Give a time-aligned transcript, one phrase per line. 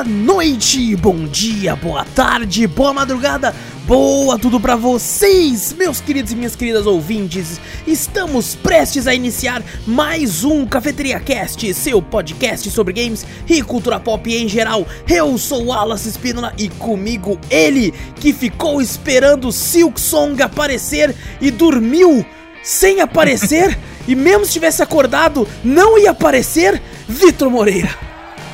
[0.00, 3.54] boa noite, bom dia, boa tarde, boa madrugada,
[3.86, 7.60] boa tudo pra vocês, meus queridos e minhas queridas ouvintes.
[7.86, 14.34] Estamos prestes a iniciar mais um Cafeteria Cast, seu podcast sobre games e cultura pop
[14.34, 14.86] em geral.
[15.06, 22.24] Eu sou Wallace Espínola e comigo ele que ficou esperando Silk Song aparecer e dormiu
[22.62, 28.09] sem aparecer e mesmo se tivesse acordado não ia aparecer, Vitor Moreira.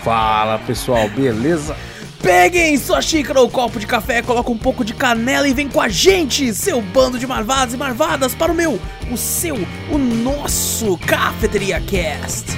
[0.07, 1.77] Fala pessoal, beleza?
[2.23, 5.81] Peguem sua xícara ou copo de café, coloca um pouco de canela e vem com
[5.81, 8.79] a gente, seu bando de marvados e marvadas, para o meu,
[9.11, 9.57] o seu,
[9.91, 12.57] o nosso Cafeteria Cast.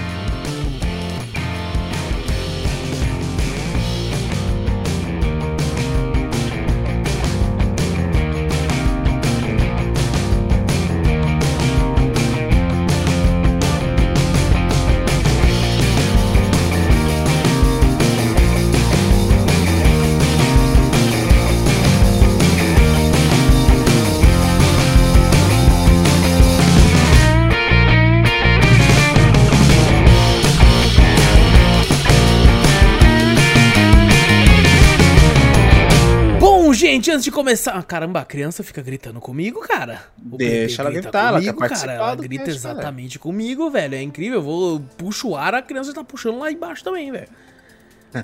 [37.08, 37.72] Gente, antes de começar.
[37.72, 40.02] Ah, caramba, a criança fica gritando comigo, cara.
[40.30, 41.92] O Deixa ela gritar, comigo, ela quer cara.
[41.92, 43.22] Ela grita cast, exatamente cara.
[43.22, 43.94] comigo, velho.
[43.94, 44.38] É incrível.
[44.38, 47.28] Eu vou puxo o ar, a criança tá puxando lá embaixo também, velho.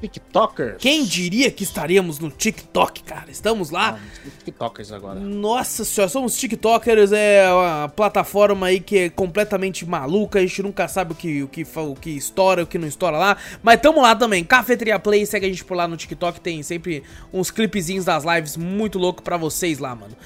[0.00, 0.76] TikTokers.
[0.78, 3.30] Quem diria que estaríamos no TikTok, cara?
[3.30, 3.98] Estamos lá.
[3.98, 5.18] Ah, TikTokers agora.
[5.18, 10.86] Nossa senhora, somos TikTokers, é uma plataforma aí que é completamente maluca, a gente nunca
[10.86, 13.36] sabe o que, o que, o que estoura, o que não estoura lá.
[13.62, 17.02] Mas tamo lá também, Cafeteria Play, segue a gente por lá no TikTok, tem sempre
[17.32, 20.16] uns clipezinhos das lives muito louco pra vocês lá, mano.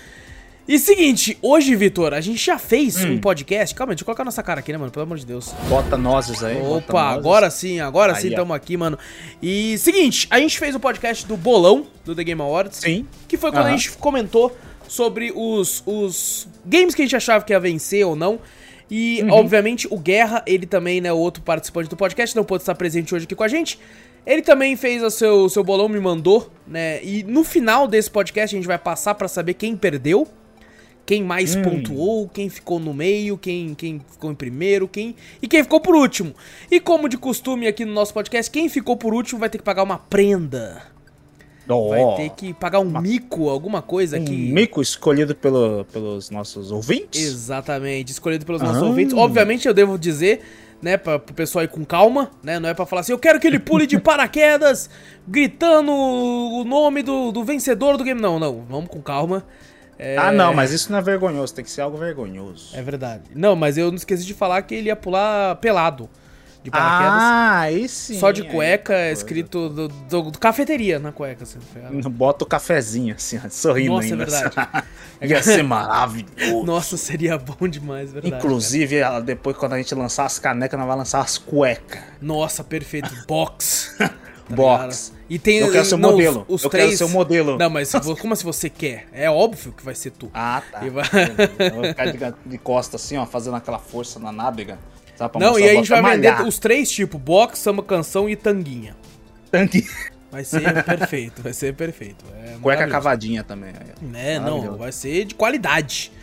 [0.71, 3.15] E seguinte, hoje, Vitor, a gente já fez hum.
[3.15, 3.75] um podcast.
[3.75, 4.93] Calma, deixa eu colocar nossa cara aqui, né, mano?
[4.93, 5.53] Pelo amor de Deus.
[5.69, 6.63] Bota nozes aí.
[6.63, 8.97] Opa, agora sim, agora aí, sim estamos aqui, mano.
[9.43, 12.79] E seguinte, a gente fez o um podcast do Bolão, do The Game Awards.
[12.79, 13.05] Sim.
[13.27, 17.53] Que foi quando a gente comentou sobre os, os games que a gente achava que
[17.53, 18.39] ia vencer ou não.
[18.89, 19.33] E, uhum.
[19.33, 23.13] obviamente, o Guerra, ele também, né, o outro participante do podcast, não pôde estar presente
[23.13, 23.77] hoje aqui com a gente.
[24.25, 27.03] Ele também fez o seu, seu bolão, me mandou, né?
[27.03, 30.29] E no final desse podcast a gente vai passar para saber quem perdeu
[31.11, 31.63] quem mais hum.
[31.63, 35.97] pontuou, quem ficou no meio, quem, quem ficou em primeiro, quem e quem ficou por
[35.97, 36.33] último.
[36.71, 39.65] E como de costume aqui no nosso podcast, quem ficou por último vai ter que
[39.65, 40.81] pagar uma prenda.
[41.69, 44.31] Oh, vai ter que pagar um mico, alguma coisa um que.
[44.31, 47.21] mico escolhido pelo, pelos nossos ouvintes?
[47.21, 48.87] Exatamente, escolhido pelos nossos ah.
[48.87, 49.13] ouvintes.
[49.13, 50.43] Obviamente eu devo dizer,
[50.81, 52.61] né, para o pessoal ir com calma, né?
[52.61, 54.89] Não é para falar assim, eu quero que ele pule de paraquedas,
[55.27, 58.21] gritando o nome do, do vencedor do game.
[58.21, 59.45] Não, não, vamos com calma.
[60.03, 60.17] É...
[60.17, 62.75] Ah, não, mas isso não é vergonhoso, tem que ser algo vergonhoso.
[62.75, 63.25] É verdade.
[63.35, 66.09] Não, mas eu não esqueci de falar que ele ia pular pelado.
[66.63, 67.23] De paraquedas.
[67.23, 68.19] Ah, aí sim.
[68.19, 71.45] Só de cueca, é escrito do, do, do, cafeteria na cueca.
[71.45, 71.59] Assim,
[72.11, 74.23] Bota o cafezinho, assim, sorrindo Nossa, é ainda.
[74.23, 74.87] é verdade.
[75.23, 76.65] ia ser maravilhoso.
[76.65, 78.35] Nossa, seria bom demais, verdade.
[78.35, 82.01] Inclusive, ela, depois quando a gente lançar as canecas, nós vamos lançar as cuecas.
[82.21, 83.11] Nossa, perfeito.
[83.27, 83.97] Box.
[84.51, 85.13] Tá Box.
[85.29, 86.45] E tem, eu quero ser não, modelo.
[86.49, 86.87] Os, os eu três...
[86.87, 87.57] quero ser o modelo.
[87.57, 89.07] Não, mas como se você quer?
[89.13, 90.31] É óbvio que vai ser tu.
[90.35, 90.81] Ah, tá.
[90.81, 90.89] Vai...
[91.59, 94.79] Eu vou ficar de, de costa assim, ó, fazendo aquela força na nádega.
[95.39, 96.39] Não, e aí a gente vai malhar.
[96.39, 98.97] vender os três tipos: box, samba canção e tanguinha.
[99.51, 99.87] Tanguinha.
[100.31, 102.25] Vai ser perfeito, vai ser perfeito.
[102.43, 103.73] É Cueca cavadinha também.
[104.15, 106.13] É, não, vai ser de qualidade.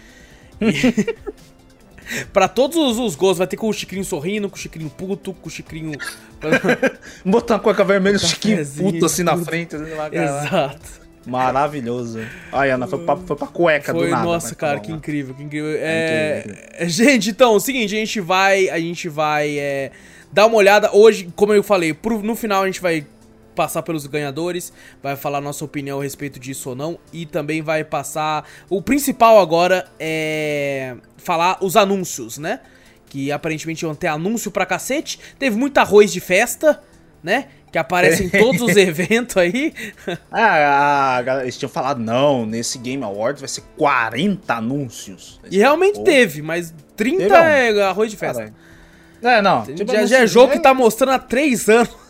[0.60, 1.16] E...
[2.34, 5.34] pra todos os, os gostos, vai ter com o Chicrinho sorrindo, com o Chicrinho puto,
[5.34, 5.92] com o Chicrinho.
[7.26, 9.76] Botar uma cueca vermelha e o Chicrinho puto assim na frente.
[9.76, 11.08] Exato.
[11.26, 12.22] Maravilhoso.
[12.54, 14.24] Olha, Ana, foi pra, foi pra cueca Foi, do nada.
[14.24, 14.98] nossa, tá cara, bom, que né?
[14.98, 15.72] incrível, que incrível.
[15.78, 16.44] É
[16.78, 19.92] É, gente, então, é o seguinte, a gente vai, a gente vai é,
[20.32, 23.06] dar uma olhada hoje, como eu falei, pro- no final a gente vai
[23.58, 24.72] passar pelos ganhadores,
[25.02, 29.40] vai falar nossa opinião a respeito disso ou não e também vai passar, o principal
[29.40, 32.60] agora é falar os anúncios, né?
[33.10, 36.84] Que aparentemente iam ter anúncio pra cacete, teve muito arroz de festa,
[37.24, 37.48] né?
[37.72, 39.74] Que aparece em todos os eventos aí.
[40.32, 45.40] Ah, a galera- eles tinham falado, não, nesse Game Awards vai ser 40 anúncios.
[45.50, 48.54] E realmente Pô, teve, mas 30 Teve é arroz de festa.
[49.24, 49.64] É, não.
[49.66, 52.07] tipo, já, já é jogo que tá mostrando há 3 anos.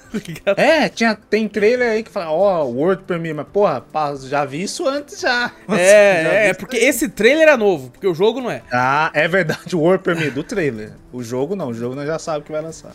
[0.55, 4.63] É, tinha, tem trailer aí que fala, ó, World Premiere, mas porra, pá, já vi
[4.63, 5.51] isso antes já.
[5.67, 8.63] Já É, é, isso porque esse trailer é novo, porque o jogo não é.
[8.71, 10.93] Ah, é verdade, o World Premiere do trailer.
[11.11, 12.93] O jogo não, o jogo nós já sabe que vai lançar.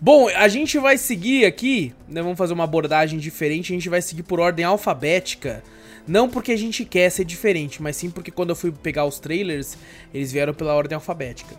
[0.00, 4.00] Bom, a gente vai seguir aqui, né, vamos fazer uma abordagem diferente, a gente vai
[4.00, 5.62] seguir por ordem alfabética.
[6.06, 9.18] Não porque a gente quer ser diferente, mas sim porque quando eu fui pegar os
[9.18, 9.76] trailers,
[10.12, 11.54] eles vieram pela ordem alfabética.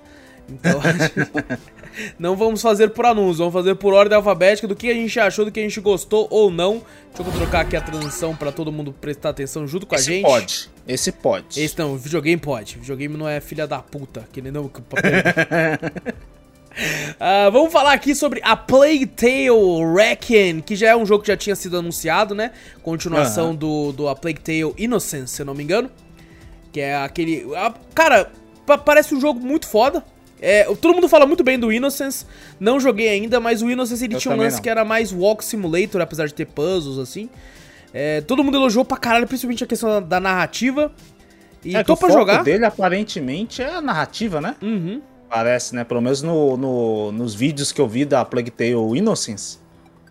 [0.54, 1.58] Então, a
[2.20, 5.46] não vamos fazer por anúncio, vamos fazer por ordem alfabética do que a gente achou,
[5.46, 6.82] do que a gente gostou ou não.
[7.16, 10.06] Deixa eu trocar aqui a transição pra todo mundo prestar atenção junto com a Esse
[10.08, 10.24] gente.
[10.24, 11.60] pode, esse pode.
[11.62, 12.78] Esse não, videogame pode.
[12.78, 14.70] Videogame não é filha da puta, que nem não.
[17.20, 19.50] Ah, vamos falar aqui sobre a Plague Tale
[19.94, 22.52] Reckon, que já é um jogo que já tinha sido anunciado, né?
[22.82, 25.92] Continuação do, do A Plague Tale Innocence, se eu não me engano.
[26.72, 27.46] Que é aquele.
[27.58, 28.32] ah, cara,
[28.66, 30.02] pa- parece um jogo muito foda.
[30.42, 32.26] É, todo mundo fala muito bem do Innocence.
[32.60, 34.64] Não joguei ainda, mas o Innocence ele Eu tinha um lance não.
[34.64, 37.30] que era mais Walk Simulator, apesar de ter puzzles assim.
[37.94, 40.92] É, todo mundo elogiou pra caralho, principalmente a questão da, narrativa.
[41.64, 42.44] E é tô o pra foco jogar.
[42.44, 44.56] dele aparentemente é a narrativa, né?
[44.62, 45.00] Uhum.
[45.30, 45.84] Parece, né?
[45.84, 49.60] Pelo menos no, no- nos vídeos que eu vi da Plague Tale Innocence.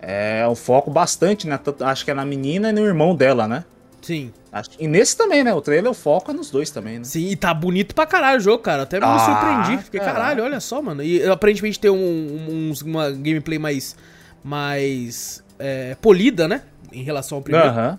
[0.00, 1.58] É o foco bastante, né?
[1.80, 3.64] Acho que é na menina e no irmão dela, né?
[4.00, 4.32] Sim.
[4.52, 5.54] Acho- E nesse também, né?
[5.54, 7.04] O trailer, o foco é nos dois também, né?
[7.04, 8.82] Sim, e tá bonito pra caralho o jogo, cara.
[8.82, 9.84] Até me Ah, surpreendi.
[9.84, 10.18] Fiquei, caraca.
[10.18, 11.02] caralho, olha só, mano.
[11.04, 13.96] E aparentemente tem um, um- uns- uma gameplay mais.
[14.42, 15.42] mais.
[15.62, 16.62] é, polida, né?
[16.90, 17.68] Em relação ao primeiro.
[17.68, 17.98] Aham.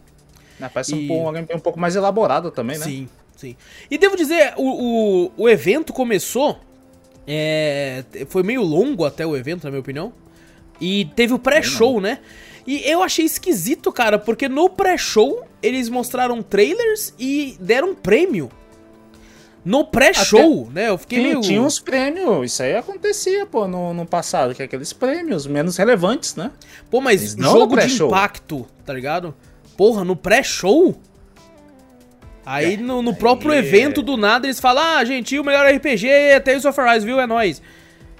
[0.59, 2.83] Né, Parece E- um, pouco- uma gameplay um pouco mais elaborada também, né?
[2.85, 3.07] Sim,
[3.37, 3.55] sim.
[3.89, 6.59] E devo dizer, o, o, o evento começou.
[7.27, 10.11] é, foi meio longo até o evento, na minha opinião.
[10.81, 12.17] E teve o pré-show, né?
[12.65, 18.51] E eu achei esquisito, cara, porque no pré-show eles mostraram trailers e deram prêmio.
[19.63, 20.89] No pré-show, né?
[20.89, 21.41] Eu fiquei Sim, meio.
[21.41, 25.77] tinha uns prêmios, isso aí acontecia, pô, no, no passado, que é aqueles prêmios menos
[25.77, 26.51] relevantes, né?
[26.89, 29.35] Pô, mas não jogo de impacto, tá ligado?
[29.77, 30.95] Porra, no pré-show?
[32.43, 35.65] Aí no, no próprio aí- evento do nada eles falam: Ah, gente, e o melhor
[35.71, 37.19] RPG é Tales of Arise, viu?
[37.19, 37.61] É nóis.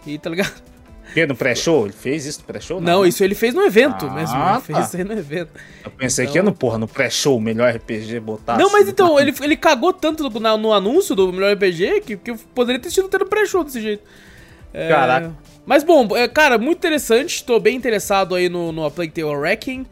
[0.06, 0.62] E tá ligado?
[1.12, 1.84] Porque no pré-show?
[1.86, 2.80] Ele fez isso no pré-show?
[2.80, 3.10] Não, né?
[3.10, 4.36] isso ele fez no evento Ah, mesmo.
[4.38, 4.86] Ele fez tá.
[4.86, 5.50] isso aí no evento.
[5.84, 8.58] Eu pensei então- que ia no, porra, no pré-show, o melhor RPG botar.
[8.58, 12.16] não, mas assim, então, ele, ele cagou tanto no, no anúncio do melhor RPG que,
[12.16, 14.04] que eu poderia ter sido até no pré-show desse jeito.
[14.74, 15.36] É, Caraca.
[15.66, 17.44] Mas bom, é, cara, muito interessante.
[17.44, 19.80] Tô bem interessado aí no, no A Plague Tale Wrecking.
[19.80, 19.86] Uhum.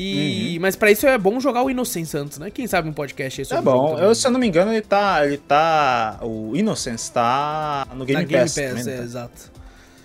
[0.00, 2.50] E, Mas pra isso é bom jogar o Innocence antes, né?
[2.50, 3.98] Quem sabe um podcast aí Tá sobre jogo bom.
[3.98, 5.24] Eu, se eu não me engano, ele tá.
[5.24, 6.18] Ele tá.
[6.20, 8.54] O Innocence tá no Game Na Game Pass.
[8.54, 9.02] Pass, também, é, tá?
[9.04, 9.52] exato.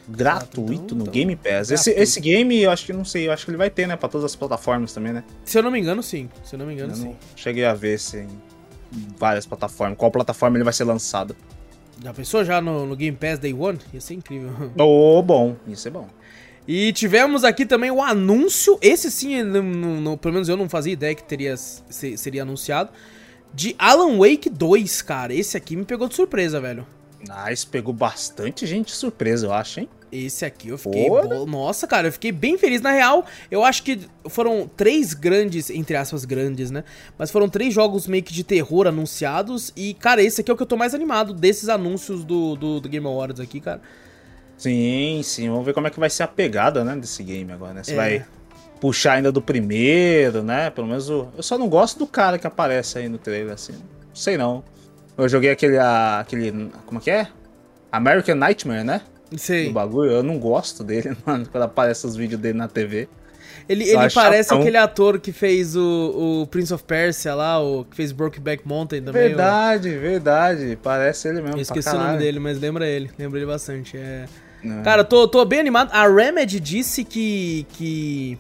[0.10, 1.72] Gratuito então- no então, Game Pass.
[1.72, 3.96] Esse, esse game, eu acho que não sei, eu acho que ele vai ter, né?
[3.96, 5.24] Pra todas as plataformas também, né?
[5.46, 6.30] Se eu não me engano, sim.
[6.44, 7.04] Se eu não me engano, Eu sim.
[7.06, 8.28] não cheguei a ver se em
[9.18, 9.98] várias plataformas.
[9.98, 11.36] Qual plataforma ele vai ser lançado?
[12.04, 13.78] Já pensou já no, no Game Pass Day One?
[13.94, 14.72] Ia ser incrível.
[14.80, 15.56] Ô, bom.
[15.68, 16.08] Isso é bom.
[16.68, 20.94] E tivemos aqui também o anúncio, esse sim, não- não- pelo menos eu não fazia
[20.94, 22.92] ideia que teria, se- seria anunciado,
[23.54, 25.34] de Alan Wake 2, cara.
[25.34, 26.86] Esse aqui me pegou de surpresa, velho.
[27.48, 29.90] Nice, pegou bastante gente surpresa, eu acho, hein?
[30.12, 31.08] Esse aqui eu fiquei.
[31.08, 32.82] Bo- Nossa, cara, eu fiquei bem feliz.
[32.82, 36.84] Na real, eu acho que foram três grandes, entre aspas, grandes, né?
[37.18, 39.72] Mas foram três jogos meio que de terror anunciados.
[39.76, 42.80] E, cara, esse aqui é o que eu tô mais animado desses anúncios do, do,
[42.80, 43.82] do Game Awards aqui, cara.
[44.58, 45.50] Sim, sim.
[45.50, 47.84] Vamos ver como é que vai ser a pegada, né, desse game agora, né?
[47.84, 47.96] Se É.
[47.96, 48.26] vai
[48.82, 50.70] puxar ainda do primeiro, né?
[50.70, 51.28] Pelo menos o...
[51.38, 53.74] eu só não gosto do cara que aparece aí no trailer, assim.
[54.14, 54.64] Sei não.
[55.18, 57.28] Eu joguei aquele, a- aquele, como que é?
[57.92, 59.02] American Nightmare, né?
[59.38, 59.68] Sei.
[59.68, 60.12] Do bagulho.
[60.12, 63.08] Eu não gosto dele, mano, quando aparece os vídeos dele na TV.
[63.68, 64.62] Ele, ele acho parece chatão.
[64.62, 69.04] aquele ator que fez o, o Prince of Persia lá, o que fez Brokeback Mountain
[69.04, 69.28] também.
[69.28, 70.78] Verdade, verdade.
[70.82, 71.58] Parece ele mesmo.
[71.58, 73.12] eu esqueci o nome dele, mas lembra ele.
[73.18, 73.96] Lembra ele bastante.
[73.96, 74.26] É...
[74.64, 74.82] É.
[74.82, 75.90] Cara, tô, tô bem animado.
[75.94, 78.38] A Remedy disse que, que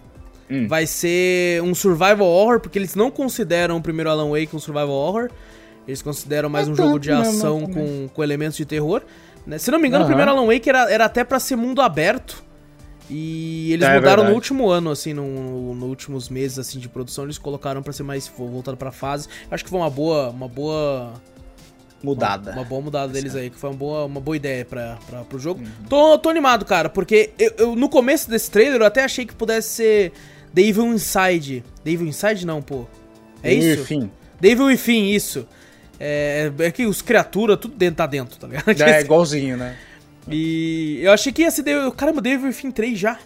[0.49, 0.67] Hum.
[0.67, 4.89] vai ser um survival horror, porque eles não consideram o primeiro Alan Wake um survival
[4.89, 5.29] horror.
[5.87, 9.01] Eles consideram mais É um jogo de ação com, com elementos de terror.
[9.45, 9.57] Né?
[9.57, 10.15] Se não me engano, o Aham.
[10.15, 12.43] primeiro Alan Wake era, era até pra ser mundo aberto.
[13.09, 14.29] E eles É mudaram verdade.
[14.29, 18.03] no último ano, assim, no, no últimos meses assim de produção, eles colocaram pra ser
[18.03, 19.27] mais voltado pra fase.
[19.49, 21.13] Acho que foi uma boa, uma boa
[22.01, 22.51] Mudada.
[22.51, 25.21] Uma, uma boa mudada deles aí, que foi uma boa, uma boa ideia pra, pra,
[25.25, 25.59] pro jogo.
[25.61, 25.67] Uhum.
[25.89, 29.35] Tô, tô animado, cara, porque eu, eu- no começo desse trailer eu até achei que
[29.35, 30.11] pudesse ser
[30.55, 31.61] The Evil Inside.
[31.83, 32.85] The Evil Inside não, pô.
[33.43, 33.81] É isso?
[33.81, 34.09] Enfim.
[34.39, 35.45] The Evil Within, isso.
[35.99, 38.69] É, é que os criaturas, tudo dentro, tá dentro, tá ligado?
[38.81, 39.75] É igualzinho, né?
[40.27, 43.17] E eu achei que ia ser The, caramba, The Evil Within 3 já.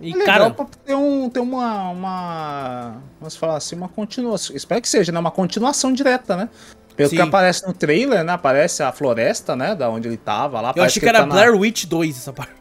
[0.00, 2.96] E, É legal cara, pra ter, um, ter uma, uma.
[3.18, 4.54] Vamos falar assim, uma continuação.
[4.54, 5.18] Espero que seja, né?
[5.18, 6.48] Uma continuação direta, né?
[6.96, 7.16] Pelo Sim.
[7.16, 8.32] que aparece no trailer, né?
[8.32, 9.74] Aparece a floresta, né?
[9.74, 10.72] Da onde ele tava lá.
[10.76, 12.52] eu achei que ele era tá na- Blair Witch 2 essa parte.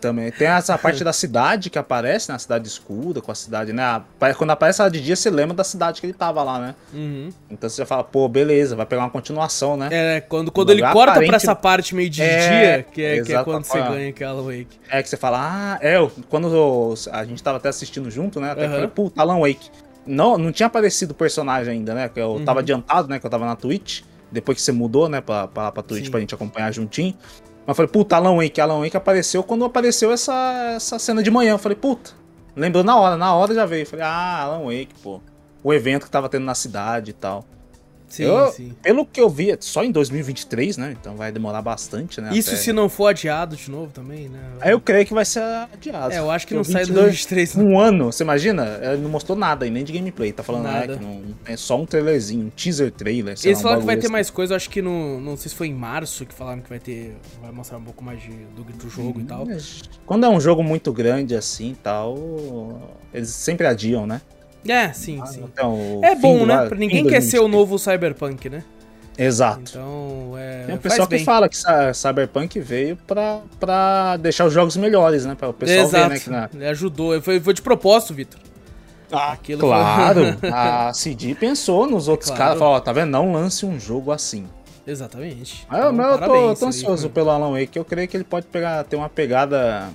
[0.00, 0.30] Também.
[0.30, 2.36] Tem essa parte da cidade que aparece, né?
[2.36, 4.00] A cidade escura com a cidade, né?
[4.36, 6.74] Quando aparece ela de dia, você lembra da cidade que ele tava lá, né?
[6.94, 7.30] Uhum.
[7.50, 9.88] Então você já fala, pô, beleza, vai pegar uma continuação, né?
[9.90, 12.38] É, quando, quando ele corta pra aparente- essa parte meio de É,
[12.76, 13.88] dia, que é, que é quando você ah.
[13.90, 14.68] ganha aquela Wake.
[14.88, 18.40] É que você fala, ah, é, eu- quando eu- a gente tava até assistindo junto,
[18.40, 18.52] né?
[18.52, 19.68] Até eu falei, puta, Alan Wake.
[20.06, 22.08] Não, não tinha aparecido o personagem ainda, né?
[22.08, 22.44] Que eu Uhum.
[22.44, 23.18] tava adiantado, né?
[23.18, 24.02] Que eu tava na Twitch.
[24.30, 25.20] Depois que você mudou, né?
[25.20, 26.10] Pra, pra, pra Twitch Sim.
[26.10, 27.14] pra gente acompanhar juntinho.
[27.68, 28.62] Mas falei, puta, Alan Wake.
[28.62, 30.32] Alan Wake apareceu quando apareceu essa,
[30.74, 31.50] essa cena de manhã.
[31.50, 32.12] Eu falei, puta.
[32.56, 33.82] Lembrou na hora, na hora já veio.
[33.82, 35.20] Eu falei, ah, Alan Wake, pô.
[35.62, 37.44] O evento que tava tendo na cidade e tal.
[38.08, 38.72] Sim, Eu- sim.
[38.82, 40.96] Pelo que eu vi, é só em 2023, né?
[40.98, 42.30] Então vai demorar bastante, né?
[42.32, 44.38] Isso até- se não for adiado de novo também, né?
[44.60, 46.12] Aí eu creio que vai ser adiado.
[46.14, 47.54] É, eu acho que não o sai em 22 2023.
[47.54, 47.66] não.
[47.66, 48.78] Um ano, você imagina?
[48.82, 50.32] Ele não mostrou nada aí, nem de gameplay.
[50.32, 50.96] Tá falando, ah, Nada.
[50.96, 53.36] que não, é só um trailerzinho, um teaser trailer.
[53.36, 54.12] sei Eles lá, um falaram que vai ter assim.
[54.12, 55.20] mais coisa, eu acho que no.
[55.20, 57.14] Não sei se foi em março que falaram que vai ter.
[57.42, 59.46] Vai mostrar um pouco mais de, do, do jogo e tal.
[60.06, 62.16] Quando é um jogo muito grande assim e tal,
[63.12, 64.20] eles sempre adiam, né?
[64.66, 65.44] É, sim, sim.
[65.44, 66.66] Então, o É bom, do né?
[66.66, 67.50] Pra ninguém quer ser o 2023.
[67.52, 68.64] novo Cyberpunk, né?
[69.16, 69.60] Exato.
[69.70, 70.64] Então, é.
[70.66, 71.24] Tem um faz pessoal que bem.
[71.24, 75.34] fala que Cy- Cyberpunk veio pra, pra deixar os jogos melhores, né?
[75.34, 76.08] Pra o pessoal Exato.
[76.08, 76.48] ver, né?
[76.50, 76.70] Que na...
[76.70, 77.20] Ajudou.
[77.20, 78.40] Foi, foi de propósito, Vitor.
[79.10, 80.20] Ah, Aquilo claro.
[80.52, 82.42] a CD pensou nos outros Claro.
[82.44, 82.58] caras.
[82.58, 83.10] Falou, ó, tá vendo?
[83.10, 84.46] Não lance um jogo assim.
[84.86, 85.66] Exatamente.
[85.68, 87.76] Mas eu- Então, mas eu tô, parabéns tô aí, ansioso foi- pelo Alan Wake.
[87.78, 89.88] Eu creio que ele pode pegar, ter uma pegada.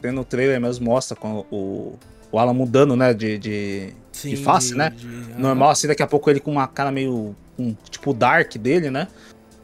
[0.00, 1.98] Tem no trailer mesmo, mostra com o,
[2.32, 3.12] o Alan mudando, né?
[3.14, 4.90] De, de, Sim, de face, né?
[4.96, 5.06] de-
[5.38, 7.36] Normal, assim, daqui a pouco ele com uma cara meio.
[7.58, 9.06] Um, tipo Dark dele, né?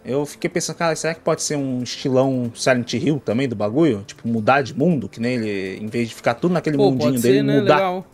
[0.05, 4.05] Eu fiquei pensando, cara, será que pode ser um estilão Silent Hill também do bagulho?
[4.07, 7.21] Tipo, mudar de mundo, que nem ele, em vez de ficar tudo naquele Pô, mundinho
[7.21, 7.61] dele, ser, né?
[7.61, 7.75] mudar.
[7.77, 8.07] Legal.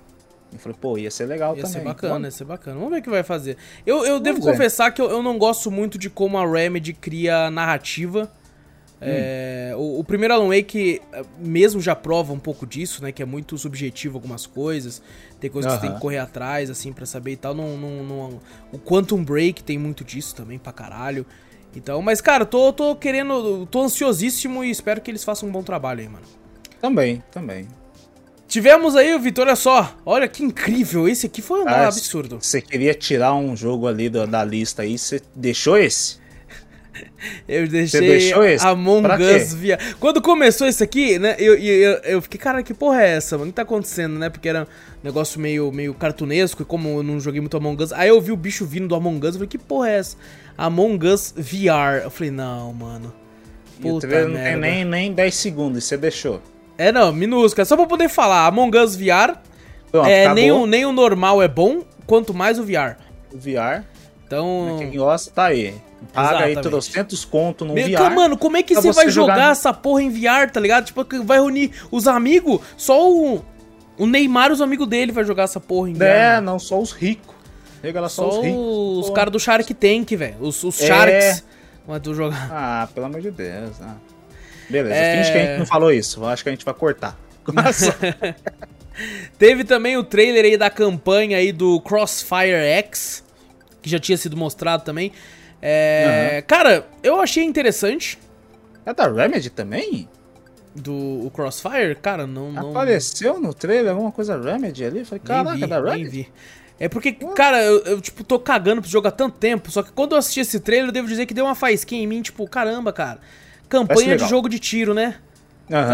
[0.53, 1.81] Eu falei, pô, ia ser legal Ia também.
[1.81, 2.77] ser bacana, ia ser bacana.
[2.77, 3.57] Vamos ver o que vai fazer.
[3.85, 4.53] Eu, eu devo ver.
[4.53, 8.31] confessar que eu, eu não gosto muito de como a Remedy cria narrativa.
[9.01, 13.13] É, o, o primeiro Alan Wake eh, mesmo já prova um pouco disso, né?
[13.13, 15.03] Que é muito subjetivo algumas coisas.
[15.39, 17.55] Tem coisas que você tem que correr atrás, assim, pra saber e tal.
[17.55, 18.41] Não, não, não-
[18.73, 21.27] o Quantum Break tem muito disso também, pra caralho.
[21.77, 23.67] Então, mas, cara, tô, tô querendo.
[23.67, 26.25] tô ansiosíssimo e espero que eles façam um bom trabalho aí, mano.
[26.81, 27.67] Também, também.
[28.47, 29.97] Tivemos aí o Vitor, olha só.
[30.07, 31.09] Olha que incrível.
[31.09, 32.39] Esse aqui foi um Ah, absurdo.
[32.41, 36.19] Você queria tirar um jogo ali da, da lista aí, você deixou esse?
[37.49, 38.65] Eu deixei deixou esse?
[38.67, 39.07] Among?
[39.07, 39.79] Us via.
[39.99, 41.37] Quando começou isso aqui, né?
[41.39, 43.49] Eu, eu, eu, fiquei, cara, que porra é essa, mano?
[43.49, 44.31] O que tá acontecendo, né?
[44.31, 44.67] Porque era um
[45.05, 47.93] negócio meio, meio cartunesco e como eu não joguei muito Among Us.
[47.93, 50.17] Aí eu vi o bicho vindo do Among Us, eu falei, que porra é essa?
[50.57, 52.03] Among Us VR.
[52.05, 53.13] Eu falei, não, mano.
[53.81, 56.41] E o Puta trailer não tem nem, nem 10 segundos, e você deixou.
[56.79, 57.63] É, não, minúsculo.
[57.63, 58.47] É só pra poder falar.
[58.47, 59.39] Among Us VR.
[59.91, 60.35] Pronto, é, acabou.
[60.35, 62.97] nem, o, nem o normal é bom, quanto mais o VR.
[63.33, 63.85] O VR,
[64.27, 64.77] Então.
[64.79, 65.75] quem gosta, tá aí.
[66.13, 66.63] Paga aí Exatamente.
[66.71, 68.11] trocentos conto no Meu, VR.
[68.15, 70.85] mano, como é que você vai jogar, jogar- essa porra em VR, tá ligado?
[70.87, 73.45] Tipo, vai reunir os amigos, só o,
[73.99, 76.03] o Neymar e os amigos dele vai jogar essa porra em VR.
[76.05, 77.35] É, não, só os ricos.
[77.83, 78.59] Só, só os ricos.
[79.09, 80.37] os caras do Shark Tank, velho.
[80.41, 80.87] Os, os É.
[80.87, 81.45] Sharks.
[81.87, 82.49] Mas tu jogar.
[82.51, 83.77] Ah, pelo amor de Deus.
[83.83, 83.95] ah.
[84.71, 85.17] Beleza, É.
[85.19, 86.25] finge que a gente não falou isso.
[86.25, 87.15] Acho que a gente vai cortar.
[89.39, 93.25] Teve também o trailer aí da campanha aí do Crossfire X,
[93.83, 95.13] que já tinha sido mostrado também.
[95.67, 98.19] É, Cara, eu achei interessante
[98.85, 100.09] é da Remedy também?
[100.75, 101.95] do Crossfire.
[101.95, 102.51] Cara, não.
[102.51, 102.71] não...
[102.71, 104.99] Apareceu no trailer alguma coisa Remedy ali?
[105.01, 106.33] Eu Falei, caraca, vi, é da Remedy?
[106.79, 109.93] É porque, cara, eu, eu, tipo, tô cagando pro jogo há tanto tempo, só que
[109.93, 112.47] quando eu assisti esse trailer, eu devo dizer que deu uma faísquinha em mim, tipo,
[112.49, 113.21] caramba, cara.
[113.69, 115.17] Campanha de jogo de tiro, né?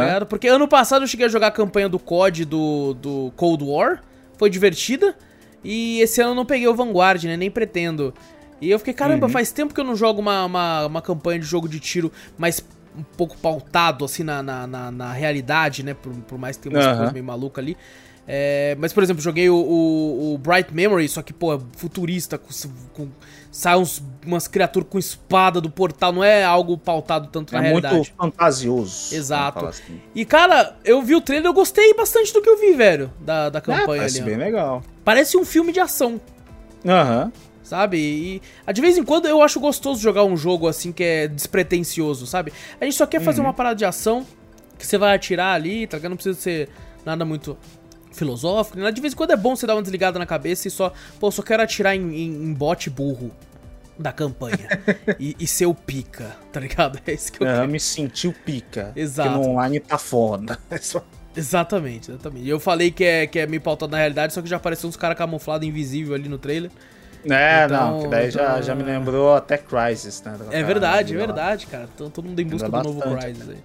[0.01, 0.27] Ligado?
[0.27, 4.03] Porque ano passado eu cheguei a jogar a campanha do COD do, do Cold War,
[4.39, 5.15] foi divertida,
[5.63, 7.37] e esse ano eu não peguei o Vanguard, né?
[7.37, 8.15] Nem pretendo.
[8.61, 9.33] E eu fiquei, caramba, Uhum.
[9.33, 12.63] faz tempo que eu não jogo uma, uma, uma campanha de jogo de tiro mais
[12.97, 15.95] um pouco pautado, assim, na, na, na, na realidade, né?
[15.95, 16.97] Por, por mais que tenha umas Aham.
[16.97, 17.77] coisas meio malucas ali.
[18.33, 22.37] É, mas, por exemplo, joguei o, o, o Bright Memory, só que, pô, é futurista,
[22.39, 22.49] com,
[22.93, 23.09] com
[23.51, 27.63] sai uns, umas criaturas com espada do portal, não é algo pautado tanto na é
[27.63, 27.95] realidade.
[27.97, 29.15] muito fantasioso.
[29.15, 29.67] Exato.
[29.67, 30.01] assim.
[30.15, 33.49] E, cara, eu vi o trailer, eu gostei bastante do que eu vi, velho, da,
[33.49, 34.23] da É, campanha parece ali.
[34.23, 34.25] ó.
[34.27, 34.83] bem legal.
[35.05, 36.21] Parece um filme de ação,
[36.87, 37.33] Aham.
[37.71, 37.97] Sabe?
[37.99, 41.29] E ah, de vez em quando eu acho gostoso jogar um jogo assim que é
[41.29, 42.53] despretensioso, sabe?
[42.81, 43.25] A gente só quer Uhum.
[43.25, 44.27] fazer uma parada de ação
[44.77, 46.11] que você vai atirar ali, tá ligado?
[46.11, 46.69] Não precisa ser
[47.07, 47.57] nada muito
[48.13, 48.79] filosófico.
[48.79, 48.91] Né?
[48.91, 51.31] De vez em quando é bom você dar uma desligada na cabeça e só, pô,
[51.31, 53.31] só quero atirar em, em, em bot burro
[53.99, 54.69] da campanha
[55.21, 56.99] e, e ser o pica, tá ligado?
[57.07, 57.69] É isso que eu quero.
[57.69, 58.93] me sentiu pica.
[58.97, 59.31] Exato.
[59.31, 60.59] Porque no online tá foda.
[61.37, 62.49] Exatamente, exatamente.
[62.49, 64.97] Eu falei que é, que é meio pautado na realidade, só que já apareceu uns
[64.97, 66.73] caras camuflados invisível ali no trailer.
[67.29, 70.37] É, Então, não, que daí já, então- já me lembrou até Crysis, né?
[70.51, 71.89] É verdade, é verdade, cara.
[71.97, 73.59] Todo mundo em busca do Lembra novo bastante, Crysis aí.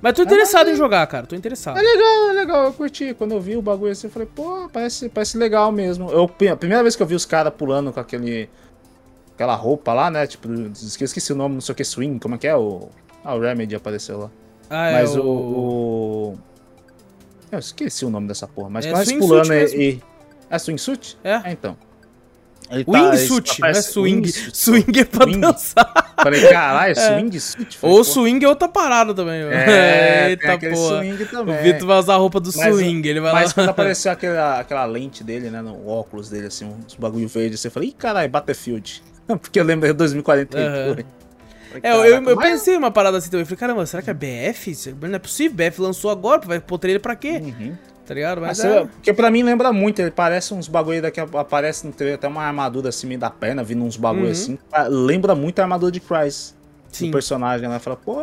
[0.00, 1.26] Mas tô interessado em jogar, cara.
[1.26, 1.76] Tô interessado.
[1.76, 3.14] É legal, é legal, eu curti.
[3.14, 6.08] Quando eu vi o bagulho assim, eu falei, pô, parece, parece legal mesmo.
[6.10, 8.48] Eu, a primeira vez que eu vi os caras pulando com aquele.
[9.34, 10.26] aquela roupa lá, né?
[10.26, 12.54] Tipo, esqueci, o nome, não sei o que, swing, como é que é?
[12.54, 12.90] O,
[13.24, 14.30] ah, o Remedy apareceu lá.
[14.70, 15.22] Ah, Mas o.
[15.22, 16.38] o...
[17.50, 20.02] Eu esqueci o nome dessa porra, mas É quando eles swingsuit pulando e, e.
[20.50, 21.18] É swingsuit?
[21.24, 21.50] É.
[21.50, 21.76] então.
[22.70, 24.26] Ele tá- Wingsuit, não é parece- swing.
[24.26, 24.56] wingsuit.
[24.58, 25.40] Swing é pra Wing.
[25.40, 26.14] dançar.
[26.22, 27.78] Falei, caralho, swingsuit?
[27.78, 29.44] Falei, Ou pô, swing é outra parada também.
[29.44, 29.50] ó.
[29.50, 30.98] É, tem Eita aquele porra.
[30.98, 31.62] swing O também.
[31.62, 33.08] Vitor vai usar a roupa do Mas o- swing.
[33.08, 33.54] Ele vai Mas lá.
[33.54, 37.70] quando apareceu aquela, aquela lente dele, né, no óculos dele, assim, uns bagulho verde, você
[37.70, 39.02] falei, ih, caralho, Battlefield.
[39.26, 40.56] Porque eu lembro de 2048.
[40.58, 40.88] Aham.
[40.88, 41.06] Falei,
[41.82, 43.44] É, eu, eu, pensei uma parada assim também.
[43.44, 44.70] Falei, caramba, será que é BF?
[44.70, 45.54] Isso Não é possível.
[45.54, 47.40] BF lançou agora, vai pôr trailer pra quê?
[47.42, 47.76] Uhum.
[48.08, 48.40] Tá ligado?
[48.40, 48.78] Mas Mas é.
[48.78, 52.26] é- Porque pra mim lembra muito, ele parece uns bagulho daqui, aparece no trailer, até
[52.26, 54.32] uma armadura assim meio da perna, vindo uns bagulho Uhum.
[54.32, 54.58] assim.
[54.72, 56.56] Ah, Lembra muito a armadura de Crysis.
[56.90, 57.06] Sim.
[57.10, 57.78] Do personagem, né?
[57.78, 58.18] Fala, pô,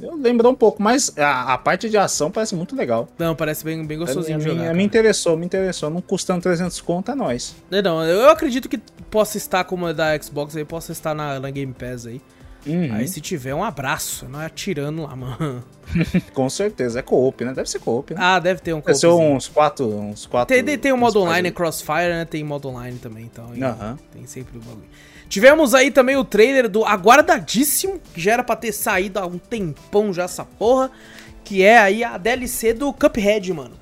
[0.00, 3.06] eu lembro um pouco, mas a, a parte de ação parece muito legal.
[3.18, 4.68] Não, parece bem, bem gostosinho de jogar.
[4.70, 5.90] me, me interessou, me interessou.
[5.90, 7.54] Não custando 300 conto, é nóis.
[7.70, 8.78] Não, não, eu acredito que
[9.10, 12.18] possa estar como é da Xbox aí, possa estar na, na Game Pass aí.
[12.66, 12.92] Uhum.
[12.92, 14.28] Aí se tiver, um abraço.
[14.28, 15.64] Não é atirando lá, mano.
[16.34, 17.52] Com certeza, é co-op, né?
[17.52, 18.20] Deve ser co-op, né?
[18.22, 20.54] Ah, deve ter um Deve ser uns quatro, uns quatro...
[20.54, 22.24] Tem, tem, uns modo online, é Crossfire, né?
[22.24, 23.52] Tem modo online também, então.
[23.62, 23.98] Aham.
[24.12, 24.88] Tem sempre o bagulho.
[25.28, 29.38] Tivemos aí também o trailer do aguardadíssimo, que já era pra ter saído há um
[29.38, 30.90] tempão já essa porra,
[31.44, 33.74] que é aí a DLC do Cuphead, mano.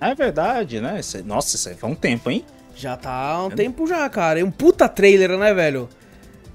[0.00, 1.00] É verdade, né?
[1.24, 2.44] Nossa, isso aí foi um tempo, hein?
[2.74, 4.40] Já tá há um tempo já, cara.
[4.40, 5.88] É um puta trailer, né, velho?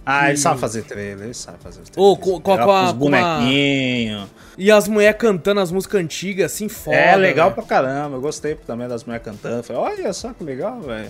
[0.10, 2.20] Ah, ele sabe fazer trailer, ele sabe fazer os Ô, trailers.
[2.20, 4.30] com- com- com a- os bonequinhos.
[4.58, 6.96] E as mulheres cantando as músicas antigas, assim, foda.
[6.98, 7.56] É, legal velho.
[7.56, 8.16] pra caramba.
[8.18, 9.62] Eu gostei também das mulheres cantando.
[9.64, 11.10] Falei, olha só que legal, velho.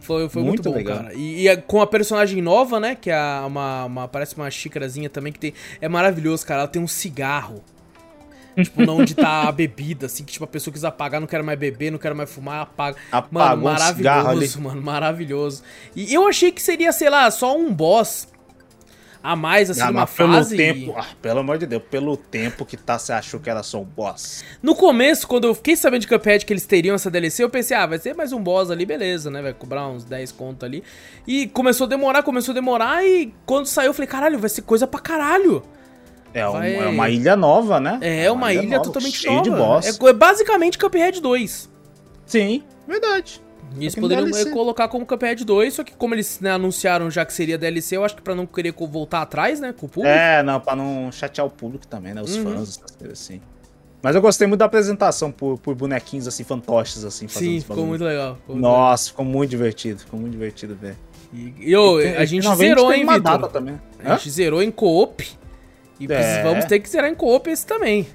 [0.00, 0.98] Foi, foi muito, Muito bom, legal.
[1.04, 1.14] cara.
[1.14, 2.94] E, e com a personagem nova, né?
[2.94, 4.08] Que é uma, uma.
[4.08, 5.52] Parece uma xícarazinha também que tem.
[5.80, 6.60] É maravilhoso, cara.
[6.62, 7.62] Ela tem um cigarro.
[8.64, 11.44] Tipo, não onde tá a bebida, assim, que tipo, a pessoa quis apagar, não quero
[11.44, 12.96] mais beber, não quero mais fumar, apaga.
[13.12, 15.62] Apagou mano, um maravilhoso, mano, maravilhoso.
[15.94, 18.28] E eu achei que seria, sei lá, só um boss
[19.22, 20.56] a mais, assim, Ah, pelo fase.
[20.56, 23.80] tempo, ah, pelo amor de Deus, pelo tempo que tá, você achou que era só
[23.80, 24.44] um boss.
[24.62, 27.76] No começo, quando eu fiquei sabendo de Cuphead que eles teriam essa DLC, eu pensei,
[27.76, 29.42] ah, vai ser mais um boss ali, beleza, né?
[29.42, 30.84] Vai cobrar uns 10 conto ali.
[31.26, 34.62] E começou a demorar, começou a demorar, e quando saiu eu falei, caralho, vai ser
[34.62, 35.60] coisa pra caralho.
[36.38, 37.98] É, um- Vai- é uma ilha nova, né?
[38.02, 39.42] É, uma, ilha, nova, totalmente cheio nova.
[39.44, 39.86] de boss.
[40.00, 41.70] É, é basicamente Cuphead 2.
[42.26, 43.40] Sim, verdade.
[43.78, 44.48] E eles poderiam DLC.
[44.50, 47.96] eh, colocar como Cuphead 2, só que como eles né, anunciaram já que seria DLC,
[47.96, 50.14] eu acho que pra não querer voltar atrás, né, com o público.
[50.14, 52.22] É, não, pra não chatear o público também, né?
[52.22, 52.42] Os Uhum.
[52.44, 53.40] fãs, essas coisas assim.
[54.02, 57.76] Mas eu gostei muito da apresentação por, por bonequinhos assim, fantoches, assim, fazendo Sim, ficou
[57.76, 57.88] bagulho.
[57.88, 58.36] muito legal.
[58.36, 60.96] ficou muito Nossa, ficou muito divertido, ficou muito divertido ver.
[61.32, 61.56] legal.
[61.58, 63.32] E, e, ô, a gente zerou, hein, uma Vitor?
[63.38, 63.80] data também.
[64.04, 65.26] A gente zerou em co-op.
[66.00, 66.42] E É.
[66.42, 68.06] vamos ter que zerar em co-op esse também.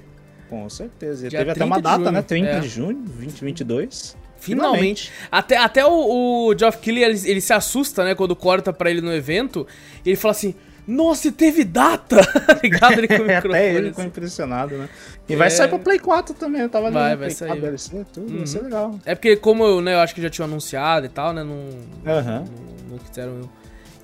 [0.48, 1.28] Com certeza.
[1.28, 2.22] Dia teve até uma 30 de data, junho, né?
[2.22, 2.60] 30 é.
[2.60, 4.16] de junho, 2022.
[4.38, 5.10] Finalmente.
[5.30, 9.00] Até, até o, o Geoff Keighley, ele, ele se assusta, né, quando corta pra ele
[9.00, 9.66] no evento.
[10.04, 10.54] E ele fala assim,
[10.86, 12.16] nossa, e teve data!
[12.46, 12.92] Tá ligado?
[12.98, 13.88] Ele com o microfone, Até ele assim.
[13.90, 14.88] ficou impressionado, né?
[15.28, 15.50] E vai É.
[15.50, 16.60] sair pra Play 4 também.
[16.62, 17.48] Eu tava ali Vai, no vai Play sair.
[17.48, 18.30] 4 DLC, tudo.
[18.32, 18.38] Uhum.
[18.38, 18.98] Vai ser legal.
[19.06, 21.68] É porque como eu, né, eu acho que já tinha anunciado e tal, né, não,
[22.12, 22.40] Aham.
[22.40, 23.48] não, não quiseram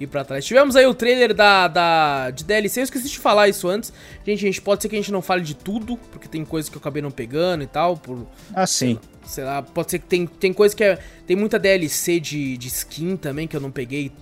[0.01, 0.45] ir pra trás.
[0.45, 3.93] Tivemos aí o trailer da, da, de DLC, eu esqueci de falar isso antes.
[4.25, 6.77] Gente, gente pode ser que a gente não fale de tudo, porque tem coisa que
[6.77, 8.99] eu acabei não pegando e tal, por, Assim.
[9.27, 12.69] sei lá, pode ser que tem, tem coisa que é, tem muita DLC de, de
[12.69, 14.13] skin também que eu não peguei,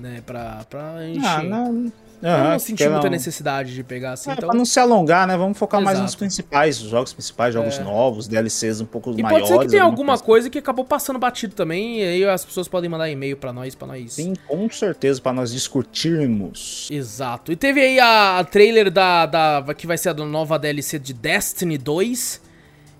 [0.00, 1.26] né, pra, pra encher.
[1.26, 1.92] Ah, não.
[2.26, 4.48] Eu não senti muita não- necessidade de pegar assim, É, então...
[4.48, 5.36] Pra não se alongar, né?
[5.36, 6.18] Vamos focar mais nos Exato.
[6.20, 7.82] principais, os jogos principais, jogos É.
[7.84, 9.46] novos, DLCs um pouco E maiores.
[9.48, 12.66] pode ser que tenha alguma coisa que acabou passando batido também, e aí as pessoas
[12.66, 14.14] podem mandar e-mail pra nós, pra nós...
[14.14, 16.88] Sim, com certeza, pra nós discutirmos.
[16.90, 17.52] Exato.
[17.52, 19.74] E teve aí a, a trailer da, da.
[19.76, 22.40] que vai ser a nova DLC de Destiny 2.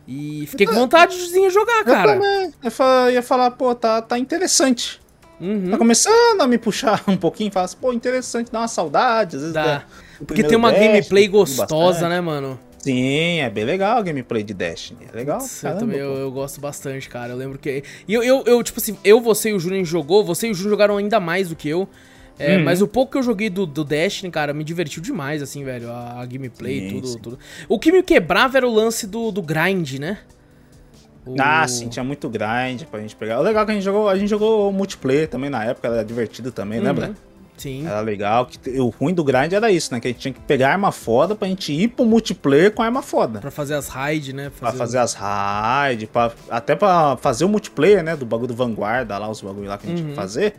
[0.07, 2.15] E fiquei com vontade de jogar, cara.
[2.15, 2.53] Eu também.
[3.07, 5.01] Eu ia falar, pô, tá, tá interessante.
[5.41, 5.71] Uhum.
[5.71, 9.43] Tá começando a me puxar um pouquinho, fala assim, pô, interessante, dá uma saudade, às
[9.43, 9.55] vezes.
[9.55, 9.85] Dá.
[10.27, 12.59] Porque tem uma Destiny, gameplay gostosa, né, mano?
[12.79, 15.07] Sim, é bem legal a gameplay de Destiny.
[15.13, 15.39] É legal.
[15.39, 17.33] Putz, eu, também, eu, eu gosto bastante, cara.
[17.33, 17.83] Eu lembro que.
[18.07, 20.55] E eu, eu, eu, tipo assim, eu, você e o Júnior jogou, você e o
[20.55, 21.89] Júnior jogaram ainda mais do que eu.
[22.39, 22.65] É, Uhum.
[22.65, 25.91] Mas o pouco que eu joguei do, do Destiny, cara, me divertiu demais, assim, velho.
[25.91, 27.19] A, a gameplay, Sim, tudo, sim.
[27.19, 27.39] tudo.
[27.69, 30.19] O que me quebrava era o lance do, do grind, né?
[31.27, 33.39] O- Ah, sim, tinha muito grind pra gente pegar.
[33.41, 36.05] O legal é que a gente jogou, a gente jogou multiplayer também na época, era
[36.05, 36.85] divertido também, Uhum.
[36.85, 37.15] lembra?
[37.57, 37.87] Sim.
[37.87, 38.47] Era legal.
[38.47, 40.01] Que, o ruim do grind era isso, né?
[40.01, 43.01] Que a gente tinha que pegar arma foda pra gente ir pro multiplayer com arma
[43.01, 43.39] foda.
[43.39, 44.51] Pra fazer as raids, né?
[44.59, 48.17] Pra fazer as raids, pra, até pra fazer o multiplayer, né?
[48.17, 50.05] Do bagulho do Vanguarda lá, os bagulho lá que a gente Uhum.
[50.07, 50.55] tinha que fazer.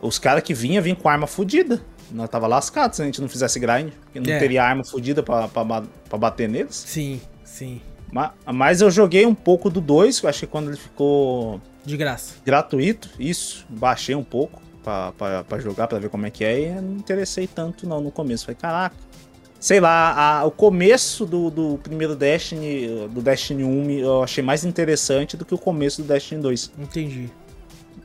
[0.00, 1.80] Os caras que vinham, vinham com arma fodida.
[2.12, 3.90] Nós tava lascado se a gente não fizesse grind.
[4.04, 4.38] Porque não É.
[4.38, 5.64] teria arma fodida pra, pra,
[6.08, 6.76] pra bater neles.
[6.76, 7.80] Sim, sim.
[8.12, 11.60] Ma- Mas eu joguei um pouco do 2, que eu acho que quando ele ficou
[11.84, 12.34] De graça.
[12.44, 16.94] gratuito, isso, baixei um pouco pra jogar, pra ver como é que é, e não
[16.96, 18.46] interessei tanto não no começo.
[18.46, 18.96] Falei, caraca,
[19.60, 24.64] sei lá, a- o começo do, do primeiro Destiny, do Destiny 1, eu achei mais
[24.64, 26.72] interessante do que o começo do Destiny 2.
[26.78, 27.30] Entendi.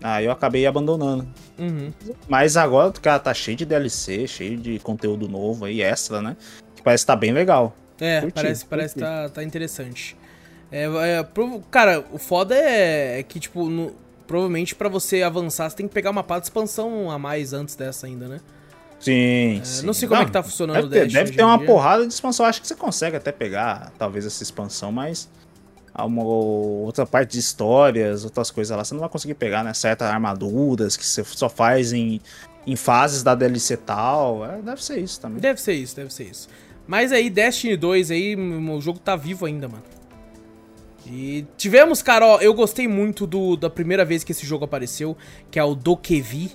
[0.03, 1.25] Aí eu acabei abandonando.
[1.57, 1.91] Uhum.
[2.27, 6.35] Mas agora, cara, tá cheio de DLC, cheio de conteúdo novo aí, extra, né?
[6.75, 7.73] Que parece que tá bem legal.
[7.99, 9.13] É, Curti, parece, parece que curti.
[9.15, 10.17] tá, tá interessante.
[10.71, 11.25] É, é,
[11.71, 13.93] cara, o foda é, é que, tipo, no-
[14.27, 17.75] provavelmente pra você avançar, você tem que pegar uma parte de expansão a mais antes
[17.75, 18.39] dessa ainda, né?
[18.99, 19.85] Sim, É, sim.
[19.85, 21.67] não sei como é que tá funcionando Deve o ter, Destiny deve ter uma dia.
[21.67, 22.45] porrada de expansão.
[22.45, 25.29] Acho que você consegue até pegar, talvez, essa expansão, mas
[25.97, 29.73] uma outra parte de histórias, outras coisas lá, você não vai conseguir pegar, né?
[29.73, 32.19] Certas armaduras que você só faz em,
[32.65, 34.43] em fases da DLC e tal.
[34.45, 35.39] É, deve ser isso também.
[35.39, 36.47] Deve ser isso, deve ser isso.
[36.87, 39.83] Mas aí, Destiny 2 aí, o jogo tá vivo ainda, mano.
[41.07, 45.15] E tivemos, cara, ó, eu gostei muito do, da primeira vez que esse jogo apareceu,
[45.51, 46.51] que é o Dokevi.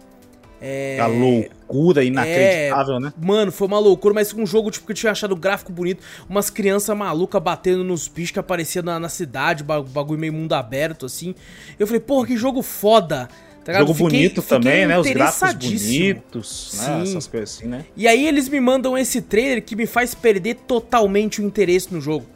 [0.61, 0.99] É...
[1.01, 3.13] A loucura inacreditável, né?
[3.17, 6.03] Mano, foi uma loucura, mas um jogo tipo que eu tinha achado o gráfico bonito,
[6.29, 10.53] umas crianças malucas batendo nos bichos que apareciam na, na cidade, ba- bagulho meio mundo
[10.53, 11.35] aberto, assim.
[11.79, 13.29] Eu falei, porra, que jogo foda.
[13.73, 13.79] Tá?
[13.81, 14.99] Jogo Fiquei- bonito fiquei também, né?
[14.99, 16.85] Os gráficos bonitos, né?
[16.85, 17.03] Sim.
[17.03, 17.85] Essas coisas assim, né?
[17.97, 22.01] E aí eles me mandam esse trailer que me faz perder totalmente o interesse no
[22.01, 22.27] jogo.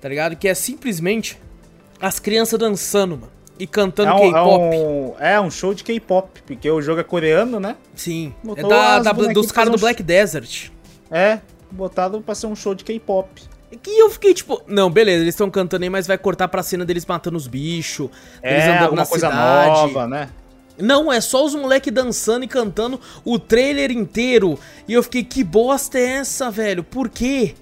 [0.00, 0.36] Tá ligado?
[0.36, 1.38] Que é simplesmente
[2.00, 3.32] as crianças dançando, mano.
[3.58, 4.76] E cantando É um, é, K-pop.
[4.76, 7.74] um, é um show de K-pop, porque o jogo é coreano, né?
[7.96, 8.32] Sim.
[8.44, 10.70] É Botou da, as da- bonequinhas dos caras do fazendo Black Desert.
[11.10, 13.28] É, botado pra ser um show de K-pop.
[13.86, 16.84] E eu fiquei tipo, não, beleza, eles estão cantando aí, mas vai cortar pra cena
[16.84, 18.08] deles matando os bichos,
[18.40, 19.70] É, andando alguma na coisa cidade.
[19.70, 20.28] nova, né?
[20.78, 24.58] Não, é só os moleque dançando e cantando o trailer inteiro.
[24.86, 26.84] E eu fiquei, que bosta é essa, velho?
[26.84, 27.54] Por quê?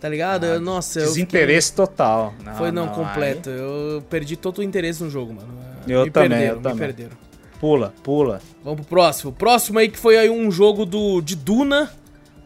[0.00, 0.46] Tá ligado?
[0.46, 2.34] Eu- Nossa, eu fiquei- Desinteresse total.
[2.44, 3.50] Não, Foi não, aí- completo.
[3.50, 5.48] Eu perdi todo o interesse no jogo, mano.
[5.86, 6.78] Eu me também, perderam, eu me também.
[6.78, 7.16] perderam.
[7.60, 8.40] Pula, pula.
[8.64, 9.30] Vamos pro próximo.
[9.30, 11.90] O próximo aí que foi aí um jogo do, de Duna.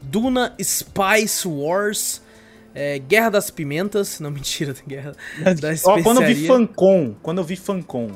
[0.03, 2.23] Duna Spice Wars.
[2.75, 4.21] É, Guerra das Pimentas.
[4.21, 6.47] Não, mentira, Guerra da Ó, quando eu vi.
[6.47, 8.11] Fancom, quando eu vi Fancom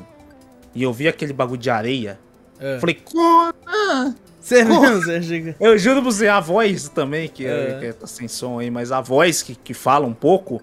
[0.75, 2.19] e eu vi aquele bagulho de areia,
[2.59, 2.79] É.
[2.79, 7.69] falei, "Cona!" Você mesmo, eu juro pra você, a voz também, que, é.
[7.71, 7.79] É.
[7.79, 10.55] que tá sem som aí, mas a voz que, que fala um pouco,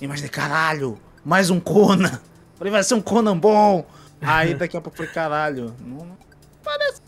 [0.00, 2.18] eu imaginei, caralho, mais um Conan.
[2.56, 3.84] Falei, vai ser um Conan bom.
[4.20, 6.16] Aí daqui a pouco eu falei, caralho, não, não
[6.64, 7.00] parece.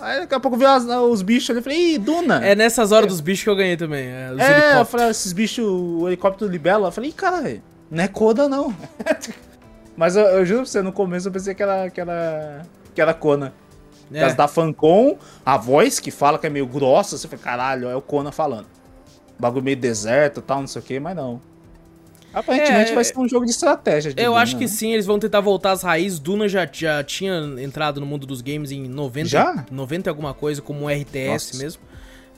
[0.00, 2.44] Aí daqui a pouco eu vi as- os bichos ali, eu falei, ih, Duna.
[2.44, 4.06] É nessas horas dos bichos que eu ganhei também.
[4.08, 6.88] É, É, eu falei, esses bichos, o helicóptero libela.
[6.88, 8.74] Eu falei, "Ih, cara, não é Coda, não.
[9.98, 12.62] Mas eu, eu juro pra você, no começo eu pensei que era, que era,
[12.94, 13.52] que era Conan.
[14.08, 14.20] Por É.
[14.20, 17.96] causa da Fancom, a voz que fala que é meio grossa, você fala, caralho, é
[17.96, 18.66] o Conan falando.
[19.40, 21.40] Bagulho meio deserto e tal, não sei o que, mas não.
[22.32, 24.14] Aparentemente É, vai ser um jogo de estratégia.
[24.14, 24.68] de Eu Duna, acho que né?
[24.68, 26.20] sim, eles vão tentar voltar às raízes.
[26.20, 29.66] Duna já, já tinha entrado no mundo dos games em 90, Já?
[29.68, 31.56] 90 e alguma coisa, como um RTS Nossa.
[31.56, 31.82] mesmo.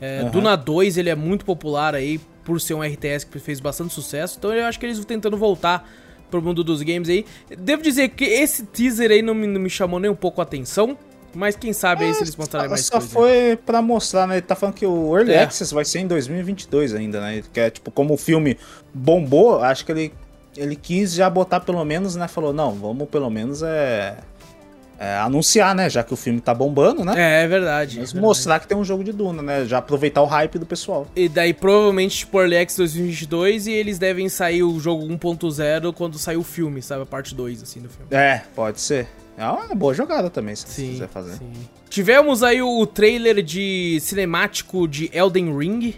[0.01, 0.31] É, Aham.
[0.31, 4.37] Duna 2, ele é muito popular aí, por ser um RTS que fez bastante sucesso.
[4.39, 5.87] Então eu acho que eles vão tentando voltar
[6.31, 7.25] pro mundo dos games aí.
[7.59, 10.45] Devo dizer que esse teaser aí não me, não me chamou nem um pouco a
[10.45, 10.97] atenção.
[11.33, 13.07] Mas quem sabe aí se eles mostrarem mais Só coisa.
[13.07, 14.35] foi pra mostrar, né?
[14.35, 15.45] Ele tá falando que o Early É.
[15.45, 17.43] Access vai ser em 2022 ainda, né?
[17.53, 18.59] Que é tipo, como o filme
[18.93, 20.13] bombou, acho que ele,
[20.57, 22.27] ele quis já botar pelo menos, né?
[22.27, 24.17] Falou, não, vamos pelo menos é,
[25.01, 25.89] é, anunciar, né?
[25.89, 27.15] Já que o filme tá bombando, né?
[27.17, 27.99] É, é verdade.
[27.99, 28.21] Mas é verdade.
[28.21, 29.65] mostrar que tem um jogo de Duna, né?
[29.65, 31.07] Já aproveitar o hype do pessoal.
[31.17, 36.19] E daí provavelmente tipo Early Access 2022 e eles devem sair o jogo 1.0 quando
[36.19, 37.03] sair o filme, sabe?
[37.03, 38.09] A parte 2, assim, do filme.
[38.11, 39.09] É, pode ser.
[39.39, 41.33] É uma boa jogada também, se Sim, quiser fazer.
[41.39, 41.51] sim.
[41.89, 45.95] Tivemos aí o trailer de cinemático de Elden Ring.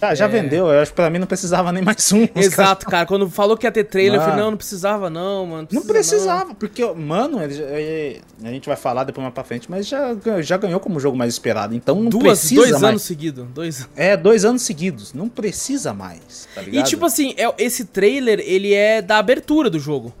[0.00, 0.28] Ah, já É.
[0.28, 2.28] vendeu, eu acho que pra mim não precisava nem mais um.
[2.34, 3.06] Exato, cara.
[3.06, 4.44] Quando falou que ia ter trailer, eu falei, Mano.
[4.44, 5.68] não, não precisava não, mano.
[5.72, 9.70] Não precisa precisava, porque, mano, ele ele- a gente vai falar depois mais pra frente,
[9.70, 11.74] mas já, ganhou- já ganhou como jogo mais esperado.
[11.74, 12.84] Então não Duas, precisa dois mais.
[12.84, 13.46] anos seguidos.
[13.54, 15.14] Dois É, dois anos seguidos.
[15.14, 16.86] Não precisa mais, tá E ligado?
[16.86, 20.12] tipo assim, é, esse trailer, ele é da abertura do jogo.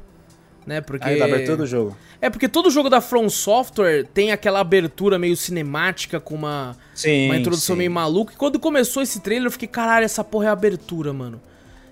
[0.66, 0.80] Né?
[0.80, 1.06] Porque.
[1.08, 1.96] Aí da abertura do jogo.
[2.20, 7.26] É porque todo jogo da From Software tem aquela abertura meio cinemática com uma, Sim.
[7.26, 7.78] uma introdução sim.
[7.78, 8.32] meio maluca.
[8.32, 11.40] E quando começou esse trailer, eu fiquei, caralho, essa porra é a abertura, mano.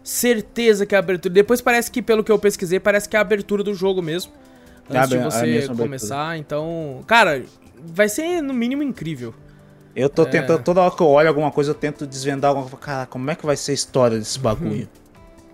[0.03, 1.33] Certeza que é a abertura.
[1.33, 4.33] Depois parece que, pelo que eu pesquisei, parece que é a abertura do jogo mesmo.
[4.91, 5.79] É a Antes de abe- a você mesma abertura.
[5.85, 6.37] começar.
[6.39, 7.43] Então, cara,
[7.87, 9.33] vai ser no mínimo incrível.
[9.97, 10.09] Eu É.
[10.09, 12.85] tô tentando, toda hora que eu olho alguma coisa, eu tento desvendar alguma coisa.
[12.85, 14.89] Cara, como é que vai ser a história desse bagulho?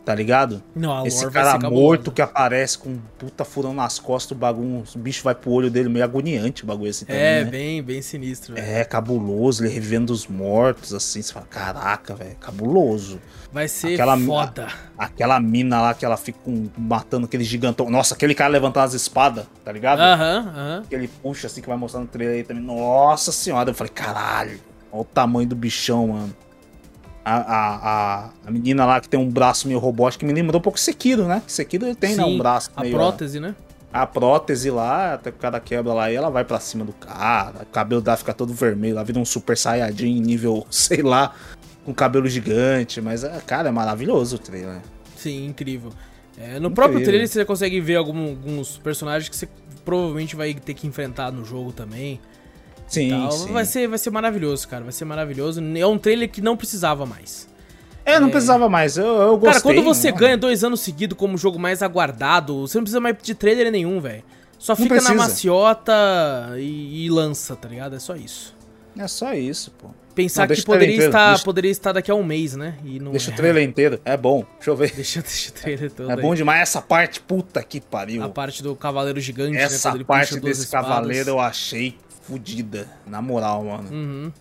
[0.03, 0.63] Tá ligado?
[0.75, 4.83] Não, a Esse cara morto que aparece com um puta furão nas costas, o bagulho,
[4.95, 7.51] o bicho vai pro olho dele, meio agoniante o bagulho assim também, É, né?
[7.51, 8.67] bem, bem sinistro, velho.
[8.67, 13.21] É, cabuloso, ele revivendo os mortos, assim, você fala, caraca, velho, cabuloso.
[13.53, 14.69] Vai ser Aquela- foda.
[14.97, 17.91] Aquela mina lá que ela fica com- matando aquele gigantão.
[17.91, 20.01] Nossa, aquele cara levantando as espadas, tá ligado?
[20.01, 20.83] Aham, aham.
[20.87, 22.63] Aquele puxa assim que vai mostrando o trailer aí também.
[22.63, 24.59] Nossa senhora, eu falei, caralho,
[24.91, 26.35] olha o tamanho do bichão, mano.
[27.25, 27.77] A, a,
[28.25, 30.81] a, a menina lá que tem um braço meio robótico, que me lembrou um pouco
[30.81, 31.43] Sekiro, né?
[31.47, 32.25] Sekiro tem, né?
[32.25, 32.95] Um Sim, braço A meio.
[32.95, 33.55] prótese, né?
[33.93, 36.93] A prótese lá, até que o cara quebra lá e ela vai pra cima do
[36.93, 37.63] cara.
[37.63, 41.35] O cabelo dela fica todo vermelho, ela vira um super saiyajin nível, sei lá,
[41.85, 43.01] com cabelo gigante.
[43.01, 44.81] Mas, é, cara, é maravilhoso o trailer.
[45.17, 45.91] Sim, incrível.
[46.39, 47.11] É, no próprio Incrível.
[47.11, 49.47] trailer você consegue ver algum- alguns personagens que você
[49.85, 52.19] provavelmente vai ter que enfrentar no jogo também.
[52.91, 53.53] Sim, sim.
[53.53, 54.83] Vai, ser, vai ser maravilhoso, cara.
[54.83, 55.63] Vai ser maravilhoso.
[55.77, 57.49] É um trailer que não precisava mais.
[58.05, 58.97] É, não precisava mais.
[58.99, 59.51] Eu, eu gostei.
[59.53, 60.19] cara, quando você né?
[60.19, 64.01] ganha dois anos seguidos como jogo mais aguardado, você não precisa mais de trailer nenhum,
[64.01, 64.25] velho.
[64.59, 65.93] Só fica na maciota
[66.59, 67.95] e, e lança, tá ligado?
[67.97, 68.55] É só isso.
[68.99, 69.89] É só isso, pô.
[70.15, 72.75] Pensar Não, que poderia estar, deixa- poderia estar daqui a um mês, né?
[72.85, 73.33] E não Deixa é.
[73.33, 74.01] o trailer inteiro.
[74.05, 74.45] É bom.
[74.57, 74.93] Deixa eu ver.
[74.93, 76.21] Deixa, deixa o trailer todo É aí.
[76.21, 78.23] bom demais essa parte, puta que pariu.
[78.23, 79.63] A parte do cavaleiro gigante, né?
[79.63, 80.89] Essa ele parte desse espadas.
[80.89, 82.87] cavaleiro eu achei fodida.
[83.07, 83.91] Na moral, mano.
[83.91, 84.33] Uhum.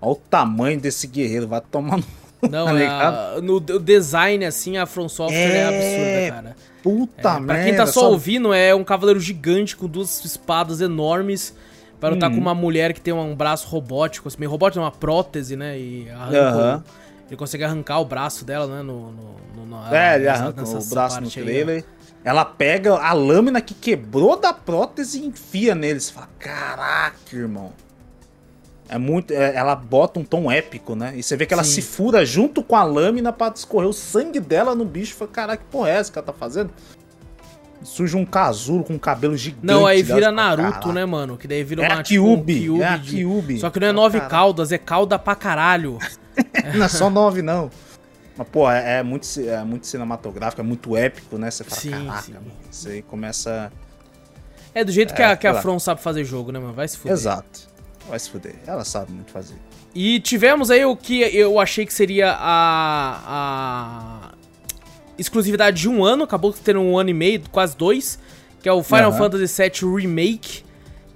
[0.00, 1.48] Olha o tamanho desse guerreiro.
[1.48, 2.04] Vai tomar no.
[2.50, 6.56] Não, Tá a- no o design, assim, a From Software é, É, absurda, cara.
[6.82, 7.46] Puta É, merda.
[7.46, 11.54] pra quem tá só, ouvindo, é um cavaleiro gigante com duas espadas enormes
[11.98, 12.34] pra lutar Uhum.
[12.36, 15.78] com uma mulher que tem um braço robótico, assim, meio robótico, uma prótese, né?
[15.78, 18.82] E arranca o- ele consegue arrancar o braço dela, né?
[18.82, 21.84] No, no, no, no- É, ele arranca o braço no parte aí, trailer.
[22.24, 26.00] Ela pega a lâmina que quebrou da prótese e enfia nele.
[26.00, 27.72] Você fala, caraca, irmão.
[28.88, 29.32] É muito.
[29.32, 31.12] é, ela bota um tom épico, né?
[31.16, 31.72] E você vê que ela Sim.
[31.72, 35.14] se fura junto com a lâmina pra escorrer o sangue dela no bicho.
[35.14, 36.70] Fala, caraca, que porra é essa que ela tá fazendo?
[37.82, 39.66] Surge um casulo com um cabelo gigante.
[39.66, 40.92] Não, aí vira Naruto, "Caraca".
[40.92, 41.36] né, mano?
[41.36, 43.58] Que daí vira É uma, tipo, um Kyuubi é a de- Kyuubi.
[43.58, 44.30] Só que não é nove caralho.
[44.30, 45.98] caudas, é cauda pra caralho.
[46.74, 47.70] Não é só nove, não.
[48.36, 51.50] Mas, pô, é, é muito, é muito cinematográfico, é muito épico, né?
[51.50, 52.32] Você fala, Sim, caraca, sim.
[52.32, 52.52] mano.
[52.70, 53.72] Você começa.
[54.74, 55.62] É do jeito que, É, a, que a sei lá.
[55.62, 56.72] From sabe fazer jogo, né, mano?
[56.72, 57.12] Vai se fuder.
[57.12, 57.60] Exato.
[58.08, 58.56] Vai se fuder.
[58.66, 59.54] Ela sabe muito fazer.
[59.94, 64.34] E tivemos aí o que eu achei que seria a, a
[65.16, 68.18] exclusividade de um ano, acabou tendo um ano e meio, quase dois,
[68.60, 69.18] que é o Final Aham.
[69.18, 70.64] Fantasy VII Remake,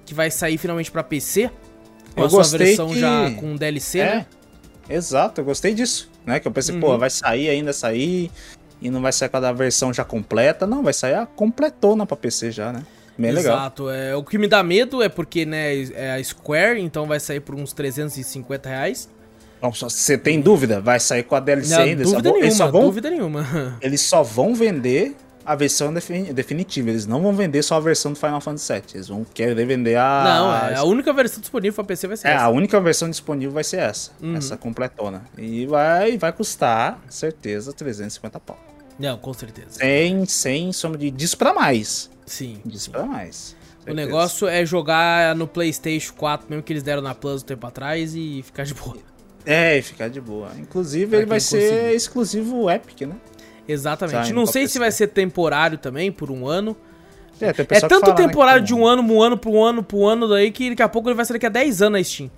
[0.05, 1.51] que vai sair finalmente pra PC.
[2.15, 4.25] Com Eu a sua versão que- já com DLC, É, né?
[4.89, 6.39] Exato, eu gostei disso, né?
[6.39, 6.81] Que eu pensei, Uhum.
[6.81, 8.31] pô, vai sair ainda sair
[8.81, 12.15] e não vai sair com a versão já completa, não, vai sair a completona pra
[12.17, 12.83] PC já, né?
[13.17, 13.57] Bem legal.
[13.57, 13.89] Exato.
[13.89, 17.41] É, o que me dá medo é porque, né, é a Square, então vai sair
[17.41, 19.09] por uns 350 reais.
[19.73, 20.79] Só- você tem dúvida?
[20.79, 22.01] Vai sair com a DLC Não, ainda?
[22.01, 23.77] Eles só dúvida eles, só nenhuma, vão, dúvida nenhuma.
[23.81, 25.15] eles só vão vender
[25.51, 26.89] a versão defini- definitiva.
[26.89, 28.83] Eles não vão vender só a versão do Final Fantasy VII.
[28.95, 30.23] Eles vão querer vender a.
[30.23, 32.43] Não, é, a única versão disponível pra PC vai ser É, essa.
[32.45, 34.11] a única versão disponível vai ser essa.
[34.21, 34.35] Uhum.
[34.35, 35.23] Essa completona.
[35.37, 38.59] E vai, vai custar, certeza, 350 pau.
[38.99, 39.69] Não, com certeza.
[39.71, 41.09] Sem, sem sombra de.
[41.11, 42.09] Diz pra mais.
[42.25, 42.59] Sim.
[42.65, 42.91] Diz sim.
[42.91, 43.55] pra mais.
[43.87, 47.65] O negócio é jogar no PlayStation 4, mesmo que eles deram na Plus um tempo
[47.65, 48.97] atrás, e ficar de boa.
[49.45, 50.51] É, e ficar de boa.
[50.59, 53.15] Inclusive, Pra ele vai ser exclusivo Epic, né?
[53.71, 54.33] Exatamente.
[54.33, 56.75] Não sei se vai ser temporário também, por um ano.
[57.39, 59.63] É, tem É tanto fala, né, temporário que- de um ano, um ano, pro um
[59.63, 61.99] ano, pro ano daí, que daqui a pouco ele vai ser daqui a 10 anos
[61.99, 62.29] na Steam.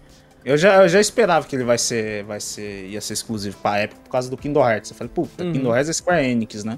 [0.45, 3.83] Eu já, eu já esperava que ele vai ser, vai ser, ia ser exclusivo pra
[3.83, 4.91] Epic por causa do Kingdom Hearts.
[4.91, 5.53] Eu falei, puta, Uhum.
[5.53, 6.77] Kingdom Hearts é Square Enix, né?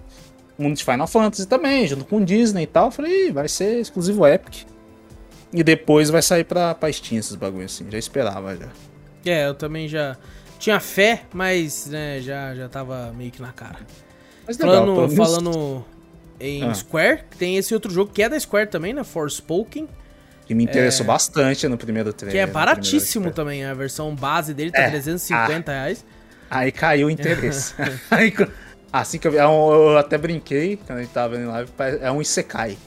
[0.57, 2.85] Mundo de Final Fantasy também, junto com Disney e tal.
[2.87, 4.65] Eu falei, vai ser exclusivo Epic.
[5.53, 7.89] E depois vai sair pra, pra Steam esses bagulhos assim.
[7.89, 8.67] Já esperava já.
[9.25, 10.17] É, eu também já
[10.59, 13.79] tinha fé, mas né, já, já tava meio que na cara.
[14.47, 15.85] Mas legal, Falando, menos- falando
[16.39, 16.73] em Ah.
[16.73, 19.03] Square, tem esse outro jogo que é da Square também, né?
[19.03, 19.87] Forspoken,
[20.45, 22.33] Que me interessou bastante no primeiro trailer.
[22.33, 23.63] que é baratíssimo também.
[23.63, 26.03] A versão base dele tá É, 350 reais.
[26.49, 27.73] Aí caiu o interesse.
[28.11, 28.33] Aí,
[28.91, 31.51] assim que eu vi, é um- eu até brinquei quando a gente tava vendo em
[31.51, 32.77] live, é um Isekai.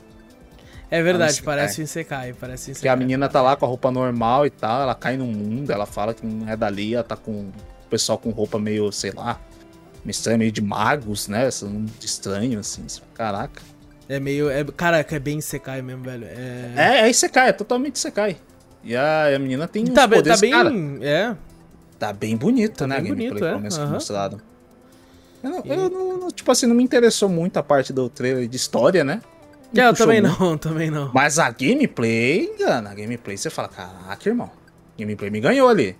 [0.90, 1.57] É verdade, Isekai.
[1.57, 2.97] parece um Isekai, parece um Que a Isekai.
[2.97, 6.12] menina tá lá com a roupa normal e tal, ela cai no mundo, ela fala
[6.14, 7.53] que não é dali, ela tá com o
[7.90, 9.40] pessoal com roupa meio, sei lá,
[10.11, 11.49] estranho, meio de magos, né?
[11.49, 12.85] Esse mundo estranho, assim.
[13.14, 13.62] Caraca.
[14.09, 14.49] É meio.
[14.51, 16.25] É, caraca, é bem Isekai mesmo, velho.
[16.25, 16.73] É.
[16.77, 18.37] É, é Isekai, é totalmente Isekai.
[18.85, 20.51] E a, a menina tem tá, bem- tá bem.
[20.51, 21.35] cara, É.
[21.99, 23.01] tá bem bonita, Tá né?
[23.01, 24.40] bem a gameplay, bonito, é, mostrado.
[25.42, 28.47] Eu, não, eu não- não- tipo assim, não me interessou muito a parte do trailer
[28.49, 29.21] de história, né?
[29.77, 30.40] É, eu também muito.
[30.40, 31.11] não, também não.
[31.12, 32.90] Mas a gameplay, engana.
[32.90, 34.51] A gameplay você fala, caraca, irmão.
[34.99, 35.97] Gameplay me ganhou ali.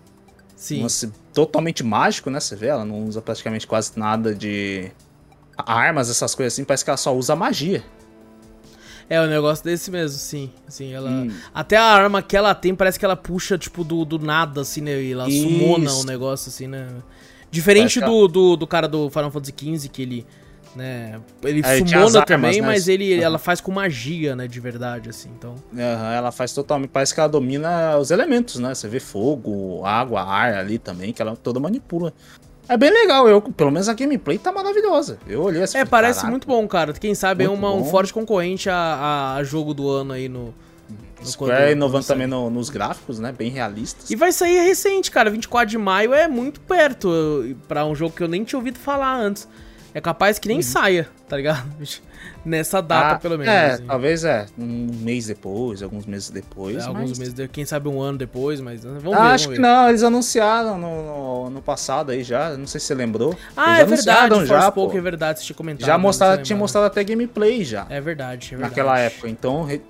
[0.57, 0.85] Sim.
[0.85, 2.41] Um totalmente mágico, né?
[2.41, 4.91] Você vê, ela não usa praticamente quase nada de
[5.57, 6.65] armas, essas coisas assim.
[6.65, 7.85] Parece que ela só usa magia.
[9.09, 10.51] É, o negócio desse mesmo, sim.
[10.67, 11.11] Sim, ela.
[11.11, 11.31] Hum.
[11.55, 14.81] Até a arma que ela tem parece que ela puxa, tipo, do, do nada, assim,
[14.81, 15.01] né?
[15.01, 15.49] E ela Isso.
[15.49, 16.89] sumona o negócio, assim, né?
[17.51, 20.27] Diferente do, do, do cara do Final Fantasy XV, que ele.
[20.77, 22.67] Né, ele É, sumona também, né?
[22.67, 23.23] mas ele, Aham.
[23.25, 24.47] ela faz com magia, né?
[24.47, 25.31] De verdade, assim.
[25.39, 25.55] Então.
[25.75, 26.91] Aham, ela faz totalmente.
[26.91, 28.75] Parece que ela domina os elementos, né?
[28.75, 32.13] Você vê fogo, água, ar ali também, que ela toda manipula.
[32.69, 35.19] É bem legal, eu, pelo menos a gameplay tá maravilhosa.
[35.27, 35.79] Eu olhei assim.
[35.79, 36.31] É, falei, parece "Caraca".
[36.31, 36.93] muito bom, cara.
[36.93, 40.53] Quem sabe é uma, um forte concorrente a, a- jogo do ano aí no.
[41.21, 43.33] no Square quando- inovando quando também no- nos gráficos, né?
[43.33, 44.11] Bem realistas.
[44.11, 45.31] E vai sair recente, cara.
[45.31, 49.15] 24 de maio é muito perto pra um jogo que eu nem tinha ouvido falar
[49.17, 49.49] antes.
[49.97, 51.67] É capaz que nem saia, tá ligado?
[52.45, 53.15] Nessa data, Uhum.
[53.15, 53.53] Ah, pelo menos.
[53.55, 53.87] É, assim.
[53.87, 54.47] talvez é.
[54.59, 56.77] Um mês depois, alguns meses depois.
[56.77, 57.19] É, alguns mas...
[57.19, 59.35] meses, de- quem sabe um ano depois, mas uh, vamos Ah, ver.
[59.35, 59.69] acho vamos que ver.
[59.69, 61.03] não, eles anunciaram no,
[61.47, 63.35] no, no passado aí já, não sei se você lembrou.
[63.57, 64.99] Ah, Eles é verdade, já, pouco, pô.
[64.99, 65.87] é verdade, você tinha comentado.
[65.87, 67.97] Já né, mostraram, tinha lembra, mostrado até gameplay já, né?
[67.97, 68.71] É verdade, é verdade.
[68.71, 69.29] naquela época.
[69.31, 69.81] Então re-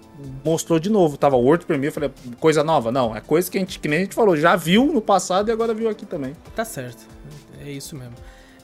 [0.45, 2.93] mostrou de novo, tava World Premiere, eu falei, coisa nova?
[2.93, 5.49] Não, é coisa que a gente, que nem a gente falou, já viu no passado
[5.49, 6.35] e agora viu aqui também.
[6.55, 7.05] Tá certo.
[7.61, 8.15] É isso mesmo.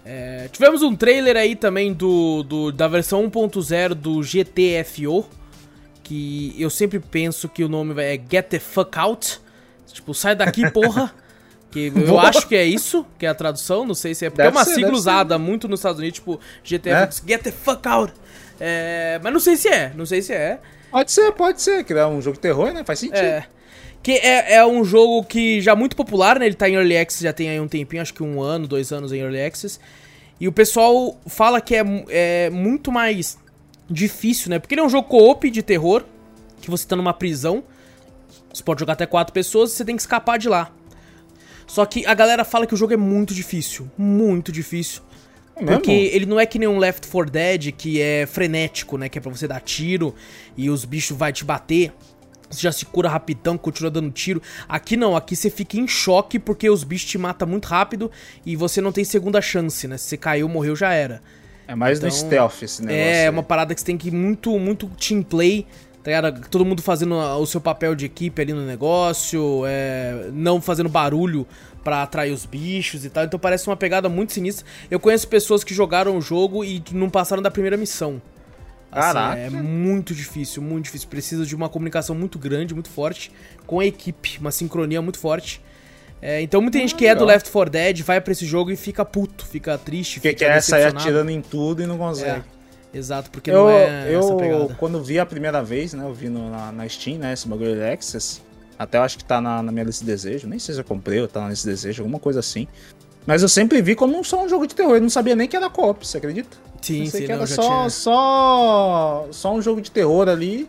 [0.05, 5.27] É, tivemos um trailer aí também do, do- da versão 1.0 do GTFO.
[6.03, 9.41] Que eu sempre penso que o nome é Get the Fuck Out.
[9.93, 11.13] Tipo, sai daqui, porra.
[11.71, 13.87] Que eu acho que é isso, que é a tradução.
[13.87, 14.31] Não sei se é.
[14.31, 15.01] Porque Deve é uma ser, sigla deve ser.
[15.01, 16.89] usada muito nos Estados Unidos, tipo, GTFO.
[16.91, 17.09] É?
[17.29, 18.13] Get the fuck out.
[18.61, 19.93] É, mas não sei se é.
[19.95, 20.59] Não sei se é.
[20.91, 22.85] Pode ser, pode ser, que é um jogo de terror, né?
[22.85, 23.17] Faz sentido.
[23.17, 23.47] É.
[24.03, 26.47] Que é, é um jogo que já muito popular, né?
[26.47, 28.93] Ele tá em Early Access já tem aí um tempinho, acho que um ano, dois
[28.93, 29.79] anos em Early Access.
[30.41, 33.39] E o pessoal fala que é, é muito mais
[33.89, 34.59] difícil, né?
[34.59, 36.05] Porque ele é um jogo co-op de terror,
[36.61, 37.63] que você tá numa prisão.
[38.53, 40.73] Você pode jogar até quatro pessoas e você tem que escapar de lá.
[41.67, 43.91] Só que a galera fala que o jogo é muito difícil.
[43.97, 45.03] Muito difícil.
[45.57, 45.65] É?
[45.65, 49.09] Porque ele não é que nem um Left 4 Dead, que é frenético, né?
[49.09, 50.15] Que é pra você dar tiro
[50.57, 51.93] e os bichos vai te bater.
[52.53, 54.41] Você já se cura rapidão, continua dando tiro.
[54.69, 58.11] Aqui não, aqui você fica em choque porque os bichos te matam muito rápido
[58.45, 59.97] e você não tem segunda chance, né?
[59.97, 61.23] Se você caiu, morreu, já era.
[61.67, 63.01] É mais no Então, stealth esse negócio.
[63.03, 63.29] É, aí.
[63.31, 65.67] uma parada que você tem que ir muito, muito team play,
[66.03, 66.49] tá ligado?
[66.49, 70.89] Todo mundo fazendo a- o seu papel de equipe ali no negócio, é, não fazendo
[70.89, 71.47] barulho
[71.85, 73.25] pra atrair os bichos e tal.
[73.25, 74.67] Então parece uma pegada muito sinistra.
[74.91, 78.21] Eu conheço pessoas que jogaram o jogo e não passaram da primeira missão.
[78.93, 79.41] Assim, Caraca.
[79.41, 81.09] é muito difícil, muito difícil.
[81.09, 83.33] Precisa de uma comunicação muito grande, muito forte
[83.67, 85.63] com a equipe, uma sincronia muito forte.
[86.21, 87.25] É, então muita gente que é do.
[87.25, 90.61] Left 4 Dead vai pra esse jogo e fica puto, fica triste, Porque fica quer
[90.63, 92.43] sair atirando em tudo e não consegue.
[92.95, 94.75] É, exato, porque Eu, não é essa eu pegada.
[94.79, 96.05] quando vi a primeira vez, né?
[96.05, 97.33] Eu vi no- na, na Steam, né?
[97.33, 98.41] Esse bagulho de Access.
[98.79, 100.47] Até eu acho que tá na, na minha lista de desejo.
[100.47, 102.69] Nem sei se eu comprei ou tá na lista de desejo, alguma coisa assim.
[103.27, 104.95] Mas eu sempre vi como só um jogo de terror.
[104.97, 106.57] Eu não sabia nem que era co-op, você acredita?
[106.83, 107.91] Sim, Pensei sim, que não, era já só, tinha...
[107.91, 110.69] só, só um jogo de terror ali.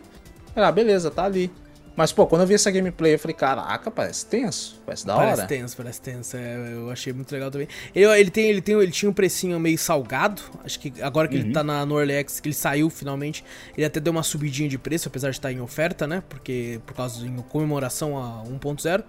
[0.56, 1.50] Ah, beleza, tá ali.
[1.96, 4.80] Mas, pô, quando eu vi essa gameplay, eu falei, caraca, parece tenso.
[4.84, 5.48] Parece da Parece hora.
[5.48, 6.36] tenso, parece tenso.
[6.36, 7.68] É, eu achei muito legal também.
[7.94, 10.42] Ele, ele, tem, ele, tem, ele tinha um precinho meio salgado.
[10.64, 11.52] Acho que agora que ele Uhum.
[11.52, 13.44] tá na, no Early Access, que ele saiu finalmente,
[13.76, 16.20] ele até deu uma subidinha de preço, apesar de estar em oferta, né?
[16.28, 19.04] Porque por causa de comemoração a 1.0.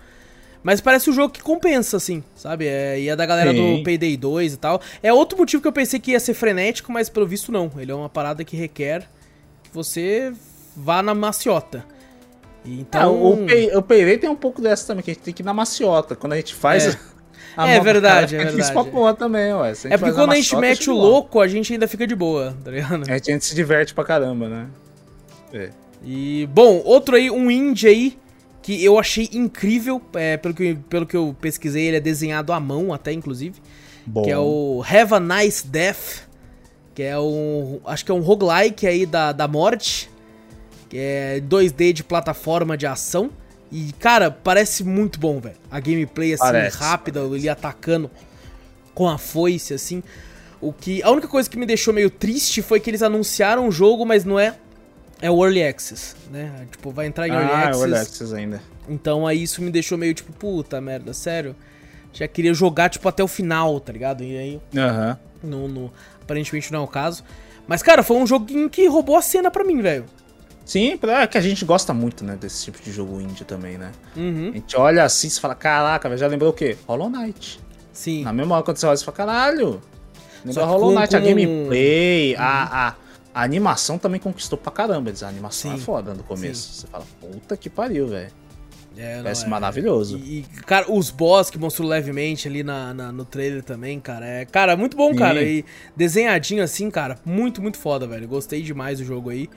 [0.65, 2.65] Mas parece um jogo que compensa, assim, sabe?
[2.65, 3.77] É, e é da galera Sim.
[3.77, 4.81] do Payday 2 e tal.
[5.03, 7.71] É outro motivo que eu pensei que ia ser frenético, mas pelo visto não.
[7.77, 9.07] Ele é uma parada que requer
[9.61, 10.33] que você
[10.75, 11.85] vá na maciota.
[12.65, 13.45] É, Então, o,
[13.77, 16.15] o Peirei tem um pouco dessa também, que a gente tem que ir na maciota.
[16.15, 16.95] Quando a gente faz.
[16.95, 16.99] É.
[17.55, 18.73] a É verdade, é a gente verdade.
[18.73, 19.71] pra porra também, ué.
[19.83, 22.57] É porque quando a gente mete show o louco, a gente ainda fica de boa,
[22.63, 23.03] tá ligado?
[23.07, 24.67] A gente, a gente se diverte pra caramba, né?
[25.53, 25.69] É.
[26.03, 28.24] E, bom, outro aí, um indie aí,
[28.65, 32.59] que eu achei incrível, é, pelo, que, pelo que eu pesquisei, ele é desenhado à
[32.59, 33.61] mão até, inclusive,
[34.03, 34.23] Bom.
[34.23, 36.27] que é o Have a Nice Death,
[36.95, 40.09] que é um, acho que é um roguelike aí da, da morte,
[40.89, 43.29] que é 2D de plataforma de ação,
[43.71, 45.57] e, cara, parece muito bom, velho.
[45.69, 48.09] A gameplay, assim, Parece, rápida, ele atacando
[48.95, 50.01] com a foice, assim.
[50.59, 51.03] O que.
[51.03, 54.25] A única coisa que me deixou meio triste foi que eles anunciaram o jogo, mas
[54.25, 54.55] não é.
[55.21, 56.67] É o Early Access, né?
[56.71, 57.79] Tipo, vai entrar em Early ah, Access.
[57.81, 58.61] Early Access ainda.
[58.87, 61.55] Então aí isso me deixou meio tipo, puta merda, sério.
[62.13, 64.23] Já queria jogar, tipo, até o final, tá ligado?
[64.23, 64.61] E aí.
[64.77, 65.17] Aham.
[65.43, 65.91] No, no,
[66.21, 67.23] aparentemente não é o caso.
[67.67, 70.05] Mas, cara, foi um joguinho que roubou a cena pra mim, velho.
[70.65, 73.91] Sim, é que a gente gosta muito, né, desse tipo de jogo indie também, né?
[74.15, 74.49] Uhum.
[74.49, 76.75] A gente olha assim e fala, caraca, já lembrou o quê?
[76.87, 77.59] Hollow Knight.
[77.93, 78.23] Sim.
[78.23, 79.81] Na mesma hora quando você olha, você fala, caralho.
[80.49, 82.93] Só Lembra Hollow com- Knight, a com- gameplay, a, a,
[83.35, 85.11] a animação também conquistou pra caramba.
[85.21, 85.77] A animação Sim.
[85.77, 86.71] é foda no começo.
[86.73, 88.31] Você fala, puta que pariu, velho.
[88.97, 90.17] É, Parece é- maravilhoso.
[90.17, 94.25] E, cara, os boss que mostrou levemente ali na, na- no trailer também, cara.
[94.25, 95.17] É, cara, muito bom, Sim.
[95.19, 95.43] cara.
[95.43, 95.65] E
[95.97, 97.19] desenhadinho assim, cara.
[97.25, 98.25] Muito, muito foda, velho.
[98.25, 99.49] Gostei demais do jogo aí.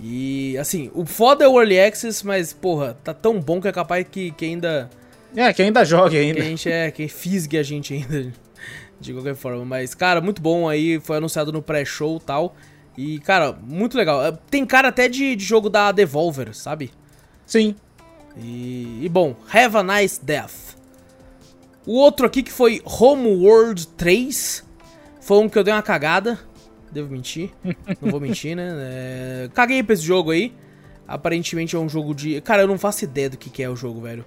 [0.00, 3.72] E, assim, o foda é o Early Access, mas, porra, tá tão bom que é
[3.72, 4.88] capaz que, que ainda.
[5.36, 6.40] É, que ainda joga Que ainda.
[6.40, 6.90] a gente é.
[6.90, 8.32] Que fisgue a gente ainda.
[8.98, 9.66] De qualquer forma.
[9.66, 10.98] Mas, cara, muito bom aí.
[10.98, 12.56] Foi anunciado no pré-show e tal.
[13.00, 14.24] E, cara, muito legal.
[14.26, 16.90] É, Tem cara até de, de jogo da Devolver, sabe?
[17.46, 17.76] Sim.
[18.36, 20.76] E, e bom, Have a Nice Death.
[21.86, 24.64] O outro aqui que foi Homeworld 3.
[25.20, 26.38] Foi um que eu dei uma cagada.
[26.90, 27.50] Devo mentir.
[28.02, 28.68] Não vou mentir, né?
[28.80, 30.52] É, caguei pra esse jogo aí.
[31.06, 32.40] Aparentemente é um jogo de.
[32.42, 34.24] Cara, eu não faço ideia do que, que é o jogo, velho.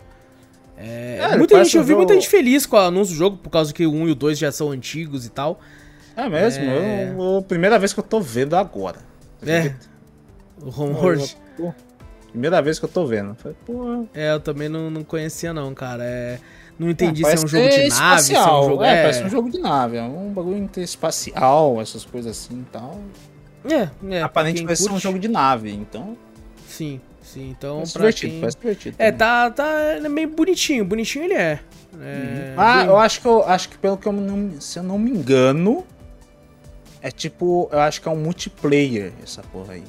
[0.77, 3.17] É, É, muita gente, eu um vi muita jogo- gente feliz com o anúncio do
[3.17, 5.59] jogo, por causa que o 1 e o 2 já são antigos e tal.
[6.15, 6.63] É mesmo.
[6.65, 7.13] É.
[7.17, 8.97] Eu, eu- primeira vez que eu tô vendo agora.
[9.45, 9.73] É.
[10.61, 11.37] O Homeworld.
[12.29, 13.35] Primeira vez que eu tô vendo.
[13.35, 16.03] Falei, pô, É, eu também não, não conhecia, não, cara.
[16.03, 16.39] É,
[16.79, 18.83] não entendi É, se é um jogo de nave, se é um jogo.
[18.83, 19.97] É, parece um jogo de nave.
[19.97, 22.99] É um bagulho interespacial, essas coisas assim e tal.
[23.65, 24.21] É, é.
[24.21, 26.17] Aparentemente vai ser um jogo de nave, então.
[26.67, 27.49] Sim, sim.
[27.49, 28.39] Então, Parece pra divertido, quem...
[28.41, 28.95] parece divertido.
[28.97, 30.85] É, tá, tá é meio bonitinho.
[30.85, 31.59] Bonitinho ele é.
[32.01, 34.83] É, Ah, bem- eu acho que eu acho que pelo que eu não, se eu
[34.83, 35.85] não me engano,
[37.01, 39.83] é tipo, eu acho que é um multiplayer essa porra aí.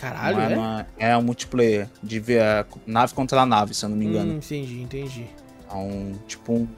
[0.00, 0.56] Caralho, é, é?
[0.56, 4.32] uma- é um multiplayer de ver a nave contra nave, se eu não me engano.
[4.34, 5.26] Hum, entendi, entendi.
[5.70, 6.68] É um tipo um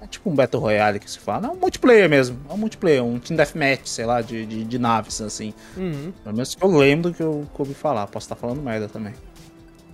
[0.00, 1.46] é tipo um Battle Royale que se fala.
[1.46, 2.38] É um multiplayer mesmo.
[2.50, 5.54] É um multiplayer, um Team Deathmatch, sei lá, de, de, de naves, assim.
[5.76, 6.12] Uhum.
[6.22, 8.06] Pelo menos que eu lembro que eu, que eu ouvi falar.
[8.08, 9.14] Posso estar falando merda também.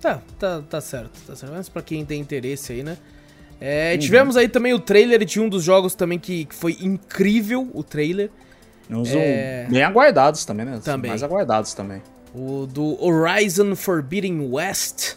[0.01, 1.53] Tá, tá, tá certo, tá certo.
[1.53, 2.97] Mas pra quem tem interesse aí, né?
[3.59, 3.99] É, Uhum.
[3.99, 7.83] tivemos aí também o trailer de um dos jogos também que, que foi incrível, o
[7.83, 8.31] trailer.
[8.91, 9.67] Uns É.
[9.69, 10.79] bem aguardados também, né?
[10.83, 11.09] Também.
[11.09, 12.01] Mais aguardados também.
[12.35, 15.15] O do Horizon Forbidden West,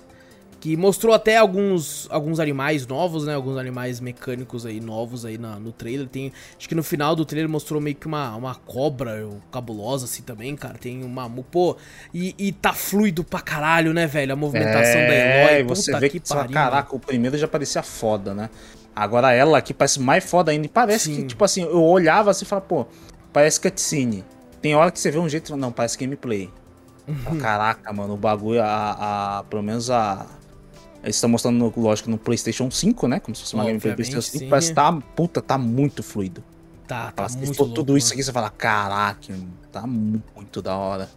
[0.61, 3.35] que mostrou até alguns, alguns animais novos, né?
[3.35, 6.09] Alguns animais mecânicos aí novos aí na- no trailer.
[6.09, 10.23] Tem, acho que no final do trailer mostrou meio que uma, uma cobra cabulosa assim
[10.23, 10.79] também, cara.
[10.79, 11.29] Tem uma...
[11.51, 11.77] Pô,
[12.15, 14.33] e, e tá fluido pra caralho, né, velho?
[14.33, 15.55] A movimentação da Eloy.
[15.61, 18.49] É, você puta vê que, fala, pariu, caraca, o primeiro já parecia foda, né?
[18.97, 20.67] Agora ela aqui parece mais foda ainda.
[20.67, 21.17] E parece Sim.
[21.17, 22.87] que, tipo assim, eu olhava assim e falava, pô,
[23.35, 24.25] parece cutscene.
[24.63, 26.49] Tem hora que você vê um jeito e fala, não, parece gameplay.
[27.07, 27.15] Uhum.
[27.17, 30.25] Fala, Caraca, mano, o bagulho, a, a- pelo menos a.
[31.03, 33.21] Eles estão mostrando, no- lógico, no PlayStation 5, né?
[33.21, 34.39] Como se fosse uma gameplay do PlayStation 5.
[34.45, 34.49] sim.
[34.49, 36.43] Parece que tá, puta, tá muito fluido.
[36.89, 38.15] Tá, tá se muito louco, tudo isso mano.
[38.15, 41.11] aqui, você fala, caraca, mano, tá muito da hora.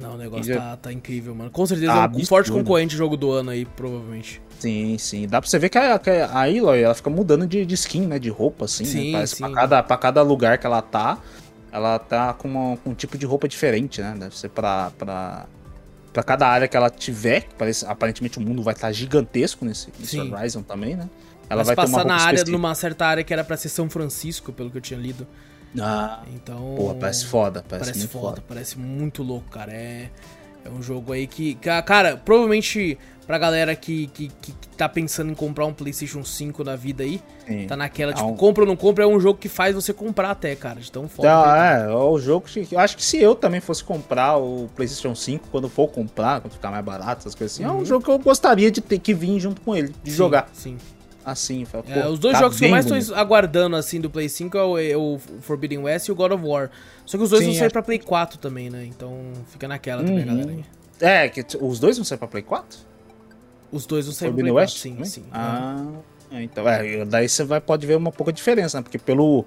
[0.00, 1.50] Não, o negócio tá, tá incrível, mano.
[1.50, 2.26] Com certeza Tá é um absurdo.
[2.28, 4.40] forte concorrente jogo do ano aí, provavelmente.
[4.58, 5.26] Sim, sim.
[5.26, 8.06] Dá pra você ver que a, que a Aloy, ela fica mudando de, de skin,
[8.06, 8.18] né?
[8.18, 8.84] De roupa, assim.
[8.84, 8.90] né?
[8.90, 9.44] Sim, Parece sim.
[9.44, 11.18] Pra, cada, pra cada lugar que ela tá,
[11.72, 14.14] ela tá com, uma- com um tipo de roupa diferente, né?
[14.18, 15.46] Deve ser pra, pra,
[16.12, 17.42] pra cada área que ela tiver.
[17.42, 20.18] Que parece, aparentemente o mundo vai estar gigantesco nesse, nesse.
[20.20, 21.08] Horizon também, né?
[21.50, 22.50] Ela Mas vai passar na área, específica.
[22.52, 25.26] numa certa área que era pra ser São Francisco, pelo que eu tinha lido.
[25.80, 26.74] Ah, Então.
[26.76, 27.64] porra, parece foda.
[27.68, 28.42] Parece, Parece, muito foda, foda.
[28.48, 29.72] parece muito louco, cara.
[29.72, 30.08] É,
[30.64, 31.54] é um jogo aí que,
[31.84, 36.76] Cara, provavelmente pra galera que, que, que tá pensando em comprar um PlayStation 5 na
[36.76, 37.66] vida aí, Sim.
[37.66, 39.92] tá naquela, É tipo, um- compra ou não compra, é um jogo que faz você
[39.92, 40.80] comprar até, cara.
[40.80, 41.28] De tão foda.
[41.28, 41.84] Tá.
[41.86, 42.66] é, é o jogo que.
[42.72, 46.54] Eu acho que se eu também fosse comprar o PlayStation 5, quando for comprar, quando
[46.54, 47.80] ficar mais barato, essas coisas assim, é Uhum.
[47.80, 50.48] um jogo que eu gostaria de ter que vir junto com ele, de Sim, jogar
[50.54, 50.78] Sim.
[51.32, 51.64] Assim.
[51.64, 54.56] fala, É, os dois tá jogos que eu mais tô aguardando, assim, do Play 5
[54.56, 56.70] é o, é o Forbidden West e o God of War.
[57.06, 58.84] Só que os dois Sim, vão sair acho pra Play 4 também, né?
[58.84, 59.16] Então
[59.48, 60.36] fica naquela também, Uhum.
[60.36, 60.56] galera.
[61.00, 62.78] É, que os dois vão sair pra Play 4?
[63.70, 64.74] Os dois vão sair pra Forbidden Play West?
[64.76, 65.04] 4, sim, também?
[65.10, 65.24] sim.
[65.32, 65.84] Ah,
[66.30, 68.82] é, então, é, daí você vai, pode ver uma pouca diferença, né?
[68.82, 69.44] Porque pelo.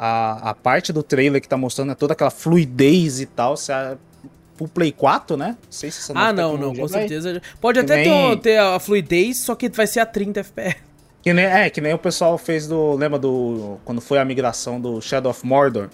[0.00, 3.56] A, a parte do trailer que tá mostrando é toda aquela fluidez e tal.
[3.56, 3.96] Se a,
[4.56, 5.56] pro Play 4, né?
[5.64, 7.40] Não sei se essa Ah, não, não, com certeza.
[7.60, 10.76] Pode até ter, ter a fluidez, só que vai ser a 30 FPS.
[11.22, 12.94] Que nem, é, que nem o pessoal fez do.
[12.94, 13.78] Lembra do.
[13.84, 15.88] Quando foi a migração do Shadow of Mordor?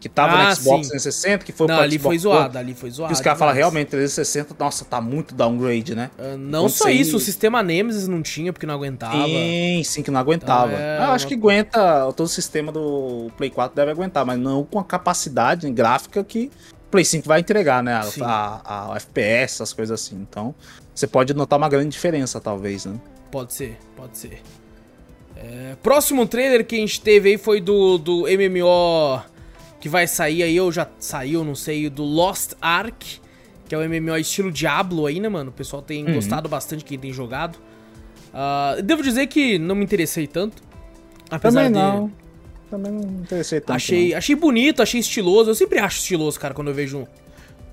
[0.00, 0.90] Que tava Ah, no Xbox sim.
[0.90, 2.40] 360, que foi Não, pro ali foi Xbox One.
[2.42, 3.10] zoado, ali foi zoado.
[3.10, 3.72] E os caras falam, demais.
[3.72, 6.10] realmente, 360, nossa, tá muito downgrade, né?
[6.18, 9.24] Ah, Não só isso, o sistema Nemesis não tinha porque não aguentava.
[9.24, 10.72] Sim, sim, que não aguentava.
[10.72, 14.26] Então, é eu acho uma que aguenta, todo o sistema do Play 4 deve aguentar,
[14.26, 16.50] mas não com a capacidade gráfica que
[16.86, 17.94] o Play 5 vai entregar, né?
[17.94, 20.16] A, a, a- FPS, essas coisas assim.
[20.16, 20.54] Então,
[20.94, 22.94] você pode notar uma grande diferença, talvez, né?
[23.30, 24.40] Pode ser, pode ser.
[25.36, 29.20] É, próximo trailer que a gente teve aí foi do, do MMO
[29.80, 33.20] que vai sair aí, ou já saiu, não sei, do Lost Ark,
[33.68, 35.50] que é o MMO estilo Diablo aí, né, mano?
[35.50, 36.14] O pessoal tem Uhum.
[36.14, 37.58] gostado bastante, quem tem jogado.
[38.32, 40.62] Ah, devo dizer que não me interessei tanto.
[41.30, 41.78] Apesar Também de.
[41.78, 42.12] não.
[42.70, 43.76] Também não me interessei tanto.
[43.76, 45.50] Achei, achei bonito, achei estiloso.
[45.50, 47.06] Eu sempre acho estiloso, cara, quando eu vejo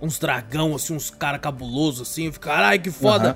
[0.02, 2.26] uns dragão, assim, uns cara cabuloso, assim.
[2.26, 3.30] Eu fico, caralho, que foda.
[3.30, 3.36] Aham.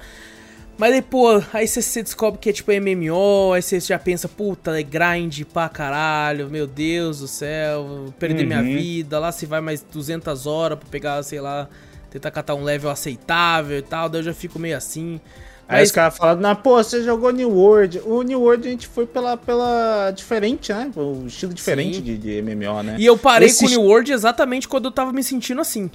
[0.77, 4.77] Mas aí, pô, aí você, descobre que é tipo MMO, aí você já pensa, puta,
[4.77, 8.65] é grind pra caralho, meu Deus do céu, perder minha Uhum.
[8.75, 11.69] vida, lá se vai mais 200 horas pra pegar, sei lá,
[12.11, 15.21] tentar catar um level aceitável e tal, daí eu já fico meio assim.
[15.67, 18.01] Aí Mas, os caras falam, não, pô, você jogou New World.
[18.05, 20.91] O New World a gente foi pela, pela diferente, né?
[20.95, 22.95] O estilo diferente de, de MMO, né?
[22.99, 25.89] e eu parei Esse com o New World exatamente quando eu tava me sentindo assim.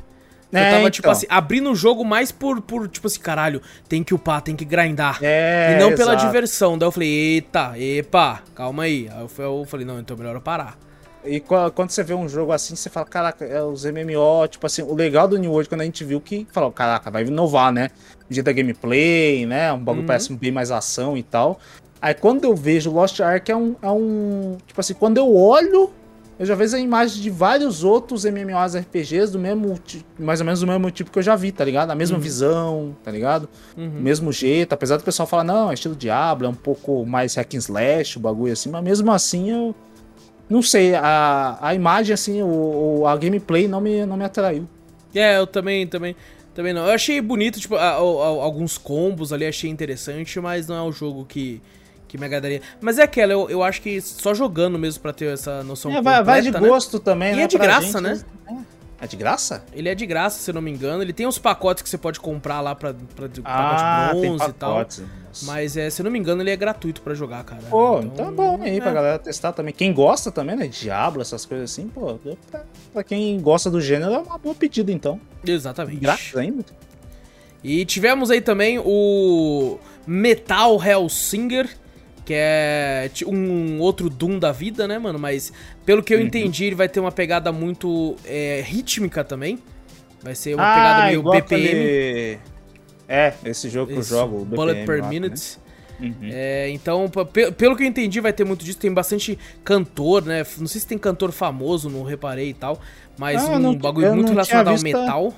[0.53, 1.13] Eu É, tava, tipo então.
[1.13, 4.65] assim, abrindo o jogo mais por, por, tipo assim, caralho, tem que upar, tem que
[4.65, 5.19] grindar.
[5.23, 6.27] É, e não pela exato.
[6.27, 6.77] diversão.
[6.79, 9.09] Daí eu falei, eita, epa, calma aí.
[9.13, 10.77] Aí eu, eu falei, não, então é melhor eu parar.
[11.25, 14.67] E qua- quando você vê um jogo assim, você fala, caraca, é os MMO, tipo
[14.67, 17.71] assim, o legal do New World quando a gente viu que falou, caraca, vai inovar,
[17.71, 17.91] né?
[18.31, 19.71] Jeito da gameplay, né?
[19.73, 20.07] Um bagulho Uhum.
[20.07, 21.61] parece bem mais ação e tal.
[22.01, 24.57] Aí quando eu vejo Lost Ark é um, é um.
[24.67, 25.91] Tipo assim, quando eu olho,
[26.41, 29.79] eu já vejo a imagem de vários outros MMOs RPGs do mesmo.
[30.19, 31.91] Mais ou menos do mesmo tipo que eu já vi, tá ligado?
[31.91, 32.23] A mesma Uhum.
[32.23, 33.49] visão, tá ligado?
[33.77, 33.99] Uhum.
[33.99, 37.35] O mesmo jeito, apesar do pessoal falar, não, é estilo Diablo, é um pouco mais
[37.37, 39.75] hack and slash, o bagulho assim, mas mesmo assim eu.
[40.49, 44.67] Não sei, a, a imagem, assim, o, a gameplay não me, não me atraiu.
[45.15, 46.17] É, eu também, também,
[46.55, 46.87] também não.
[46.87, 50.91] Eu achei bonito, tipo, a- a- alguns combos ali, achei interessante, mas não é o
[50.91, 51.61] jogo que,
[52.11, 52.61] que me agradaria.
[52.81, 56.03] Mas é aquela, eu, eu acho que só jogando mesmo pra ter essa noção É,
[56.03, 56.69] vai, vai de completa, né?
[56.69, 57.43] gosto também, E né?
[57.43, 58.25] é de pra graça, gente, né?
[59.03, 59.65] É de graça?
[59.73, 61.03] Ele é de graça, se eu não me engano.
[61.03, 64.51] Ele tem uns pacotes que você pode comprar lá pra, pra Ah, pacote tem bronze
[64.51, 64.79] e tal.
[64.79, 65.05] Nossa.
[65.45, 67.63] Mas, é, se eu não me engano, ele é gratuito pra jogar, cara.
[67.71, 68.95] Pô, então é bom aí pra é.
[68.95, 69.73] galera testar também.
[69.73, 70.67] Quem gosta também, né?
[70.67, 72.19] Diablo, essas coisas assim, pô.
[72.51, 75.19] Pra, pra quem gosta do gênero é uma boa pedida, então.
[75.47, 75.97] Exatamente.
[76.01, 76.63] Grátis ainda.
[77.65, 81.71] E tivemos aí também o Metal Hellsinger,
[82.25, 85.19] que é um outro Doom da vida, né, mano?
[85.19, 85.53] Mas
[85.85, 86.27] pelo que eu Uhum.
[86.27, 89.59] entendi, ele vai ter uma pegada muito é, rítmica também.
[90.23, 91.39] Vai ser uma ah, pegada meio BPM.
[91.69, 92.39] aquele-
[93.09, 95.09] É, esse jogo que eu jogo, o Bullet BPM per lá, né?
[95.11, 95.59] Minute.
[95.99, 96.15] Uhum.
[96.33, 97.11] É, então,
[97.59, 98.79] pelo que eu entendi, vai ter muito disso.
[98.79, 100.47] Tem bastante cantor, né?
[100.59, 102.81] Não sei se tem cantor famoso, não reparei e tal.
[103.19, 105.35] Mas um não- bagulho muito relacionado ao visto a- metal.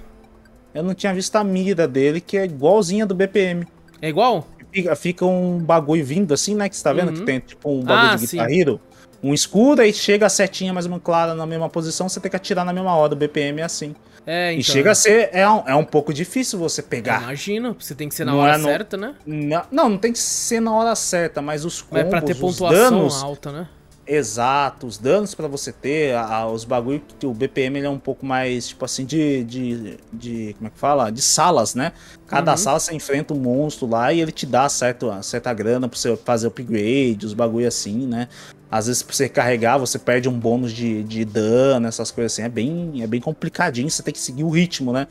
[0.74, 3.66] Eu não tinha visto a mira dele, que é igualzinha do BPM.
[4.00, 4.46] É igual?
[4.72, 6.68] Fica, fica um bagulho vindo assim, né?
[6.68, 7.08] Que você tá vendo?
[7.10, 7.14] Uhum.
[7.14, 8.26] Que tem tipo um bagulho Ah, de.
[8.26, 8.80] Guitar Hero.
[9.22, 12.28] Um escuro, aí chega a setinha mais ou menos clara na mesma posição, você tem
[12.28, 13.12] que atirar na mesma hora.
[13.12, 13.94] O BPM é assim.
[14.26, 14.60] É, então.
[14.60, 15.30] e chega a ser.
[15.32, 17.22] É um, é um pouco difícil você pegar.
[17.22, 19.14] Imagina, você tem que ser na Não hora é no- certa, né?
[19.26, 22.34] Não, não, não tem que ser na hora certa, mas os combos, Mas pra ter
[22.36, 23.68] pontuação danos, alta, né?
[24.04, 27.90] Exato, os danos pra você ter, a- a- os bagulho que o BPM ele é
[27.90, 31.10] um pouco mais, tipo assim, de, de, de como é que fala?
[31.10, 31.92] De salas, né?
[32.26, 32.56] Cada Uhum.
[32.56, 36.16] sala você enfrenta um monstro lá e ele te dá certo, certa grana pra você
[36.16, 38.28] fazer upgrade, os bagulho assim, né?
[38.68, 42.42] Às vezes pra você carregar, você perde um bônus de, de dano, essas coisas assim,
[42.42, 45.06] é bem, é bem complicadinho, você tem que seguir o ritmo, né?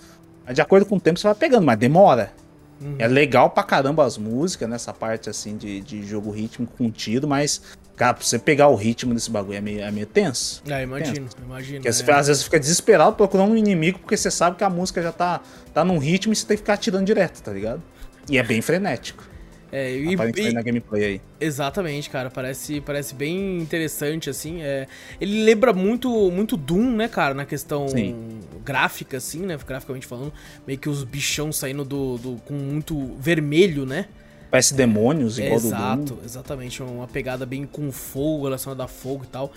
[0.54, 2.34] De acordo com o tempo você vai pegando, mas demora.
[2.82, 2.96] Uhum.
[2.98, 7.62] É legal pra caramba as músicas, nessa parte assim de, de jogo rítmico contido, mas,
[7.96, 10.64] cara, pra você pegar o ritmo desse bagulho é meio, é meio tenso.
[10.68, 11.78] É, imagino, imagino.
[11.78, 12.14] Porque você é.
[12.14, 15.42] às vezes fica desesperado procurando um inimigo porque você sabe que a música já tá,
[15.74, 17.82] tá num ritmo e você tem que ficar atirando direto, tá ligado?
[18.30, 19.31] E é bem frenético.
[19.72, 21.22] É, e- Aparentemente e- na gameplay aí.
[21.40, 24.62] exatamente, cara, parece, parece bem interessante, assim.
[24.62, 24.86] É,
[25.20, 28.40] ele lembra muito, muito Doom, né, cara, na questão Sim.
[28.66, 30.34] gráfica, assim, né, graficamente falando.
[30.68, 34.08] Meio que os bichão saindo do, do- com muito vermelho, né?
[34.50, 36.18] Parece demônios igual do Exato, Doom.
[36.26, 36.84] exatamente.
[36.84, 39.54] Uma pegada bem com fogo, relacionada a fogo e tal.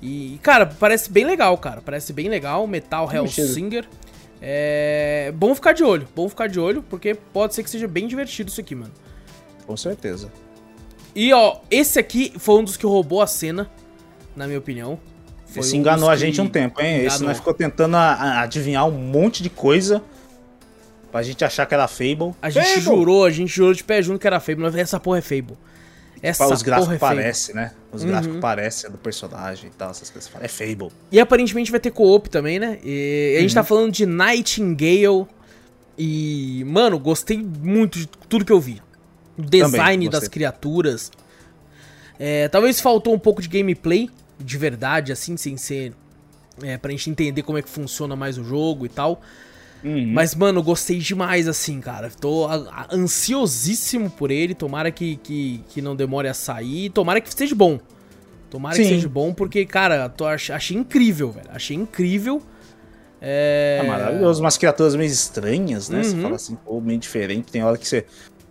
[0.00, 1.82] E, cara, parece bem legal, cara.
[1.82, 2.66] Parece bem legal.
[2.66, 3.84] Metal Hellsinger.
[4.40, 8.06] É bom ficar de olho, bom ficar de olho, porque pode ser que seja bem
[8.06, 8.92] divertido isso aqui, mano.
[9.68, 10.32] Com certeza.
[11.14, 13.70] E ó, esse aqui foi um dos que roubou a cena,
[14.34, 14.98] na minha opinião.
[15.46, 16.96] Foi Esse um enganou a gente um tempo, hein?
[17.04, 17.28] Esse enganou.
[17.28, 20.02] nós ficou tentando a- a- adivinhar um monte de coisa
[21.12, 22.34] pra gente achar que era Fable.
[22.42, 22.80] A gente Fable!
[22.82, 25.56] jurou, a gente jurou de pé junto que era Fable, mas essa porra é Fable.
[26.20, 27.72] Essa os gráficos porra é parecem, né?
[27.92, 28.08] Os Uhum.
[28.08, 30.30] gráficos parecem do personagem e tal, essas coisas.
[30.40, 30.88] É Fable.
[31.12, 32.78] E aparentemente vai ter co-op também, né?
[32.82, 33.54] E a gente Uhum.
[33.54, 35.26] tá falando de Nightingale.
[35.96, 38.80] E, mano, gostei muito de tudo que eu vi.
[39.38, 41.10] O design das criaturas.
[42.18, 45.92] É, talvez faltou um pouco de gameplay, de verdade, assim, sem ser.
[46.62, 49.22] É, pra gente entender como é que funciona mais o jogo e tal.
[49.84, 50.10] Uhum.
[50.12, 52.10] Mas, mano, gostei demais, assim, cara.
[52.10, 52.48] Tô
[52.92, 54.54] ansiosíssimo por ele.
[54.54, 56.90] Tomara que, que, que não demore a sair.
[56.90, 57.78] Tomara que seja bom.
[58.50, 58.88] Tomara que Sim.
[58.90, 61.48] seja bom, porque, cara, tô, ach- achei incrível, velho.
[61.52, 62.42] Achei incrível.
[63.20, 63.80] É...
[63.84, 64.40] É maravilhoso.
[64.42, 66.02] Umas criaturas meio estranhas, né?
[66.02, 66.22] Você Uhum.
[66.22, 67.52] fala assim, pô, meio diferente.
[67.52, 68.04] Tem hora que você.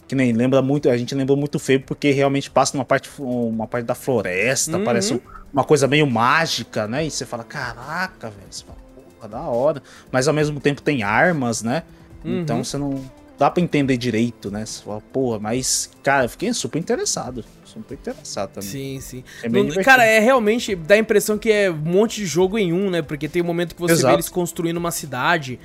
[0.08, 0.90] Que nem lembra muito.
[0.90, 4.78] A gente lembra muito feio porque realmente passa numa parte, uma parte da floresta.
[4.78, 4.84] Uhum.
[4.86, 5.20] Parece um-
[5.52, 7.06] uma coisa meio mágica, né?
[7.06, 8.48] E você fala, caraca, velho.
[8.50, 9.84] Você fala, porra, da hora.
[10.12, 11.84] Mas ao mesmo tempo tem armas, né?
[12.24, 12.40] Uhum.
[12.42, 13.04] Então você não.
[13.38, 14.66] Dá pra entender direito, né?
[14.66, 17.46] Você fala, porra, mas, cara, eu fiquei super interessado.
[17.66, 18.68] Super interessado também.
[18.70, 19.24] Sim, sim.
[19.44, 20.74] É Não- cara, é realmente.
[20.76, 23.02] Dá a impressão que é um monte de jogo em um, né?
[23.04, 24.16] Porque tem um momento que você vê Exato.
[24.16, 25.60] eles construindo uma cidade.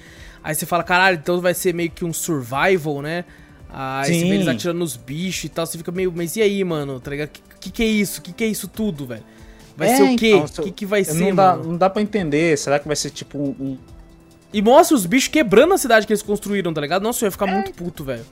[0.44, 3.24] Aí você fala, caralho, então vai ser meio que um survival, né?
[3.72, 4.32] Aí você vê Sim.
[4.32, 5.64] eles atirando nos bichos e tal.
[5.66, 7.00] Você fica meio, mas e aí, mano?
[7.00, 7.28] Tá ligado?
[7.30, 8.20] Que, que que é isso?
[8.20, 9.22] Que que é isso tudo, velho?
[9.76, 10.28] Vai É, ser o quê?
[10.32, 11.70] então, O se- que, que vai ser, não, dá, mano?
[11.72, 12.58] não dá pra entender.
[12.58, 13.54] Será que vai ser tipo um.
[13.58, 13.78] um-
[14.52, 17.02] E mostra os bichos quebrando a cidade que eles construíram, tá ligado?
[17.02, 17.52] Nossa, eu ia ficar É.
[17.54, 18.24] muito puto, velho.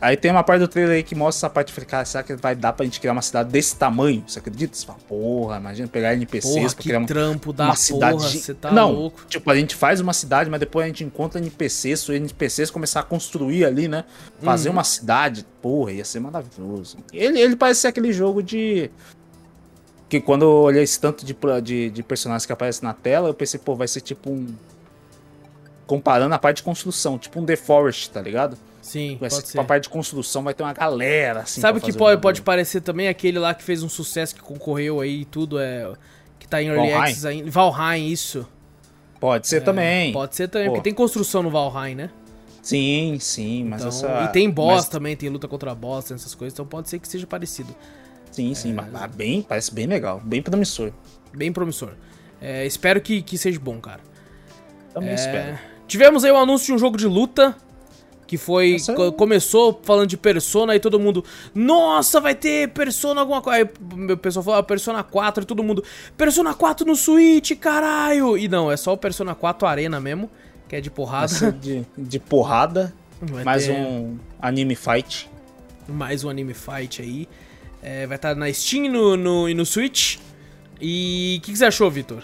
[0.00, 1.70] Aí tem uma parte do trailer aí que mostra essa parte.
[1.70, 4.22] Eu falei, cara, será que vai dar pra gente criar uma cidade desse tamanho?
[4.28, 4.76] Você acredita?
[4.76, 8.38] Você fala, porra, imagina pegar NPCs Porra, pra criar uma, trampo da uma porra, cidade.
[8.38, 9.24] você tá não, louco.
[9.28, 13.00] tipo, a gente faz uma cidade, mas depois a gente encontra NPCs, os NPCs começar
[13.00, 14.04] a construir ali, né?
[14.40, 14.76] Fazer Uhum.
[14.76, 15.44] uma cidade.
[15.60, 16.98] Porra, ia ser maravilhoso.
[17.12, 18.90] Ele, ele parece ser aquele jogo de.
[20.08, 23.34] Que quando eu olhei esse tanto de, de, de personagens que aparecem na tela, eu
[23.34, 24.46] pensei, pô, vai ser tipo um.
[25.86, 28.56] Comparando a parte de construção, tipo um The Forest, tá ligado?
[28.88, 29.64] Sim, ser, pode tipo, ser.
[29.64, 31.60] parte de construção vai ter uma galera, assim.
[31.60, 33.08] Sabe o que pode, pode parecer também?
[33.08, 35.92] Aquele lá que fez um sucesso, que concorreu aí e tudo, é...
[36.38, 36.92] Que tá em Early?
[36.92, 37.50] Access ainda.
[37.50, 38.46] Valheim, isso.
[39.20, 40.12] Pode ser também.
[40.12, 40.74] Pode ser também, Pô.
[40.74, 42.10] porque tem construção no Valheim, né?
[42.62, 44.24] Sim, sim, mas Então, essa.
[44.24, 46.98] e tem boss mas- também, tem luta contra boss, tem essas coisas, então pode ser
[46.98, 47.74] que seja parecido.
[48.30, 50.92] Sim, sim, mas mas bem, parece bem legal, bem promissor.
[51.34, 51.92] Bem promissor.
[52.40, 54.00] É, espero que, que seja bom, cara.
[54.92, 55.58] Também É, espero.
[55.86, 57.56] Tivemos aí o anúncio de um jogo de luta.
[58.28, 58.74] Que foi.
[58.74, 61.24] Essa- co- Começou falando de Persona e todo mundo.
[61.54, 63.58] Nossa, vai ter Persona alguma coisa.
[63.58, 65.82] Aí o pessoal falou, ah, Persona 4 e todo mundo.
[66.16, 68.36] Persona 4 no Switch, caralho!
[68.38, 70.30] E não, é só o Persona 4 Arena mesmo,
[70.68, 71.50] que é de porrada.
[71.58, 75.28] de, de porrada, Vai mais ter um anime fight.
[75.88, 77.26] mais um anime fight aí.
[77.82, 80.18] É, vai estar na Steam no, no- e no Switch.
[80.80, 82.22] E o que, que você achou, Vitor?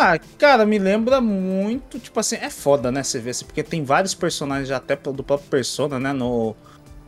[0.00, 3.82] Ah, cara, me lembra muito, tipo assim, é foda, né, você vê assim, porque tem
[3.82, 6.54] vários personagens já até do próprio Persona, né, no,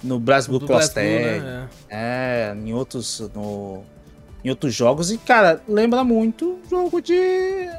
[0.02, 1.68] no Blast Blue Tag, né?
[1.88, 3.84] é, em outros, no,
[4.44, 7.70] em outros jogos, e, cara, lembra muito jogo de...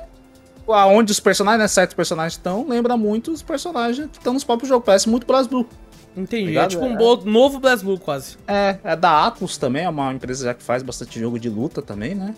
[0.66, 4.70] Onde os personagens, né, certos personagens estão, lembra muito os personagens que estão nos próprios
[4.70, 5.68] jogos, parece muito Blast Blue.
[6.16, 6.44] Entendi.
[6.44, 7.30] Obrigado, é tipo um é.
[7.30, 8.38] novo BlazBlue quase.
[8.48, 11.82] É, é da Atlus também, é uma empresa já que faz bastante jogo de luta
[11.82, 12.34] também, né?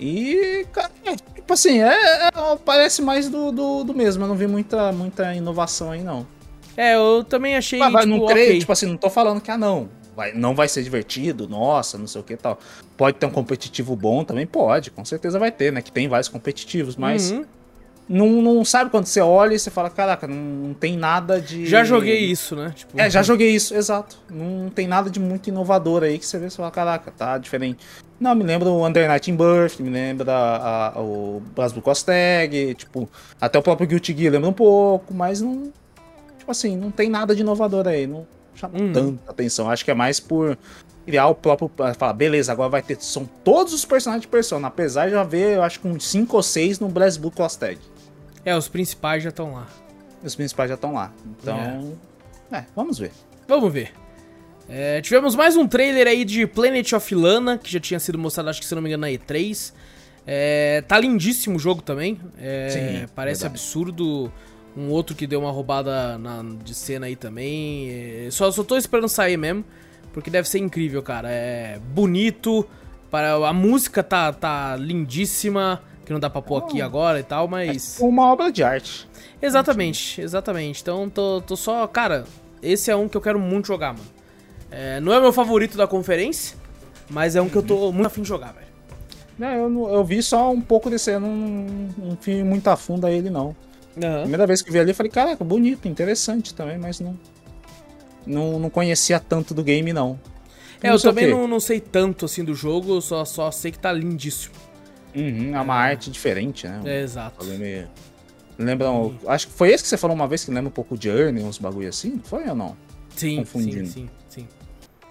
[0.00, 1.92] E, cara, é, tipo assim, é,
[2.28, 2.30] é-
[2.64, 4.24] parece mais do, do, do mesmo.
[4.24, 6.26] Eu não vi muita, muita inovação aí, não.
[6.76, 8.58] É, eu também achei, Mas tipo, não creio, ok.
[8.60, 9.88] tipo assim, não tô falando que ah, não.
[10.16, 12.58] Vai, não vai ser divertido, nossa, não sei o que tal.
[12.96, 14.46] Pode ter um competitivo bom também?
[14.46, 15.82] Pode, com certeza vai ter, né?
[15.82, 17.44] Que tem vários competitivos, mas Uhum.
[18.12, 21.64] Não, não sabe quando você olha e você fala, caraca, não, não tem nada de.
[21.66, 22.72] Já joguei isso, né?
[22.74, 24.16] Tipo, É, já joguei isso, exato.
[24.28, 27.86] Não tem nada de muito inovador aí que você vê e fala, caraca, tá diferente.
[28.18, 32.74] Não, me lembra o Under Night in Birth, me lembra a- a- o Blazblue Costag,
[32.74, 33.08] tipo,
[33.40, 35.72] até o próprio Guilty Gear lembra um pouco, mas não.
[36.36, 38.92] Tipo assim, não tem nada de inovador aí, não chama Uhum.
[38.92, 39.70] tanta atenção.
[39.70, 40.58] Acho que é mais por
[41.06, 41.70] criar o próprio.
[41.96, 42.96] Falar, beleza, agora vai ter.
[43.00, 46.36] São todos os personagens de Persona, apesar de já ver, eu acho que uns 5
[46.36, 47.78] ou 6 no Blazblue Costag.
[48.44, 49.66] É, os principais já estão lá.
[50.22, 51.12] Os principais já estão lá.
[51.40, 51.96] Então.
[52.52, 53.12] é, vamos ver.
[53.48, 53.92] Vamos ver.
[54.68, 58.48] É, tivemos mais um trailer aí de Planet of Lana, que já tinha sido mostrado,
[58.50, 59.72] acho que se não me engano, na E3.
[60.26, 62.20] É, tá lindíssimo o jogo também.
[62.38, 63.60] É, Sim, parece verdade.
[63.60, 64.32] absurdo.
[64.76, 67.90] Um outro que deu uma roubada na- de cena aí também.
[67.90, 69.64] É, só, só tô esperando sair mesmo,
[70.12, 71.28] porque deve ser incrível, cara.
[71.30, 72.64] É bonito.
[73.10, 77.46] Para, a música tá, tá lindíssima, que não dá pra pôr aqui agora e tal,
[77.46, 77.96] mas.
[78.00, 79.08] Uma obra de arte.
[79.40, 80.82] Exatamente, exatamente.
[80.82, 81.86] Então tô, tô só.
[81.86, 82.24] Cara,
[82.60, 84.04] esse é um que eu quero muito jogar, mano.
[84.72, 86.56] É, não é meu favorito da conferência,
[87.08, 88.66] mas é um que eu tô muito afim de jogar, velho.
[89.52, 92.76] É, eu, não- eu vi só um pouco desse, eu não, não fui muito a
[92.76, 93.54] fundo a ele, não.
[94.22, 97.16] Primeira vez que vi ali, eu falei, caraca, bonito, interessante também, mas não,
[98.26, 98.58] não.
[98.58, 100.18] Não conhecia tanto do game, não.
[100.82, 103.78] É, Não eu também não, não sei tanto assim do jogo, só, só sei que
[103.78, 104.54] tá lindíssimo.
[105.14, 106.80] Uhum, é uma arte diferente, né?
[106.84, 107.44] É, exato.
[107.44, 107.88] Meio-
[108.58, 108.90] Lembra.
[108.90, 111.08] um- Acho que foi esse que você falou uma vez que lembra um pouco de
[111.08, 112.20] Journey, uns bagulho assim?
[112.24, 112.76] Foi ou não?
[113.16, 113.86] Sim, confundindo.
[113.86, 114.48] sim, sim, sim.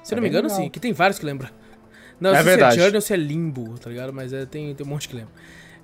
[0.03, 0.63] Se É não me engano, legal.
[0.63, 0.69] sim.
[0.69, 1.49] Que tem vários que lembram.
[2.19, 2.73] Não, É sei verdade.
[2.75, 4.13] se é Journey ou se é Limbo, tá ligado?
[4.13, 5.31] Mas é, tem, tem um monte que lembra.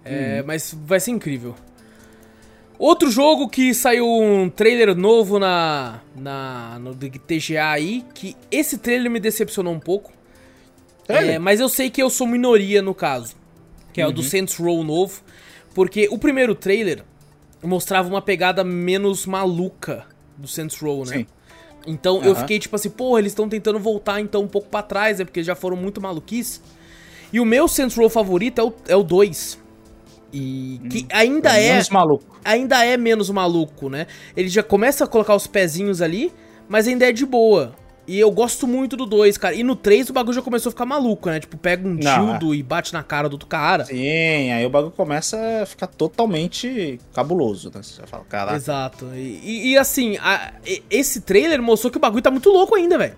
[0.03, 0.47] É, Uhum.
[0.47, 1.55] Mas vai ser incrível.
[2.77, 9.09] Outro jogo que saiu um trailer novo na, na no TGA aí, que esse trailer
[9.09, 10.11] me decepcionou um pouco.
[11.07, 13.35] É, mas eu sei que eu sou minoria no caso.
[13.95, 14.27] Que é o do Uhum.
[14.27, 15.21] Saints Row novo.
[15.73, 17.05] Porque o primeiro trailer
[17.63, 20.05] mostrava uma pegada menos maluca
[20.37, 21.19] do Saints Row, né?
[21.19, 21.25] Sim.
[21.87, 22.41] Então eu Aham.
[22.41, 25.41] fiquei tipo assim, porra, eles estão tentando voltar então um pouco pra trás, é porque
[25.41, 26.59] já foram muito maluquice.
[27.31, 29.63] E o meu Saints Row favorito é o, é o 2.
[30.33, 32.39] E que ainda é, Menos maluco.
[32.43, 34.07] ainda é menos maluco, né?
[34.35, 36.33] Ele já começa a colocar os pezinhos ali,
[36.67, 37.73] mas ainda é de boa.
[38.07, 39.55] E eu gosto muito do 2, cara.
[39.55, 41.39] E no 3 o bagulho já começou a ficar maluco, né?
[41.39, 43.85] Tipo, pega um tildo e bate na cara do outro cara.
[43.85, 47.81] Sim, aí o bagulho começa a ficar totalmente cabuloso, né?
[47.81, 48.55] Você fala, caraca.
[48.57, 49.07] Exato.
[49.15, 50.53] E, e- assim, a-
[50.89, 53.13] esse trailer mostrou que o bagulho tá muito louco ainda, velho.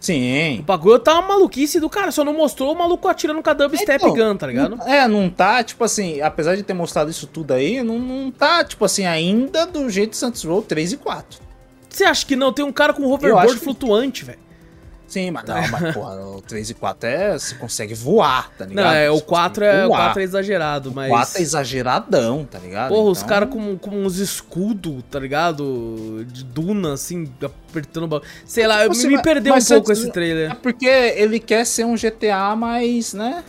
[0.00, 0.62] O Sim.
[0.66, 4.04] bagulho tá uma maluquice do cara, só não mostrou o maluco atirando com a dubstep
[4.04, 4.76] Então, gun, tá ligado?
[4.76, 8.30] não- É, não tá, tipo assim, apesar de ter mostrado isso tudo aí, não, não
[8.30, 11.40] tá, tipo assim, ainda do jeito de Saints Row 3 e 4.
[11.94, 12.52] Você acha que não?
[12.52, 14.38] Tem um cara com um hoverboard que- flutuante, velho.
[15.06, 17.38] Sim, mas não, mas porra, o 3 e 4 é.
[17.38, 18.84] Você consegue voar, tá ligado?
[18.86, 20.00] Não, é, o Você 4 consegue é, o voar.
[20.06, 21.06] 4 é exagerado, mas.
[21.06, 22.88] O 4 é exageradão, tá ligado?
[22.88, 26.24] Porra, os Então, caras com, com uns escudos, tá ligado?
[26.26, 28.30] De duna, assim, apertando o bagulho.
[28.46, 30.50] Sei lá, eu Você me vai- perdeu um pouco esse trailer.
[30.50, 33.44] É porque ele quer ser um GTA mais, né?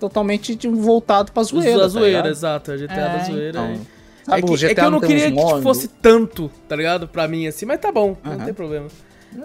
[0.00, 1.76] Totalmente voltado pra zoeira.
[1.76, 2.28] da tá zoeira, ligado?
[2.28, 2.72] exato.
[2.72, 3.48] A GTA da É, zoeira.
[3.50, 3.64] então.
[3.66, 3.78] é.
[4.24, 7.08] Sabe, é, que, é que eu não queria que modos- fosse tanto, tá ligado?
[7.08, 8.86] Pra mim, assim, mas tá bom, não tem problema.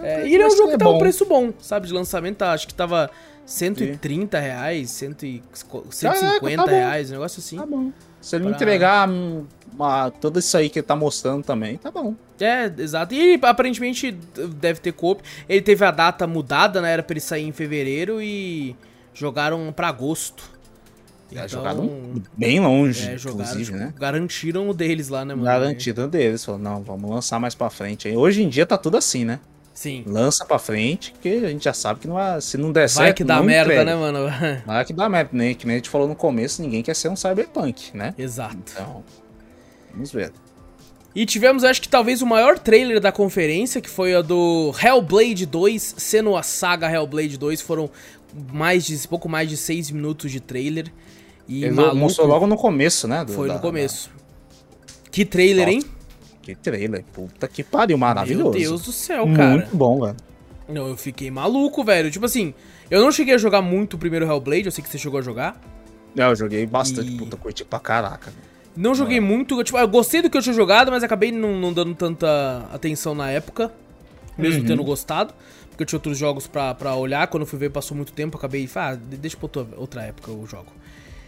[0.02, 1.86] É, É, e ele é um jogo é que tá um preço bom, sabe?
[1.86, 3.10] De lançamento, tá, acho que tava
[3.46, 5.42] 130 reais, 100 e-
[5.90, 6.76] 150 tá bom.
[6.76, 7.56] reais, um negócio assim.
[7.56, 7.90] Tá bom.
[8.20, 11.90] Se ele Pra- me entregar uma, tudo isso aí que ele tá mostrando também, tá
[11.90, 12.14] bom.
[12.40, 13.14] É, exato.
[13.14, 14.12] E aparentemente
[14.56, 15.22] deve ter coop.
[15.48, 16.92] Ele teve a data mudada, né?
[16.92, 18.76] Era pra ele sair em fevereiro e
[19.14, 20.50] jogaram pra agosto.
[21.30, 23.92] É Então, jogado bem longe, é, jogaram, inclusive, tipo, né?
[23.98, 25.44] garantiram o deles lá, né, mano?
[25.46, 26.44] Garantido deles.
[26.44, 28.08] Falou, não, vamos lançar mais pra frente.
[28.16, 29.38] Hoje em dia tá tudo assim, né?
[29.74, 30.02] Sim.
[30.06, 32.98] Lança pra frente, que a gente já sabe que não vai- se não der certo.
[33.04, 33.84] Vai que dá merda, entrega.
[33.84, 34.26] né, mano?
[34.66, 35.54] Vai que dá merda, né?
[35.54, 38.12] Que nem a gente falou no começo, ninguém quer ser um cyberpunk, né?
[38.18, 38.56] Exato.
[38.72, 39.04] Então,
[39.92, 40.32] vamos ver.
[41.14, 45.46] E tivemos, acho que talvez o maior trailer da conferência, que foi a do Hellblade
[45.46, 47.88] 2, sendo a saga Hellblade 2, foram
[48.52, 50.86] mais de pouco mais de 6 minutos de trailer.
[51.48, 53.24] E Ele maluco, mostrou logo no começo, né?
[53.24, 54.10] do- foi da- no começo.
[55.10, 55.82] Que trailer, Nossa, hein?
[55.82, 58.50] da- Que trailer, puta que pariu, maravilhoso.
[58.50, 59.50] Meu Deus do céu, cara.
[59.56, 60.16] Muito bom, velho.
[60.68, 62.10] Não, eu fiquei maluco, velho.
[62.10, 62.52] Tipo assim,
[62.90, 65.22] eu não cheguei a jogar muito o primeiro Hellblade, eu sei que você chegou a
[65.22, 65.58] jogar.
[66.16, 68.32] É, eu joguei bastante, E- puta, curti pra caraca.
[68.76, 71.72] Não joguei muito, tipo, eu gostei do que eu tinha jogado, mas acabei não, não
[71.72, 73.72] dando tanta atenção na época,
[74.36, 74.66] mesmo Uhum.
[74.66, 75.34] tendo gostado.
[75.70, 78.36] Porque eu tinha outros jogos pra, pra olhar, quando eu fui ver passou muito tempo,
[78.36, 80.72] acabei, ah, de- deixa pra outra, outra época eu jogo.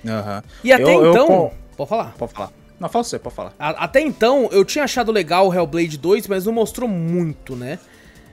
[0.07, 0.42] Aham.
[0.64, 2.14] E até Eu- eu então, com- pode falar.
[2.18, 2.53] Pode falar.
[2.78, 3.53] Não, fala você, pode falar.
[3.59, 7.78] A- até então, eu tinha achado legal o Hellblade 2, mas não mostrou muito, né?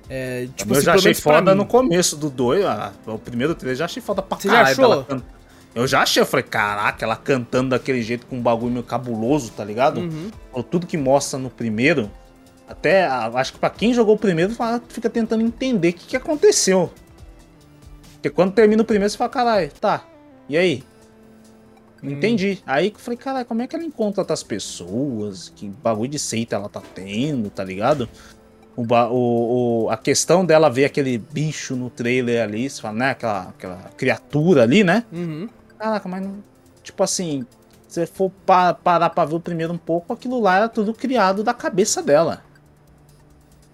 [0.09, 3.75] É, tipo eu assim, já achei foda no começo do 2, ah, o primeiro trailer
[3.77, 4.71] já achei foda pra Você já caralho.
[4.71, 4.89] achou?
[4.89, 5.21] dela can-
[5.75, 9.51] Eu já achei, eu falei, caraca, ela cantando daquele jeito com um bagulho meio cabuloso,
[9.51, 9.99] tá ligado?
[9.99, 10.31] Uhum.
[10.71, 12.09] Tudo que mostra no primeiro,
[12.67, 14.55] até acho que pra quem jogou o primeiro,
[14.87, 16.89] fica tentando entender o que, que aconteceu.
[18.13, 20.03] Porque quando termina o primeiro, você fala, caralho, tá,
[20.49, 20.83] e aí?
[22.01, 22.15] Não Hum.
[22.15, 22.61] entendi.
[22.65, 25.51] Aí eu falei, caralho, como é que ela encontra outras pessoas?
[25.55, 28.07] Que bagulho de seita ela tá tendo, tá ligado?
[28.75, 33.09] O, o- o- a questão dela ver aquele bicho no trailer ali, você fala, né?
[33.09, 35.03] Aquela, aquela criatura ali, né?
[35.11, 35.49] Uhum.
[35.79, 36.35] Caraca, mas não.
[36.83, 37.43] Tipo assim,
[37.87, 40.93] se você for pa- parar pra ver o primeiro um pouco, aquilo lá era tudo
[40.93, 42.43] criado da cabeça dela.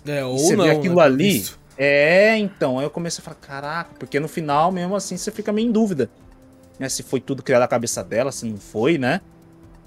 [0.05, 0.63] É, ou você não.
[0.65, 1.03] vê aquilo né?
[1.03, 1.37] ali.
[1.37, 1.59] Isso.
[1.77, 2.79] É, então.
[2.79, 5.71] Aí eu comecei a falar, caraca, porque no final, mesmo assim, você fica meio em
[5.71, 6.09] dúvida.
[6.83, 9.21] Né, se foi tudo criado da cabeça dela, se não foi, né?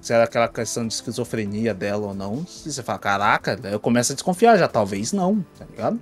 [0.01, 2.47] Se era aquela questão de esquizofrenia dela ou não.
[2.47, 4.67] Se você fala, caraca, daí eu começo a desconfiar já.
[4.67, 6.01] Talvez não, tá ligado?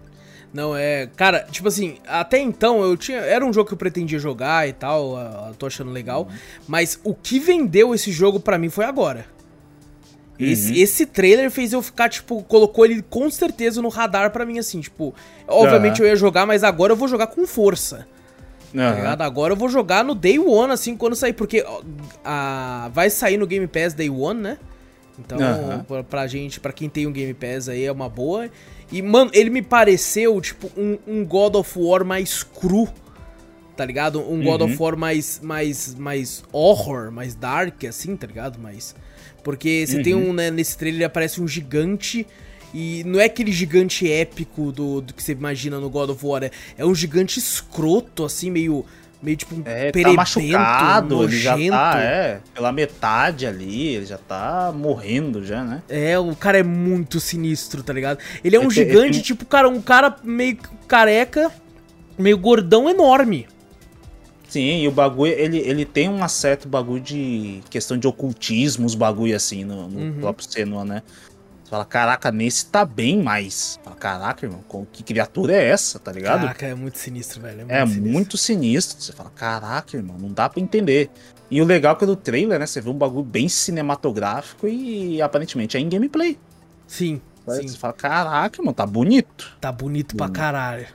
[0.52, 1.08] Não, é.
[1.16, 3.18] Cara, tipo assim, até então eu tinha.
[3.18, 6.28] Era um jogo que eu pretendia jogar e tal, ah, tô achando legal.
[6.68, 9.26] Mas o que vendeu esse jogo pra mim foi agora.
[10.38, 10.76] Esse, Uhum.
[10.78, 14.80] esse trailer fez eu ficar, tipo, colocou ele com certeza no radar pra mim, assim,
[14.80, 15.12] tipo.
[15.48, 18.06] Obviamente eu ia jogar, mas agora eu vou jogar com força.
[18.74, 18.96] Tá Aham.
[18.96, 19.22] ligado?
[19.22, 21.64] Agora eu vou jogar no Day One, assim, quando sair, porque
[22.24, 24.58] a, vai sair no Game Pass Day One, né?
[25.16, 25.84] Então, Aham.
[25.86, 28.50] pra, pra gente, pra quem tem um Game Pass aí, é uma boa.
[28.90, 32.88] E, mano, ele me pareceu, tipo, um, um God of War mais cru
[33.76, 34.20] tá ligado?
[34.20, 38.58] Um God of War mais, mais, mais horror, mais dark, assim, tá ligado?
[38.58, 38.94] Mais...
[39.42, 42.26] Porque você tem um, né, nesse trailer aparece um gigante
[42.74, 46.42] e não é aquele gigante épico do, do que você imagina no God of War,
[46.42, 48.84] é, é um gigante escroto, assim, meio
[49.22, 54.18] meio tipo um É, tá machucado, ele já tá, é, pela metade ali, ele já
[54.18, 55.82] tá morrendo já, né?
[55.88, 58.18] É, o cara é muito sinistro, tá ligado?
[58.42, 61.50] Ele é um é, gigante, é, tipo, cara, um cara meio careca,
[62.18, 63.46] meio gordão enorme.
[64.48, 68.94] Sim, e o bagulho, ele, ele tem um certo bagulho de questão de ocultismo, os
[68.94, 70.20] bagulho assim, no, no uhum.
[70.20, 71.02] próprio Senua, né?
[71.74, 73.80] Fala, caraca, nesse tá bem mais.
[73.82, 74.62] Fala, caraca, irmão,
[74.92, 76.42] que criatura é essa, tá ligado?
[76.42, 77.62] Caraca, é muito sinistro, velho.
[77.62, 78.12] É, muito, é sinistro.
[78.12, 79.02] muito, sinistro.
[79.02, 81.10] Você fala, caraca, irmão, não dá pra entender.
[81.50, 85.20] E o legal é que no trailer, né, você vê um bagulho bem cinematográfico e
[85.20, 86.38] aparentemente é em gameplay.
[86.86, 87.66] Sim, sim.
[87.66, 89.56] Você fala, caraca, irmão, tá bonito.
[89.60, 90.16] Tá bonito, bonito.
[90.16, 90.86] pra caralho.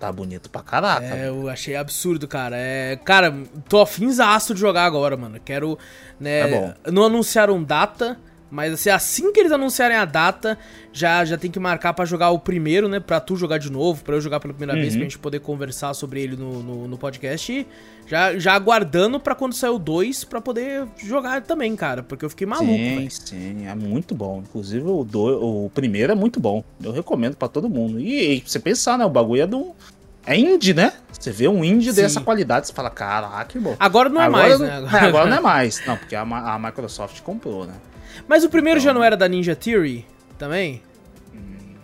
[0.00, 1.14] Tá bonito pra caraca.
[1.14, 2.56] É, eu achei absurdo, cara.
[2.56, 3.34] É, cara,
[3.68, 5.38] tô afinzaço de jogar agora, mano.
[5.44, 5.78] Quero,
[6.18, 6.74] né, é bom.
[6.90, 8.18] não anunciaram data,
[8.52, 10.58] mas assim, assim que eles anunciarem a data,
[10.92, 13.00] já, já tem que marcar para jogar o primeiro, né?
[13.00, 14.82] Pra tu jogar de novo, para eu jogar pela primeira uhum.
[14.82, 17.50] vez, pra gente poder conversar sobre ele no, no, no podcast.
[17.50, 17.66] E
[18.06, 22.02] já, já aguardando para quando sair o 2, pra poder jogar também, cara.
[22.02, 23.10] Porque eu fiquei maluco, Sim, véio.
[23.10, 24.42] sim, é muito bom.
[24.46, 26.62] Inclusive o, do, o primeiro é muito bom.
[26.84, 27.98] Eu recomendo para todo mundo.
[27.98, 29.06] E, e você pensar, né?
[29.06, 29.74] O bagulho é do.
[30.26, 30.92] É indie, né?
[31.10, 32.02] Você vê um indie Sim.
[32.02, 33.74] dessa qualidade, você fala, caraca, que bom.
[33.80, 34.76] Agora não é agora, mais, né?
[34.76, 34.98] Agora...
[34.98, 35.86] É, agora não é mais.
[35.86, 37.72] Não, porque a, a Microsoft comprou, né?
[38.28, 40.06] Mas o primeiro então, já não era da Ninja Theory
[40.38, 40.82] também?
[41.34, 41.74] Hum,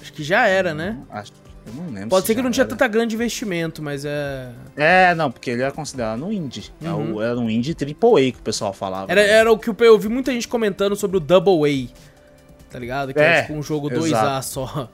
[0.00, 0.98] acho que já era, né?
[1.10, 1.32] Acho
[1.66, 2.10] eu não lembro.
[2.10, 4.50] Pode ser que não tinha tanta grande investimento, mas é.
[4.76, 6.70] É, não, porque ele era considerado um indie.
[6.82, 7.22] É uhum.
[7.22, 9.10] Era um indie AAA que o pessoal falava.
[9.10, 12.70] Era, era o que eu, eu vi muita gente comentando sobre o Double A.
[12.70, 13.14] Tá ligado?
[13.14, 14.26] Que é, é tipo um jogo exato.
[14.26, 14.88] 2A só.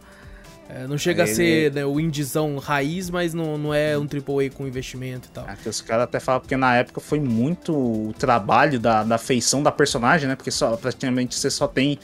[0.75, 1.31] É, não chega ele...
[1.33, 5.33] a ser né, o indizão raiz, mas não, não é um AAA com investimento e
[5.33, 5.47] tal.
[5.49, 9.63] É, os caras até falam, porque na época foi muito o trabalho da, da feição
[9.63, 10.37] da personagem, né?
[10.37, 11.99] Porque só, praticamente você só tem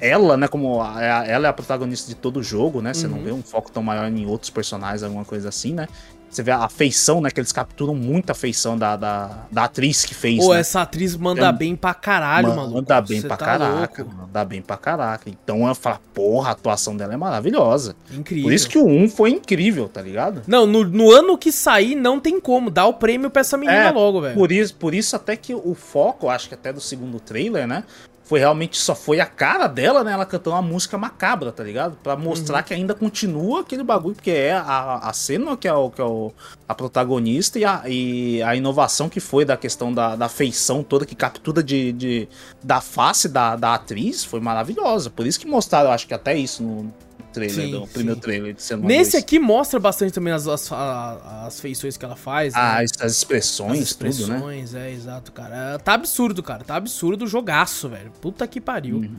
[0.00, 0.48] ela, né?
[0.48, 2.94] Como a, ela é a protagonista de todo o jogo, né?
[2.94, 3.16] Você uhum.
[3.16, 5.88] não vê um foco tão maior em outros personagens, alguma coisa assim, né?
[6.34, 7.30] Você vê a feição, né?
[7.30, 10.38] Que eles capturam muito a feição da, da, da atriz que fez.
[10.38, 10.60] Pô, né?
[10.60, 12.76] essa atriz manda é, bem pra caralho, manda maluco.
[12.76, 14.02] Manda bem Você pra tá caraca.
[14.02, 14.16] Louco.
[14.16, 15.30] Manda bem pra caraca.
[15.30, 17.94] Então eu falo, porra, a atuação dela é maravilhosa.
[18.10, 18.44] Incrível.
[18.44, 20.42] Por isso que o 1 foi incrível, tá ligado?
[20.46, 22.70] Não, no, no ano que sair, não tem como.
[22.70, 24.34] Dá o prêmio pra essa menina é, logo, velho.
[24.34, 27.84] Por isso, por isso até que o foco, acho que até do segundo trailer, né?
[28.24, 30.12] Foi realmente só foi a cara dela, né?
[30.12, 31.96] Ela cantando uma música macabra, tá ligado?
[32.02, 32.64] Para mostrar uhum.
[32.64, 36.04] que ainda continua aquele bagulho, porque é a, a cena que é, o, que é
[36.04, 36.32] o,
[36.66, 41.04] a protagonista e a, e a inovação que foi da questão da, da feição toda,
[41.04, 42.28] que captura de, de,
[42.62, 45.10] da face da, da atriz, foi maravilhosa.
[45.10, 46.94] Por isso que mostraram, acho que até isso no,
[47.34, 49.14] trailer, sim, primeiro trailer de Nesse 2.
[49.16, 52.54] aqui mostra bastante também as, as, as feições que ela faz.
[52.54, 52.84] Ah, né?
[53.00, 54.88] as expressões, as expressões, tudo, né?
[54.88, 55.78] é, exato, cara.
[55.78, 56.64] Tá absurdo, cara.
[56.64, 58.10] Tá absurdo o jogaço, velho.
[58.20, 58.96] Puta que pariu.
[58.96, 59.16] Uhum.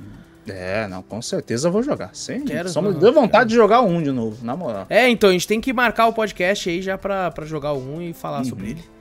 [0.47, 2.11] É, não, com certeza eu vou jogar.
[2.13, 3.49] Sim, Quero, só me deu vontade quero.
[3.49, 4.85] de jogar um de novo, na moral.
[4.89, 8.01] É, então, a gente tem que marcar o podcast aí já pra, pra jogar um
[8.01, 8.45] e falar uhum.
[8.45, 8.95] sobre ele.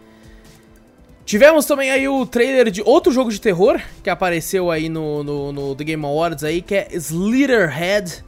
[1.25, 5.53] Tivemos também aí o trailer de outro jogo de terror que apareceu aí no, no,
[5.53, 8.23] no The Game Awards aí, que é Slitherhead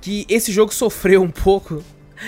[0.00, 1.82] que esse jogo sofreu um pouco.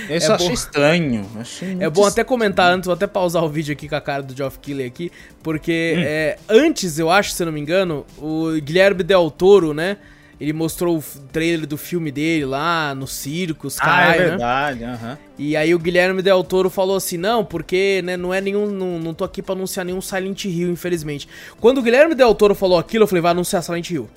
[0.09, 0.55] Esse é eu achei bom...
[0.55, 1.27] estranho.
[1.39, 4.23] Achei é bom até comentar antes, vou até pausar o vídeo aqui com a cara
[4.23, 5.13] do Geoff Keighley aqui,
[5.43, 6.03] porque hum.
[6.05, 9.99] é, antes, eu acho, se eu não me engano, o Guilherme Del Toro, né?
[10.41, 14.29] Ele mostrou o trailer do filme dele lá no circo, os caras, ah, é né?
[14.31, 14.99] verdade, né?
[15.01, 15.17] Uhum.
[15.39, 18.99] E aí o Guilherme Del Toro falou assim, não, porque né, não é nenhum, não,
[18.99, 21.29] não tô aqui pra anunciar nenhum Silent Hill, infelizmente.
[21.61, 24.11] Quando o Guilherme Del Toro falou aquilo, eu falei, vai anunciar Silent Hill.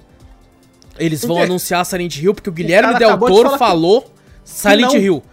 [0.98, 4.12] Eles vão anunciar Silent Hill porque o Guilherme o Del Toro de falou.
[4.44, 5.24] Silent que Hill.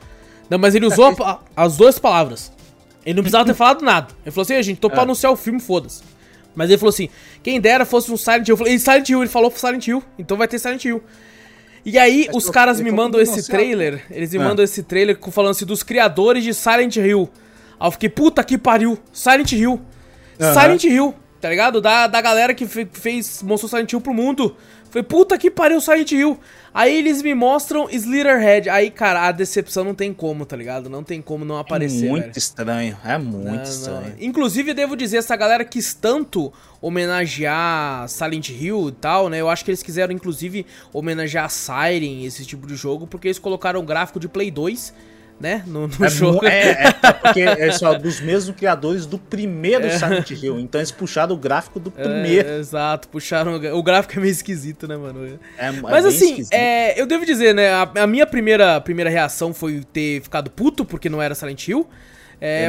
[0.48, 2.52] Não, mas ele usou a, as duas palavras.
[3.04, 4.08] Ele não precisava ter falado nada.
[4.24, 4.90] Ele falou assim, gente, tô é.
[4.90, 6.02] pra anunciar o filme, foda-se.
[6.54, 7.08] Mas ele falou assim,
[7.42, 8.52] quem dera fosse um Silent Hill.
[8.54, 11.02] Eu falei, Silent Hill, ele falou Silent Hill, então vai ter Silent Hill.
[11.84, 14.44] E aí, mas os caras me mandam esse trailer, eles me é.
[14.44, 17.28] mandam esse trailer falando assim, dos criadores de Silent Hill.
[17.80, 19.72] Aí eu fiquei, puta que pariu, Silent Hill.
[19.72, 20.52] Uhum.
[20.52, 21.80] Silent Hill, tá ligado?
[21.80, 24.56] Da, da galera que fez, mostrou Silent Hill pro mundo.
[24.92, 26.38] Falei, puta que pariu, Silent Hill.
[26.74, 28.68] Aí eles me mostram Slitherhead.
[28.68, 30.90] Aí, cara, a decepção não tem como, tá ligado?
[30.90, 32.04] Não tem como não aparecer.
[32.04, 32.36] É muito velho.
[32.36, 34.08] estranho, é muito não, estranho.
[34.10, 34.16] Não.
[34.20, 39.40] Inclusive, devo dizer, essa galera quis tanto homenagear Silent Hill e tal, né?
[39.40, 43.80] Eu acho que eles quiseram, inclusive, homenagear Siren, esse tipo de jogo, porque eles colocaram
[43.80, 44.92] o gráfico de Play 2
[45.42, 45.64] né?
[45.66, 46.46] No, no é, jogo.
[46.46, 49.98] É, é, é porque é só dos mesmos criadores do primeiro é.
[49.98, 50.60] Silent Hill.
[50.60, 52.48] Então eles puxaram o gráfico do é, primeiro.
[52.48, 53.56] Exato, puxaram.
[53.76, 55.38] O gráfico é meio esquisito, né, mano?
[55.58, 56.46] É, é Mas assim,
[56.96, 57.70] eu devo dizer, né?
[57.70, 61.86] A, a, minha primeira, primeira reação foi ter ficado puto porque não era Silent Hill.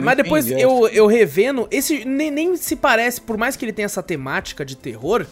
[0.03, 3.74] Mas depois entendi, eu, eu revendo, esse nem, nem se parece, por mais que ele
[3.74, 5.26] tenha essa temática de terror,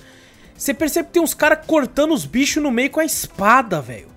[0.55, 4.10] você percebe que tem uns caras cortando os bichos no meio com a espada, velho.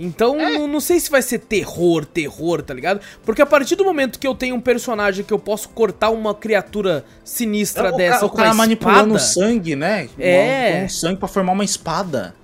[0.00, 0.52] Então, É.
[0.52, 3.00] não, não sei se vai ser terror, terror, tá ligado?
[3.24, 6.34] Porque a partir do momento que eu tenho um personagem que eu posso cortar uma
[6.34, 10.08] criatura sinistra É, o, dessa o com cara a manipulando o espada, sangue, né?
[10.18, 10.80] É.
[10.80, 12.34] Com o sangue pra formar uma espada.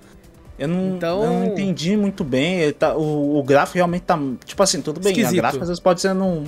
[0.59, 2.71] Eu não, Então- eu não entendi muito bem.
[2.73, 4.19] Tá- o, o gráfico realmente tá.
[4.45, 5.11] Tipo assim, tudo bem.
[5.11, 5.33] Esquisito.
[5.39, 6.43] A gráfica às vezes pode ser num.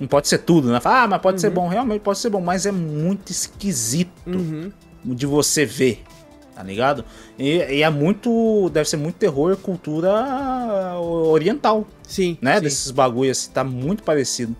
[0.00, 0.80] Não pode ser tudo, né?
[0.84, 1.54] Ah, mas pode ser Uhum.
[1.54, 1.68] bom.
[1.68, 4.70] Realmente pode ser bom, mas é muito esquisito Uhum.
[5.04, 6.02] de você ver.
[6.54, 7.04] Tá ligado?
[7.38, 8.70] E, e é muito.
[8.72, 10.12] Deve ser muito terror cultura
[10.98, 12.56] oriental, Sim, né?
[12.56, 12.62] sim.
[12.62, 14.54] Desses bagulhos assim, tá muito parecido.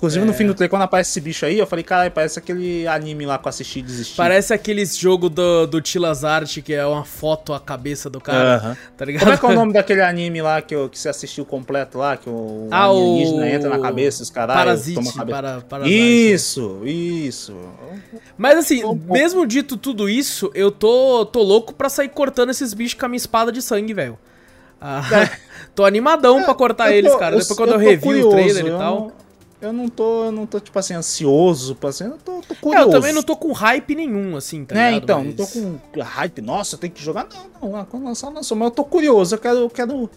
[0.00, 0.26] Inclusive É.
[0.26, 3.26] no fim do trailer, quando aparece esse bicho aí, eu falei, caralho, parece aquele anime
[3.26, 4.16] lá que eu assisti e desisti.
[4.16, 8.56] Parece aqueles jogo do, do Tilas Art, que é uma foto a cabeça do cara,
[8.56, 8.76] Aham.
[8.96, 9.20] tá ligado?
[9.20, 11.98] Como é que é o nome daquele anime lá que, eu, que você assistiu completo
[11.98, 12.16] lá?
[12.16, 15.36] Que o Ah, alienígena o- entra na cabeça, os caras Parasite, toma a cabeça.
[15.42, 16.32] para, Parasite.
[16.32, 17.54] Isso, isso.
[18.38, 22.98] Mas assim, mesmo dito tudo isso, eu tô, tô louco pra sair cortando esses bichos
[22.98, 24.18] com a minha espada de sangue, velho.
[24.80, 25.02] Ah,
[25.74, 26.94] tô animadão pra cortar É.
[26.94, 27.36] Eu eles, tô- cara.
[27.36, 29.12] Depois quando eu, tô revi o curioso, trailer e eu tal.
[29.60, 32.86] Eu não tô, eu não tô, tipo assim, ansioso, assim, eu tô, tô É, curioso.
[32.88, 35.02] eu também não tô com hype nenhum, assim, tá É, ligado?
[35.04, 37.26] então, Mas- não tô com hype, nossa, tem que jogar.
[37.62, 38.56] Não, não, ah, quando lançar, lançou.
[38.56, 40.10] Mas eu tô curioso, eu quero, eu quero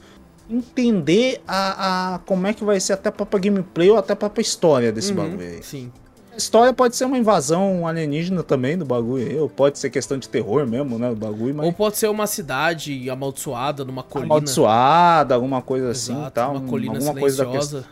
[0.49, 4.15] entender a, a, como é que vai ser até a própria gameplay ou até a
[4.15, 5.63] própria história desse Uhum, bagulho aí.
[5.63, 5.91] Sim.
[6.33, 10.17] A história pode ser uma invasão alienígena também do bagulho aí, ou pode ser questão
[10.17, 14.33] de terror mesmo, né, do bagulho, mas Ou pode ser uma cidade amaldiçoada numa colina.
[14.33, 17.83] amaldiçoada, alguma coisa assim, Exato, tal, uma colina alguma coisa da questão.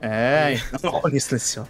[0.00, 0.86] Silenciosa.
[0.86, 1.68] É, uma colina silenciosa.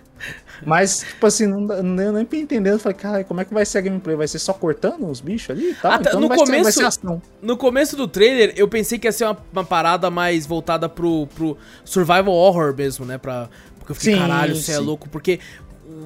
[0.64, 2.26] Mas, tipo assim, não, deu nem.
[2.66, 4.16] Eu falei, cara, como é que vai ser a gameplay?
[4.16, 5.93] Vai ser só cortando os bichos ali e tal?
[5.93, 7.22] Ah, tá, então no ser, começo- ser ação.
[7.41, 11.26] No começo do trailer, eu pensei que ia ser uma, uma parada mais voltada pro,
[11.35, 13.18] pro survival horror mesmo, né?
[13.18, 13.49] Pra,
[13.79, 15.09] porque eu fiquei, Sim, caralho, você é louco.
[15.09, 15.39] Porque,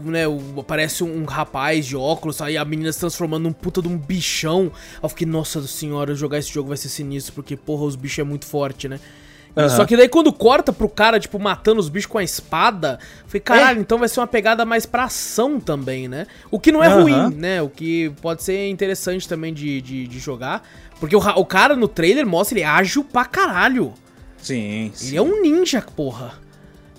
[0.05, 0.25] né,
[0.59, 4.71] aparece um rapaz de óculos, aí a menina se transformando num puta de um bichão.
[4.97, 8.19] Aí eu fiquei, nossa senhora, jogar esse jogo vai ser sinistro, porque, porra, os bichos
[8.19, 9.01] é muito forte, né?
[9.57, 9.69] Aham.
[9.69, 13.41] Só que daí quando corta pro cara, tipo, matando os bichos com a espada, falei,
[13.41, 16.27] caralho, então vai ser uma pegada mais pra ação também, né?
[16.51, 17.03] O que não é Aham.
[17.03, 17.61] ruim, né?
[17.61, 20.67] O que pode ser interessante também de, de, de jogar.
[20.99, 23.93] Porque o, o cara no trailer mostra ele é ágil pra caralho.
[24.39, 25.09] Sim, sim.
[25.09, 26.35] Ele é um ninja, porra.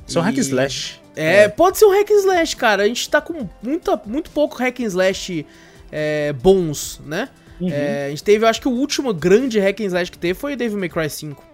[0.06, 1.02] São E- hack and slash.
[1.16, 2.84] É, pode ser um hack and slash, cara.
[2.84, 5.46] A gente tá com muita, muito pouco hack and slash
[5.92, 7.30] é, bons, né?
[7.62, 7.70] Uhum.
[7.72, 10.34] É, a gente teve, eu acho que o último grande hack and slash que teve
[10.38, 11.53] foi Devil May Cry 5.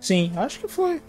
[0.00, 1.02] Sim, acho que foi.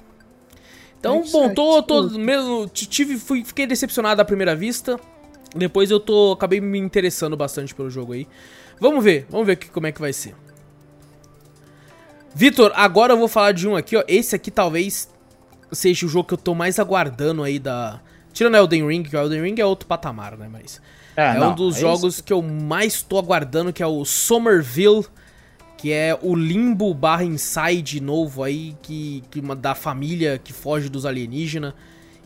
[1.00, 5.00] Então, Hack bom, tô, tô mesmo, tive, fui, fiquei decepcionado à primeira vista.
[5.56, 8.28] Depois eu tô, acabei me interessando bastante pelo jogo aí.
[8.80, 10.36] Vamos ver, vamos ver que, como é que vai ser.
[12.36, 14.04] Vitor, agora eu vou falar de um aqui, ó.
[14.08, 15.10] Esse aqui talvez
[15.72, 18.02] seja o jogo que eu tô mais aguardando aí da...
[18.32, 20.82] Tirando Elden Ring, que o Elden Ring é outro patamar, né, mas...
[21.16, 25.06] É, não, um dos é jogos que eu mais tô aguardando, que é o Somerville,
[25.80, 30.90] que é o Limbo barra Inside novo aí, que, que uma, da família que foge
[30.90, 31.74] dos alienígenas.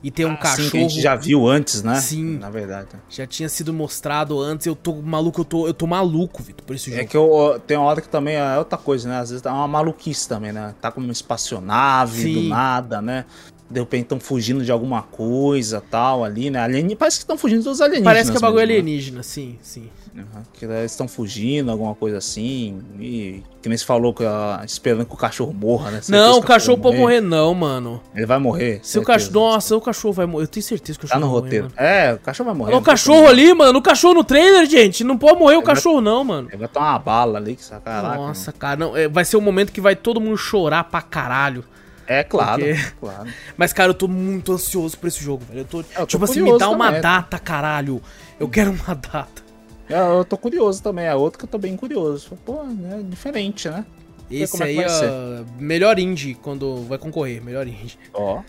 [0.04, 0.72] E tem um Ah, sim, cachorro.
[0.72, 1.96] que a gente já viu antes, né?
[2.02, 2.40] Sim.
[2.40, 2.90] Na verdade.
[3.08, 4.66] Já tinha sido mostrado antes.
[4.66, 7.04] Eu tô maluco, eu tô, eu tô maluco, Vitor, por esse jogo.
[7.04, 9.20] É que eu, tem uma hora que também é outra coisa, né?
[9.20, 10.74] Às vezes dá uma maluquice também, né?
[10.82, 12.34] Tá como uma espaçonave Sim.
[12.34, 13.24] do nada, né?
[13.70, 16.60] De repente estão fugindo de alguma coisa tal ali, né?
[16.60, 16.96] Alien...
[16.96, 18.14] Parece que estão fugindo dos alienígenas.
[18.14, 18.80] Parece que é bagulho mesmo, né?
[18.82, 19.90] alienígena, sim, sim.
[20.16, 22.80] Uhum, Que eles estão fugindo, alguma coisa assim.
[23.00, 26.02] E que nem se falou que ah, esperando que o cachorro morra, né?
[26.02, 28.00] Certeza não, o cachorro vai pode morrer, não, mano.
[28.14, 28.80] Ele vai morrer.
[28.84, 29.06] Se o certeza.
[29.32, 29.34] cachorro.
[29.34, 30.44] Nossa, o cachorro vai morrer.
[30.44, 31.76] Eu tenho certeza que o Tá cachorro no vai morrer, roteiro.
[31.76, 31.90] mano.
[31.90, 32.72] É, o cachorro vai morrer.
[32.72, 33.80] O não tem cachorro ali, mano.
[33.80, 35.04] O cachorro no trailer, gente.
[35.04, 36.48] Não pode morrer o vai- cachorro, não, mano.
[36.50, 38.16] Ele vai tomar uma bala ali, que caraca.
[38.16, 41.64] Nossa, cara, não, é, vai ser um momento que vai todo mundo chorar pra caralho.
[42.06, 43.30] É claro, Porque- claro.
[43.58, 45.62] Mas, cara, eu tô muito ansioso por esse jogo, velho.
[45.62, 47.02] Eu tô, tô tipo assim, me dá uma também.
[47.02, 48.00] data, caralho.
[48.40, 49.42] Eu quero uma data.
[49.90, 52.38] É, Eu tô curioso também, é outro que eu tô bem curioso.
[52.46, 53.86] Pô, é diferente, né?
[54.32, 55.46] Esse como é que aí vai é ser.
[55.60, 57.98] melhor indie quando vai concorrer, melhor indie.
[58.14, 58.42] Ó.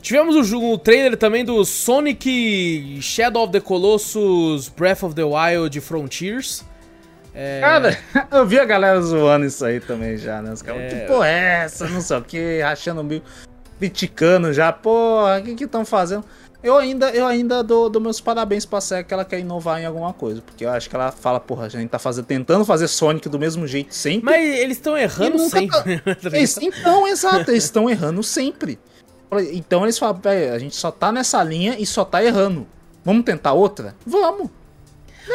[0.00, 5.22] Tivemos o, jogo- o trailer também do Sonic Shadow of the Colossus Breath of the
[5.24, 6.64] Wild Frontiers.
[7.34, 7.98] É, Cara,
[8.30, 10.52] eu vi a galera zoando isso aí também já, né?
[10.52, 10.88] Os caras, É.
[11.00, 11.88] que porra é essa?
[11.88, 13.26] Não sei o que, rachando o bico,
[13.78, 14.72] criticando já.
[14.72, 16.24] Porra, o que que estão fazendo?
[16.64, 19.84] Eu ainda, eu ainda dou, dou meus parabéns pra SEGA que ela quer inovar em
[19.84, 20.40] alguma coisa.
[20.40, 23.38] Porque eu acho que ela fala, porra, a gente tá fazendo, tentando fazer Sonic do
[23.38, 24.24] mesmo jeito sempre.
[24.24, 25.68] Mas eles estão errando sempre.
[25.78, 26.34] tá ligado?
[26.34, 28.78] Eles- então, exato, eles estão errando sempre.
[29.52, 32.66] Então eles falam, "Véi, a gente só tá nessa linha e só tá errando.
[33.04, 33.94] Vamos tentar outra?
[34.06, 34.48] Vamos.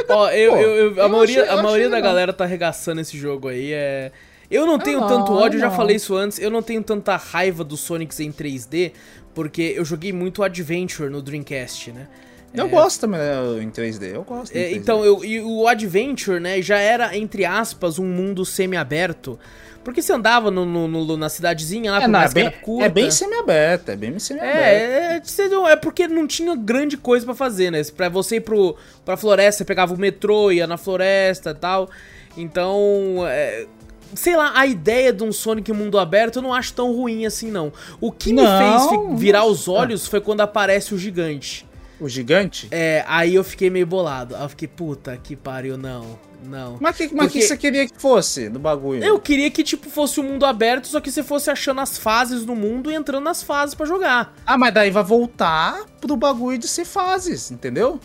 [0.08, 2.12] Ó, eu, Pô, eu- eu- a eu maioria, achei- eu a maioria da legal.
[2.12, 3.72] galera tá arregaçando esse jogo aí.
[3.74, 4.12] É...
[4.50, 5.76] Eu não tenho não, tanto ódio, eu já não.
[5.76, 8.94] falei isso antes, eu não tenho tanta raiva dos Sonics em 3D,
[9.34, 12.08] porque eu joguei muito Adventure no Dreamcast, né?
[12.54, 14.56] Eu gosto também né, em 3D, eu gosto.
[14.56, 14.76] É, 3D.
[14.76, 19.38] então, eu, e o Adventure, né, já era, entre aspas, um mundo semi-aberto.
[19.84, 22.86] Porque você andava no, no- no- na cidadezinha lá, é, por não, é bem, curta.
[22.86, 24.58] é bem semi-aberto, é bem semi-aberto.
[24.58, 25.22] É,
[25.68, 27.82] é, é porque não tinha grande coisa pra fazer, né?
[27.96, 28.76] Pra você ir pro,
[29.06, 31.90] pra floresta, você pegava o metrô, ia na floresta e tal.
[32.36, 33.68] Então, é,
[34.16, 37.50] sei lá, a ideia de um Sonic mundo aberto eu não acho tão ruim assim,
[37.52, 37.72] não.
[38.02, 41.68] O que me Não, fez fi- virar os olhos foi quando aparece o gigante.
[42.00, 42.68] O gigante?
[42.72, 44.36] É, aí eu fiquei meio bolado.
[44.36, 46.78] Aí eu fiquei, puta que pariu, não, não.
[46.80, 49.04] Mas o que, mas Porque- que você queria que fosse do bagulho?
[49.04, 52.46] Eu queria que, tipo, fosse um mundo aberto, só que você fosse achando as fases
[52.46, 54.34] no mundo e entrando nas fases pra jogar.
[54.46, 58.00] Ah, mas daí vai voltar pro bagulho de ser fases, entendeu?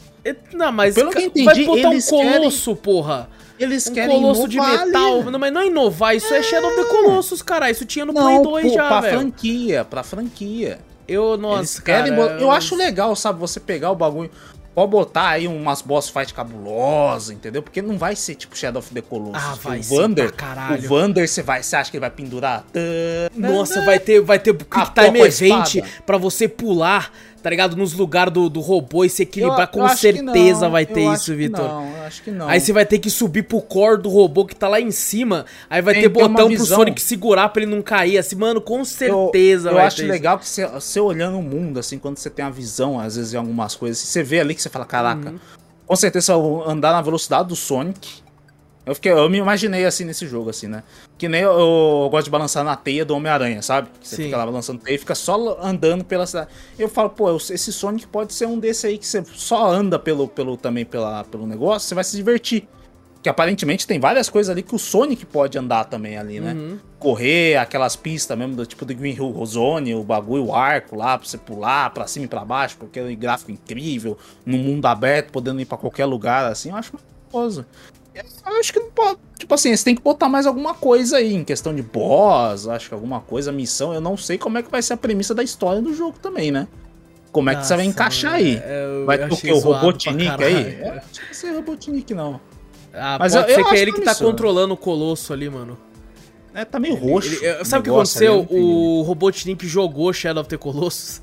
[0.53, 3.29] Não, mas Pelo que eu entendi, vai botar um eles querem- colosso, porra.
[3.59, 5.21] Eles Um querem colosso de metal.
[5.21, 5.31] ali.
[5.31, 7.71] Não, mas não é inovar, isso é, Shadow of the Colossus, cara.
[7.71, 9.19] Isso tinha no Play Não, 2 pô, já, pra velho.
[9.21, 10.79] franquia, pra franquia.
[11.07, 12.41] Eu, Eles nossa, querem cara.
[12.41, 14.31] Eu acho legal, sabe, você pegar o bagulho.
[14.75, 17.63] Pode botar aí umas boss fight cabulosas, entendeu?
[17.63, 19.41] Porque não vai ser tipo Shadow of the Colossus.
[19.41, 20.85] Ah, vai o ser Vander, caralho.
[20.85, 22.65] O Vander, você vai, você acha que ele vai pendurar?
[23.37, 27.13] Nossa, vai ter, vai ter Quick Time Event pra você pular,
[27.45, 27.77] tá ligado?
[27.77, 29.61] Nos lugares do, do robô e se equilibrar.
[29.61, 31.63] Eu- Com eu certeza não, vai eu ter isso, Vitor.
[31.69, 32.49] Não, eu acho que não.
[32.49, 35.45] Aí você vai ter que subir pro core do robô que tá lá em cima.
[35.69, 36.65] Aí vai Tem ter botão pro.
[36.65, 38.17] Sonic segurar pra ele não cair.
[38.17, 40.11] Assim, mano, com eu, certeza eu vai acho isso.
[40.11, 43.35] legal que você, você olhando o mundo, assim, quando você tem a visão, às vezes,
[43.35, 45.39] em algumas coisas, você vê ali que você fala, caraca, Uhum.
[45.87, 48.24] com certeza eu andar na velocidade do Sonic.
[48.87, 50.83] Eu, fiquei, eu me imaginei assim nesse jogo, assim, né?
[51.17, 53.89] Que nem eu, eu gosto de balançar na teia do Homem-Aranha, sabe?
[53.99, 54.25] Que você Sim.
[54.25, 56.51] fica lá balançando teia e fica só andando pela cidade.
[56.79, 60.29] Eu falo, pô, esse Sonic pode ser um desse aí que você só anda pelo,
[60.29, 62.69] pelo, também pela, pelo negócio, você vai se divertir.
[63.23, 66.53] Que aparentemente tem várias coisas ali que o Sonic pode andar também ali, né?
[66.53, 66.79] Uhum.
[66.99, 71.17] Correr, aquelas pistas mesmo, do tipo do Green Hill Zone, o bagulho, o arco lá,
[71.17, 75.31] pra você pular pra cima e pra baixo, com aquele gráfico incrível, no mundo aberto,
[75.31, 76.93] podendo ir pra qualquer lugar, assim, eu acho
[77.33, 77.65] maravilhoso.
[78.15, 79.19] Eu acho que não pode.
[79.39, 82.89] Tipo assim, você tem que botar mais alguma coisa aí, em questão de boss, acho
[82.89, 83.93] que alguma coisa, missão.
[83.93, 86.51] Eu não sei como é que vai ser a premissa da história do jogo também,
[86.53, 86.69] né?
[87.33, 88.57] Como é que você vai encaixar aí?
[88.65, 89.53] é, eu Vai ter o que?
[89.53, 90.55] O Robotnik aí?
[90.81, 92.41] É, acho que vai ser Robotnik, não.
[92.93, 94.27] Ah, Mas pode eu- ser eu que é ele que tá promissor.
[94.31, 95.77] controlando o Colosso ali, mano.
[96.55, 97.35] É, tá meio roxo.
[97.35, 98.33] Ele- eu- sabe o que ali, aconteceu?
[98.35, 98.61] eu entendi.
[98.63, 101.21] O Robotnik jogou Shadow of the Colossus.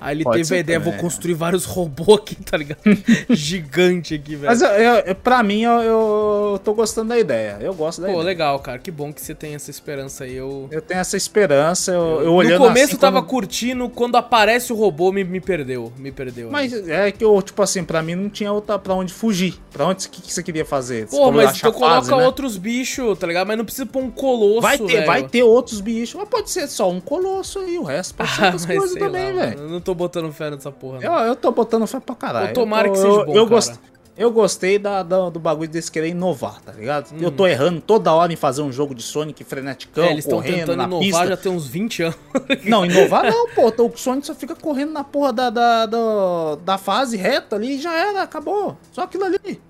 [0.00, 1.02] Aí ele Pode teve a ideia, também, vou é.
[1.02, 2.80] construir vários robôs aqui, tá ligado?
[3.30, 4.46] Gigante aqui, velho.
[4.46, 7.58] Mas eu, eu, pra mim, eu, eu tô gostando da ideia.
[7.60, 8.24] Eu gosto da Pô, ideia.
[8.26, 8.78] legal, cara.
[8.78, 10.34] Que bom que você tem essa esperança aí.
[10.36, 10.68] Eu...
[10.70, 11.92] Eu tenho essa esperança.
[11.92, 15.24] Eu, eu no olhando começo assim, eu tava quando- curtindo, quando aparece o robô, me,
[15.24, 15.92] me perdeu.
[15.96, 16.50] Me perdeu.
[16.50, 19.54] Mas é que eu, tipo assim, pra mim não tinha outra pra onde fugir.
[19.70, 21.06] Pra onde o que, que você queria fazer?
[21.08, 22.24] Pô, mas então coloca fase, né?
[22.24, 23.46] outros bichos, tá ligado?
[23.46, 26.14] Mas não precisa pôr um colosso, Vai ter, vai ter outros bichos.
[26.18, 27.78] Mas pode ser só um colosso aí.
[27.78, 29.67] O resto pode ser Ah, outras coisas também, velho.
[29.68, 31.18] Eu não tô botando fé nessa porra, Eu, não.
[31.20, 32.48] eu tô botando fé pra caralho.
[32.48, 33.46] Pô, tomara eu tô- que seja eu, bom, eu cara.
[33.56, 33.74] gost-
[34.16, 37.14] Eu gostei da, da- do bagulho deles querer inovar, tá ligado?
[37.20, 37.36] Eu Uhum.
[37.36, 40.56] tô errando toda hora em fazer um jogo de Sonic freneticão, É, eles estão correndo
[40.56, 41.26] tentando na inovar pista.
[41.28, 42.16] já tem uns 20 anos.
[42.66, 43.68] Não, inovar não, pô.
[43.84, 47.80] O Sonic só fica correndo na porra da, da, da, da fase reta ali e
[47.80, 48.76] já era, acabou.
[48.90, 49.60] Só aquilo ali.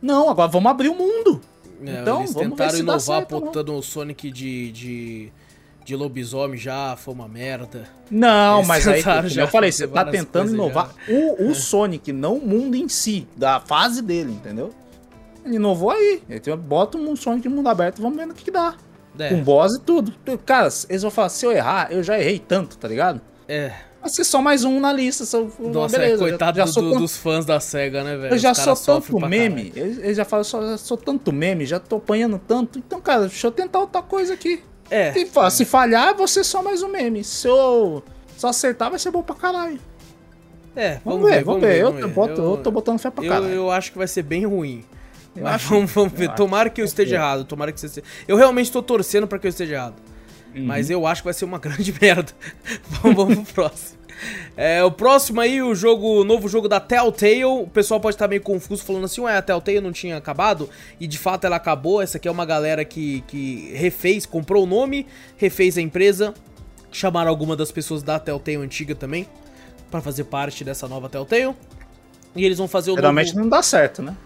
[0.00, 1.40] Não, agora vamos abrir o mundo.
[1.84, 3.40] É, Então, eles tentaram inovar não.
[3.40, 5.32] botando o Sonic de, de,
[5.88, 7.84] de lobisomem já, foi uma merda.
[8.10, 12.34] Não, Eles mas aí, já eu falei, você tá tentando inovar o, o Sonic, não
[12.36, 14.68] o mundo em si, da fase dele, entendeu?
[15.42, 16.22] Ele inovou aí.
[16.28, 18.74] Ele bota um Sonic de mundo aberto, vamos ver no que, que dá.
[19.18, 20.12] É, Com boss e tudo.
[20.44, 23.20] Cara, eles vão falar, se eu errar, eu já errei tanto, tá ligado?
[23.48, 23.72] é.
[24.00, 25.24] Vai ser só mais um na lista.
[25.24, 28.34] Só, Nossa, é, beleza, coitado já, já do- sou dos fãs da SEGA, né, velho?
[28.34, 29.70] Eu já sou tanto meme.
[29.70, 30.00] caralho.
[30.04, 32.78] Ele já fala, só, sou tanto meme, já tô apanhando tanto.
[32.78, 34.62] Então, cara, deixa eu tentar outra coisa aqui.
[34.90, 37.22] É, Se, fa- se falhar, você só mais um meme.
[37.24, 38.02] Se eu
[38.36, 39.78] só acertar, vai ser bom pra caralho.
[40.76, 41.78] é, Vamos, ver, vamos ver.
[41.78, 43.52] Eu, vamos boto- eu tô botando fé pra eu, caralho.
[43.52, 44.84] eu acho que vai ser bem ruim.
[45.36, 46.28] Eu Mas acho- vamos, vamos ver.
[46.30, 46.34] eu.
[46.34, 47.34] Tomara que eu esteja Vamos ver.
[47.36, 47.44] errado.
[47.48, 48.06] Tomara que você esteja...
[48.26, 49.94] Eu realmente tô torcendo pra que eu esteja errado.
[50.54, 50.64] Uhum.
[50.64, 52.32] Mas eu acho que vai ser uma grande merda.
[53.02, 53.97] vamos, vamos pro próximo.
[54.56, 57.44] É, o próximo aí, o jogo, o novo jogo da Telltale.
[57.44, 60.68] O pessoal pode estar meio confuso falando assim, ué, a Telltale não tinha acabado?
[60.98, 62.02] E de fato ela acabou.
[62.02, 66.34] Essa aqui é uma galera que, que refez, comprou o nome, refez a empresa.
[66.90, 69.26] Chamaram alguma das pessoas da Telltale antiga também
[69.90, 71.54] pra fazer parte dessa nova Telltale.
[72.34, 73.40] E eles vão fazer o Geralmente novo...
[73.40, 74.16] não dá certo, né?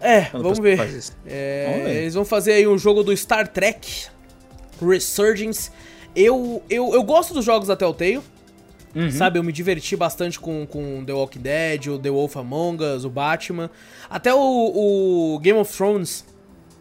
[0.00, 0.78] É, vamos ver.
[1.26, 1.96] É, Vamos ver.
[1.96, 4.06] eles vão fazer aí um jogo do Star Trek
[4.80, 5.70] Resurgence.
[6.14, 8.20] Eu, eu, eu gosto dos jogos da Telltale,
[8.94, 9.10] Uhum.
[9.10, 9.38] sabe?
[9.38, 13.10] Eu me diverti bastante com, com The Walking Dead, o The Wolf Among Us, o
[13.10, 13.70] Batman.
[14.08, 14.38] Até o,
[15.34, 16.24] o Game of Thrones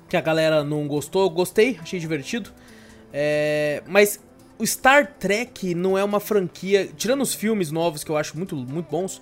[0.09, 1.23] que a galera não gostou.
[1.23, 2.51] Eu gostei, achei divertido.
[3.13, 4.19] É, mas
[4.57, 8.55] o Star Trek não é uma franquia, tirando os filmes novos que eu acho muito,
[8.55, 9.21] muito bons,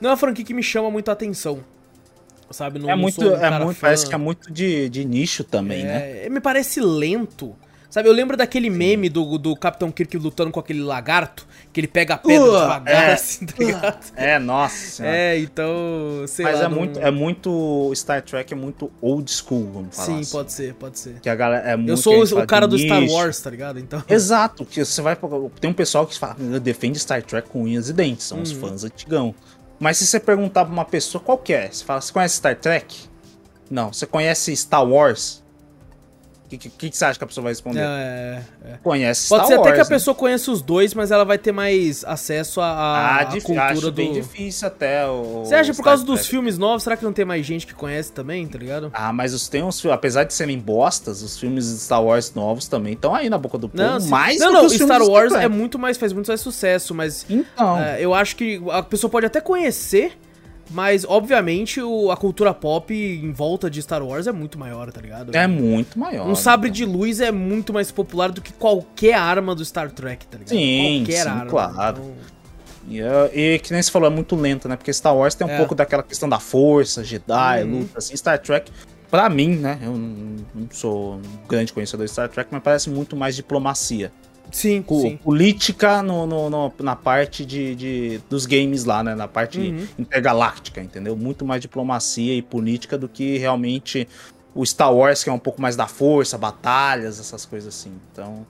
[0.00, 1.64] não é uma franquia que me chama muito a atenção.
[2.50, 2.78] Sabe?
[2.78, 3.80] Não, é não muito, sou um é muito fã.
[3.86, 6.26] parece que é muito de, de nicho também, né?
[6.26, 7.56] É, Me parece lento.
[7.94, 11.86] Sabe, eu lembro daquele meme do, do Capitão Kirk lutando com aquele lagarto, que ele
[11.86, 13.12] pega a pedra Uh, devagar, é.
[13.12, 14.04] assim, tá ligado?
[14.16, 15.06] É, nossa.
[15.06, 16.64] É, então, sei Mas lá.
[16.64, 20.32] é não- muito, é muito Star Trek é muito old school, vamos falar Sim, assim.
[20.32, 21.20] pode ser, pode ser.
[21.20, 23.00] Que a galera é muito Eu sou o, cara de do Star.
[23.08, 23.78] Wars, tá ligado?
[23.78, 24.02] Então.
[24.10, 25.16] Exato, que você vai.
[25.60, 28.58] Tem um pessoal que fala, defende Star Trek com unhas e dentes, são os Uhum.
[28.70, 29.32] fãs antigão.
[29.78, 32.56] Mas se você perguntar pra uma pessoa qual que é, você fala, você conhece Star
[32.56, 33.02] Trek?
[33.70, 33.92] Não.
[33.92, 35.43] Você conhece Star Wars?
[36.54, 37.80] O que, que, que você acha que a pessoa vai responder?
[37.80, 38.72] É, é.
[38.82, 39.66] Conhece Pode Star ser Wars.
[39.68, 39.88] até que a né?
[39.90, 43.80] pessoa conheça os dois, mas ela vai ter mais acesso à, Ah, dif- cultura acho
[43.82, 43.92] do.
[43.92, 45.44] bem difícil até o.
[45.44, 46.30] Você acha por Star causa dos Trek.
[46.30, 48.90] filmes novos, será que não tem mais gente que conhece também, tá ligado?
[48.94, 52.32] Ah, mas os, tem uns, fi- apesar de serem bostas, os filmes de Star Wars
[52.34, 53.82] novos também estão aí na boca do povo.
[53.82, 54.08] Não, sim.
[54.08, 57.78] mais não, não, filmes Star Wars é muito mais, faz muito mais sucesso, mas Então.
[57.78, 60.16] é, eu acho que a pessoa pode até conhecer,
[60.74, 65.00] mas obviamente o- a cultura pop em volta de Star Wars é muito maior, tá
[65.00, 65.34] ligado?
[65.34, 66.26] É muito maior.
[66.28, 66.74] Um sabre então.
[66.76, 70.50] de luz é muito mais popular do que qualquer arma do Star Trek, tá ligado?
[70.50, 71.46] Sim, qualquer sim, arma.
[71.46, 71.96] claro.
[72.02, 72.34] então-
[72.86, 74.76] E, é- e que nem você falou, é muito lento, né?
[74.76, 75.56] Porque Star Wars tem um É.
[75.56, 77.78] pouco daquela questão da força, Jedi, Uhum.
[77.78, 78.14] luta, assim.
[78.14, 78.70] Star Trek,
[79.10, 79.78] pra mim, né?
[79.82, 84.12] Eu não, não sou um grande conhecedor de Star Trek, mas parece muito mais diplomacia.
[84.52, 85.16] Sim, Co- sim.
[85.16, 89.14] Política no, no- no- na parte de, de- dos games lá, né?
[89.14, 89.86] Na parte Uhum.
[89.98, 91.16] intergaláctica, entendeu?
[91.16, 94.06] Muito mais diplomacia e política do que realmente
[94.54, 97.92] o Star Wars, que é um pouco mais da força, batalhas, essas coisas assim.
[98.12, 98.46] Então,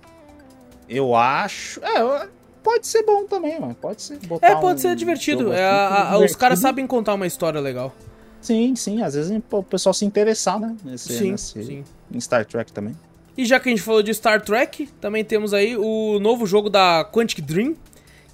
[0.89, 1.81] eu acho.
[1.83, 2.29] É,
[2.63, 3.75] pode ser bom também, mano.
[3.75, 4.19] Pode ser.
[4.43, 5.53] É, pode um ser divertido.
[5.55, 6.39] É, assim, a- a- os divertido.
[6.39, 7.95] caras sabem contar uma história legal.
[8.43, 9.01] Sim, sim.
[9.03, 10.77] Às vezes o pessoal se interessar, né?
[10.85, 11.85] Nesse, sim, nesse- sim.
[12.13, 12.95] Em Star Trek também.
[13.37, 16.71] E já que a gente falou de Star Trek, também temos aí o novo jogo
[16.71, 17.75] da Quantic Dream,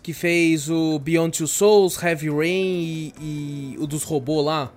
[0.03, 4.71] que fez o Beyond Two Souls, Heavy Rain e, e o dos robôs lá.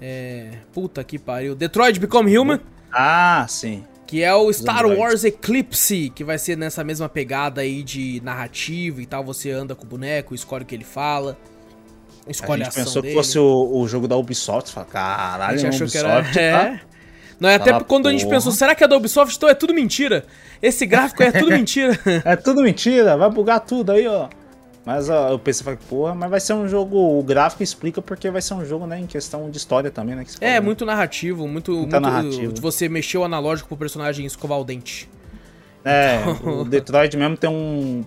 [0.00, 0.50] É.
[0.72, 1.54] Puta que pariu.
[1.54, 2.60] Detroit Become Human,
[2.92, 3.84] Ah, sim.
[4.06, 4.86] que é o Star.
[4.86, 9.24] Wars Eclipse, que vai ser nessa mesma pegada aí de narrativa e tal.
[9.24, 11.36] Você anda com o boneco, escolhe o que ele fala,
[12.28, 13.14] escolhe a, a gente ação pensou dele.
[13.14, 14.70] que fosse o, o jogo da Ubisoft.
[14.72, 16.58] Fala, a caralho, gente é achou que Ubisoft, era.
[16.80, 16.92] tá?
[16.92, 16.95] É.
[17.38, 18.36] Não, é até Fala, quando a gente porra.
[18.36, 19.36] pensou, será que é da Ubisoft?
[19.36, 20.24] Então é tudo mentira.
[20.62, 21.98] Esse gráfico é tudo mentira.
[22.24, 24.28] É tudo mentira, vai bugar tudo aí, ó.
[24.86, 27.18] Mas ó, eu pensei, falei, porra, mas vai ser um jogo.
[27.18, 30.24] O gráfico explica porque vai ser um jogo, né, em questão de história também, né?
[30.40, 31.72] É, muito narrativo, muito.
[31.72, 32.52] Muita muito narrativa.
[32.52, 35.08] de Você mexeu o analógico pro personagem escovar o dente.
[35.84, 38.04] É, o Detroit mesmo tem um.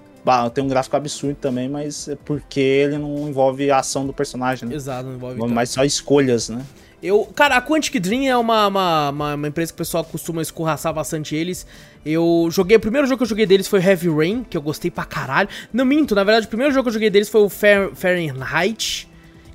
[0.53, 4.69] Tem um gráfico absurdo também, mas é porque ele não envolve a ação do personagem,
[4.69, 4.75] né?
[4.75, 6.61] Exato, não envolve mais só escolhas, né?
[7.01, 10.41] Eu, cara, a Quantic Dream é uma, uma, uma, uma empresa que o pessoal costuma
[10.41, 11.65] escorraçar bastante eles.
[12.05, 14.91] Eu joguei, o primeiro jogo que eu joguei deles foi Heavy Rain, que eu gostei
[14.91, 15.47] pra caralho.
[15.71, 19.07] Não minto, na verdade, o primeiro jogo que eu joguei deles foi o Fahr- Fahrenheit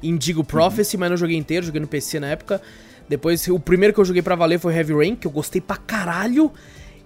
[0.03, 2.63] Indigo Prophecy, mas não joguei inteiro, joguei no PC na época.
[3.09, 5.77] Depois, o primeiro que eu joguei pra valer foi Heavy Rain, que eu gostei pra
[5.77, 6.51] caralho.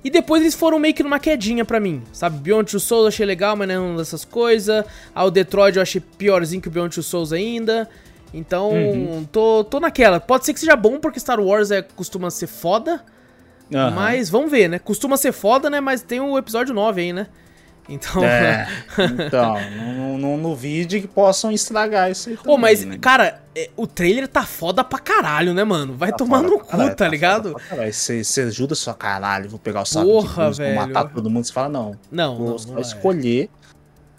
[0.05, 2.39] E depois eles foram meio que numa quedinha pra mim, sabe?
[2.39, 4.85] Beyond Two Souls eu achei legal, mas não é uma dessas coisas.
[5.13, 7.89] Ah, o Detroit eu achei piorzinho que o Beyond Two Souls ainda.
[8.33, 8.73] Então,
[9.33, 10.21] tô, tô naquela.
[10.21, 13.03] Pode ser que seja bom, porque Star Wars é, costuma ser foda.
[13.73, 13.91] Aham.
[13.95, 14.79] Mas vamos ver, né?
[14.79, 15.81] Costuma ser foda, né?
[15.81, 17.27] Mas tem o episódio 9 aí, né?
[17.89, 18.23] Então.
[18.23, 18.69] É,
[19.27, 20.37] então, não, não, não
[21.01, 22.99] que possam estragar isso aí Pô, também, mas, né?
[23.01, 25.95] cara, é, o trailer tá foda pra caralho, né, mano?
[25.97, 27.57] Vai Tá tomar no cu, caralho, tá foda ligado?
[27.91, 30.77] Você, ajuda sua caralho, vou pegar o saco Porra, de luz, vou velho.
[30.77, 31.45] matar todo mundo.
[31.47, 31.97] Você fala, não.
[32.13, 32.81] Não, Vou não, só não é.
[32.83, 33.51] escolher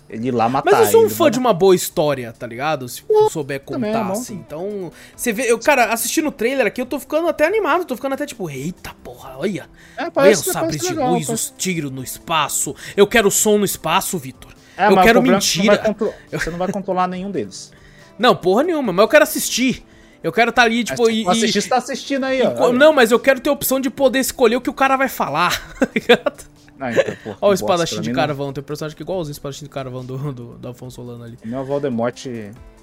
[0.09, 1.29] ele ir lá matar Mas eu sou um ele, fã né?
[1.31, 2.87] de uma boa história, tá ligado?
[2.89, 4.13] Se souber também é contar, bom.
[4.19, 4.33] assim.
[4.35, 7.95] Então, você vê, eu, cara, assistindo o trailer aqui, eu tô ficando até animado, tô
[7.95, 9.69] ficando até tipo, eita porra, olha.
[9.95, 12.75] É, Olha parece, os sabres de legal, luz, parece- os tiros no espaço.
[12.97, 14.51] Eu quero som no espaço, Vitor.
[14.77, 15.77] É, eu quero problema é que você não mentira.
[15.77, 17.71] contro- Você não vai controlar nenhum deles.
[18.17, 19.85] Não, porra nenhuma, mas eu quero assistir.
[20.21, 21.25] Eu quero estar ali, tipo, e.
[21.25, 22.53] assistir, você tá assistindo aí, ó.
[22.65, 22.73] Olha.
[22.77, 25.07] não, mas eu quero ter a opção de poder escolher o que o cara vai
[25.07, 26.48] falar, tá ligado?
[26.79, 28.21] Ah, então, pô, Olha o espadachim de mim não.
[28.25, 30.95] carvão, tem um personagem que é igualzinho o espadachim de carvão do, do, do Afonso
[30.95, 31.37] Solano ali.
[31.43, 32.25] O meu Voldemort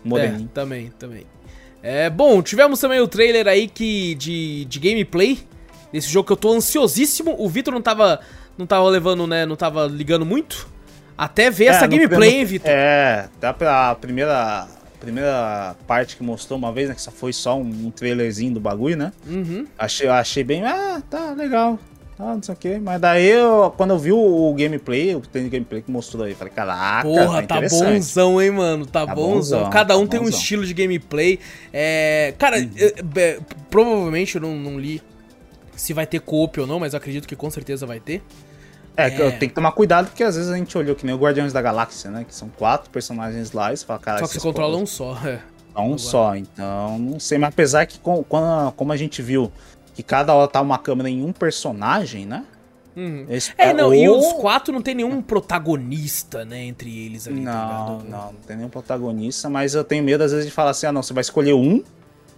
[0.04, 0.50] moreninho.
[0.50, 1.26] É, também, também.
[1.82, 5.38] É, bom, tivemos também o trailer aí que de, de gameplay
[5.92, 7.34] desse jogo que eu tô ansiosíssimo.
[7.38, 8.20] O Vitor não tava,
[8.58, 10.68] não tava levando, né, não tava ligando muito.
[11.16, 12.70] Até ver essa no gameplay, hein, Vitor?
[12.70, 14.66] É, dá pra primeira,
[15.00, 16.94] primeira parte que mostrou uma vez, né?
[16.94, 19.12] Que só foi só um, um trailerzinho do bagulho, né?
[19.26, 19.66] Uhum.
[19.78, 21.78] Achei, achei bem, ah, tá legal.
[22.18, 22.78] Ah, não sei o quê.
[22.82, 24.16] Mas daí, eu, quando eu vi o,
[24.50, 27.92] o gameplay, o de gameplay que mostrou aí, falei, caraca, Porra, tá interessante.
[27.92, 28.86] bonzão, hein, mano?
[28.86, 29.58] Tá, Tá bonzão.
[29.60, 30.38] bonzão, Cada um tá tem um bonzão.
[30.38, 31.38] estilo de gameplay.
[31.72, 32.32] É.
[32.38, 32.70] Cara, Uhum.
[32.78, 33.38] é, é,
[33.70, 35.02] provavelmente eu não, não li
[35.74, 38.22] Se vai ter co-op ou não, mas eu acredito que com certeza vai ter.
[38.96, 39.30] É, é.
[39.32, 41.60] tem que tomar cuidado porque às vezes a gente olhou que nem o Guardiões da
[41.60, 42.24] Galáxia, né?
[42.26, 45.12] Que são quatro personagens lá e você fala, cara, Só que você controla um só,
[45.22, 45.38] é.
[45.76, 45.98] Um Agora.
[45.98, 49.52] só, então não sei, mas apesar que com, com, como a gente viu
[49.96, 52.44] que cada hora tá uma câmera em um personagem, né?
[52.94, 53.26] Uhum.
[53.56, 53.94] É, não, ou...
[53.94, 58.32] e os quatro não tem nenhum protagonista, né, entre eles ali, tá não, tá não,
[58.32, 61.02] não tem nenhum protagonista, mas eu tenho medo às vezes de falar assim, ah não,
[61.02, 61.82] você vai escolher um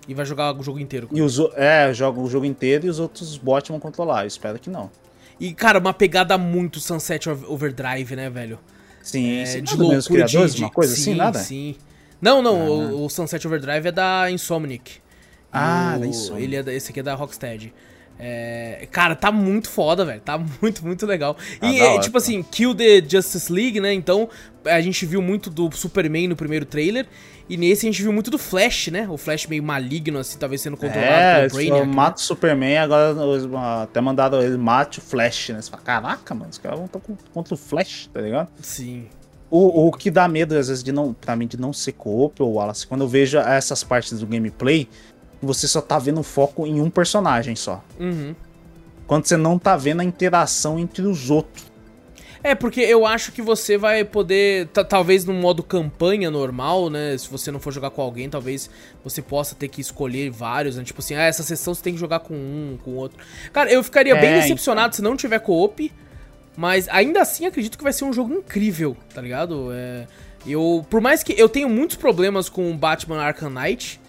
[0.08, 1.08] e vai jogar o jogo inteiro.
[1.12, 4.22] E os, é, joga o jogo inteiro e os outros bots vão controlar.
[4.22, 4.90] Eu espero que não.
[5.38, 8.58] E, cara, uma pegada muito Sunset Overdrive, né, velho?
[9.02, 9.62] Sim, é, sim.
[9.62, 11.38] de loucura criadores, de, uma coisa assim, sim, assim, nada?
[11.38, 11.76] Sim,
[12.20, 12.70] Não, não, ah.
[12.70, 15.00] o, o, Sunset Overdrive é da Insomniac.
[15.52, 16.44] Ah, o, da Insomniac.
[16.44, 17.72] Ele é esse aqui é da Rocksteady.
[18.20, 20.20] É, cara, tá muito foda, velho.
[20.20, 21.36] Tá muito, muito legal.
[21.60, 23.92] Ah, e, é, tipo assim, Kill the Justice League, né?
[23.92, 24.28] Então,
[24.64, 27.06] a gente viu muito do Superman no primeiro trailer.
[27.48, 29.08] E nesse a gente viu muito do Flash, né?
[29.08, 31.86] O Flash meio maligno, assim, talvez sendo controlado é, pelo Brainiac.
[31.86, 31.94] Né?
[31.94, 33.16] mata o Superman, agora
[33.82, 35.62] até mandaram ele mate o Flash, né?
[35.62, 37.00] Você fala, caraca, mano, os caras vão estar
[37.32, 38.50] contra o Flash, tá ligado?
[38.60, 39.06] Sim.
[39.50, 42.42] O, o que dá medo, às vezes, de não, pra mim, de não ser co-op,
[42.42, 44.86] ou Wallace, quando eu vejo essas partes do gameplay,
[45.40, 47.82] você só tá vendo foco em um personagem só.
[47.98, 48.34] Uhum.
[49.06, 51.68] Quando você não tá vendo a interação entre os outros.
[52.42, 57.16] É, porque eu acho que você vai poder, talvez no modo campanha normal, né?
[57.18, 58.70] Se você não for jogar com alguém, talvez
[59.02, 60.84] você possa ter que escolher vários, né?
[60.84, 63.18] Tipo assim, ah, essa sessão você tem que jogar com um, com outro.
[63.52, 64.96] Cara, eu ficaria é, bem decepcionado então.
[64.96, 65.92] se não tiver co-op,
[66.56, 69.70] mas ainda assim acredito que vai ser um jogo incrível, tá ligado?
[69.72, 70.06] É,
[70.46, 74.00] eu, por mais que eu tenho muitos problemas com Batman Arkham Knight,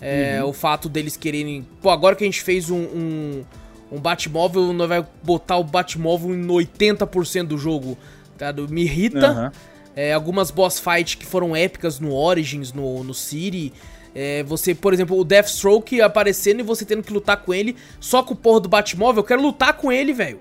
[0.00, 0.50] é, uhum.
[0.50, 1.66] o fato deles quererem.
[1.82, 3.44] Pô, agora que a gente fez um, um
[3.90, 7.98] um Batmóvel, nós vai botar o Batmóvel em 80% do jogo,
[8.38, 8.52] tá?
[8.52, 9.32] Me irrita.
[9.32, 9.50] Uhum.
[9.96, 13.72] É, algumas boss fights que foram épicas no Origins, no, no City.
[14.14, 18.22] É, você, por exemplo, o Deathstroke aparecendo e você tendo que lutar com ele só
[18.22, 19.20] com o porra do Batmóvel.
[19.20, 20.38] Eu quero lutar com ele, velho.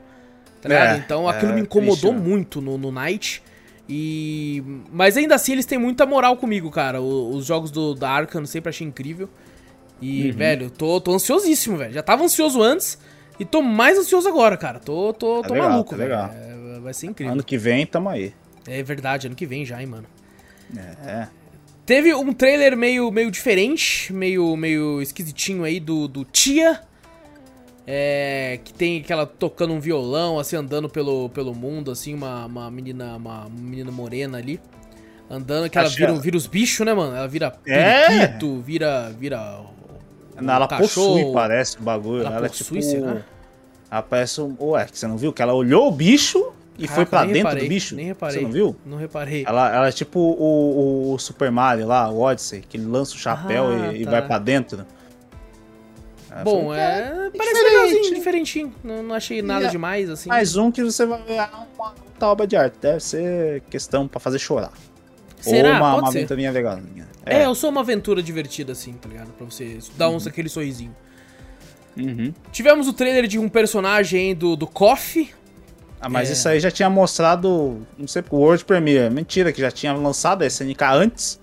[0.61, 0.93] Tá?
[0.93, 3.41] É, então aquilo é, me incomodou triste, muito no, no Night.
[3.87, 4.63] E...
[4.91, 7.01] Mas ainda assim eles têm muita moral comigo, cara.
[7.01, 9.27] O, os jogos do, da Arkham sempre achei incrível.
[10.01, 10.37] E, uhum.
[10.37, 11.93] velho, tô, tô ansiosíssimo, velho.
[11.93, 12.97] Já tava ansioso antes.
[13.39, 14.79] E tô mais ansioso agora, cara.
[14.79, 16.13] Tô, tô, é tô legal, maluco, tá velho.
[16.13, 17.33] É, vai ser incrível.
[17.33, 18.33] Ano que vem, tamo aí.
[18.67, 20.05] É verdade, ano que vem já, hein, mano.
[21.05, 21.27] É.
[21.85, 26.81] Teve um trailer meio, meio diferente, meio, meio esquisitinho aí do, do Tia.
[27.87, 32.69] É, que tem aquela tocando um violão, assim, andando pelo, pelo mundo, assim, uma, uma
[32.69, 34.59] menina uma menina morena ali.
[35.27, 37.15] Andando, que ela vira, vira os bichos, né, mano?
[37.15, 38.27] Ela vira é.
[38.63, 39.59] vira, vira
[40.41, 41.17] não, ela cachorro.
[41.17, 42.21] possui, parece o bagulho.
[42.21, 42.91] Ela, ela é possui, é tipo.
[42.91, 43.21] Será?
[43.91, 44.55] Ela parece um.
[44.59, 45.33] Ué, você não viu?
[45.33, 47.95] Que ela olhou o bicho e Caraca, foi pra dentro reparei, do bicho.
[47.95, 48.37] Nem reparei.
[48.37, 48.75] Você não viu?
[48.85, 49.43] Não reparei.
[49.45, 53.67] Ela, ela é tipo o, o, Super Mario lá, o Odyssey, que lança o chapéu
[53.67, 53.93] ah, e, tá.
[53.93, 54.85] e, vai pra dentro.
[56.31, 57.31] Ela Bom, falou, é.
[57.35, 57.73] Parece diferente.
[57.73, 58.75] legalzinho, diferentinho.
[58.83, 60.29] Não, não achei nada é, demais, assim.
[60.29, 61.41] Mais um que você vai ver
[61.77, 62.77] uma, uma obra de arte.
[62.79, 64.71] Deve ser questão pra fazer chorar.
[65.39, 65.69] Será?
[65.69, 66.17] Ou uma, Pode uma ser.
[66.19, 66.79] aventurinha legal.
[67.25, 67.41] É.
[67.41, 67.45] é.
[67.45, 69.31] eu sou uma aventura divertida, assim, tá ligado?
[69.31, 70.29] Pra você dar uns uhum.
[70.29, 70.95] aquele sorrisinho.
[71.97, 72.33] Uhum.
[72.51, 75.31] Tivemos o trailer de um personagem do, do Coffee.
[76.01, 76.33] Ah, mas é...
[76.33, 79.13] isso aí já tinha mostrado, não sei, pro World Premiere.
[79.13, 81.39] Mentira, que já tinha lançado a SNK antes.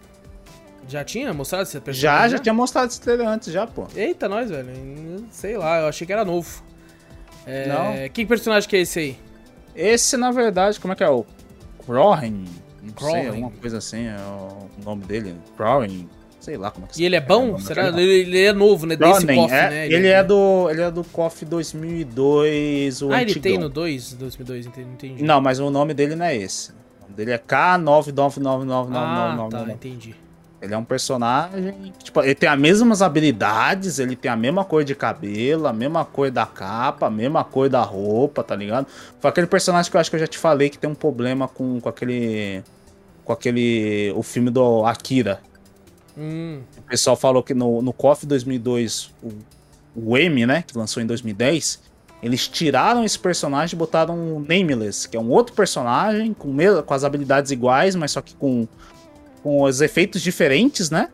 [0.89, 2.01] Já tinha mostrado esse personagem?
[2.01, 3.87] Já, já, já tinha mostrado esse trailer antes, já, pô.
[3.95, 4.71] Eita, nós, velho.
[5.31, 6.63] Sei lá, eu achei que era novo.
[7.45, 7.67] É...
[7.69, 8.09] Não.
[8.09, 9.19] Que personagem que é esse aí?
[9.75, 11.09] Esse, na verdade, como é que é?
[11.09, 11.27] O
[11.85, 12.45] Crohen?
[12.87, 13.15] Não Crohen.
[13.15, 15.35] sei, alguma coisa assim, é o nome dele.
[15.57, 16.09] Crohen.
[16.41, 17.59] Sei lá como é que E ele é bom?
[17.59, 17.89] Será?
[17.89, 18.95] Ele, ele, é novo, né?
[18.95, 19.87] Desse KOF, é, né?
[19.87, 23.21] Ele, ele é, é, do, ele é do KOF 2002, o Ah, antigão.
[23.23, 25.23] ele tem no 2, 2002, entendi.
[25.25, 26.71] Não, mas o nome dele não é esse.
[26.71, 28.89] O nome dele é K99999999.
[28.95, 30.15] Ah, tá, entendi.
[30.61, 31.93] Ele é um personagem.
[32.03, 36.05] Tipo, ele tem as mesmas habilidades, ele tem a mesma cor de cabelo, a mesma
[36.05, 38.87] cor da capa, a mesma cor da roupa, tá ligado?
[39.21, 41.47] Foi aquele personagem que eu acho que eu já te falei que tem um problema
[41.47, 42.63] com, com aquele.
[43.27, 44.13] Com aquele.
[44.17, 45.41] O filme do Akira.
[46.17, 46.63] Hum.
[46.79, 49.31] O pessoal falou que no, no KOF 2002, o,
[49.95, 51.83] o M, né, que lançou em 2010,
[52.23, 56.95] eles tiraram esse personagem e botaram o Nameless, que é um outro personagem com, com
[56.95, 58.67] as habilidades iguais, mas só que com,
[59.43, 61.11] com os efeitos diferentes, né?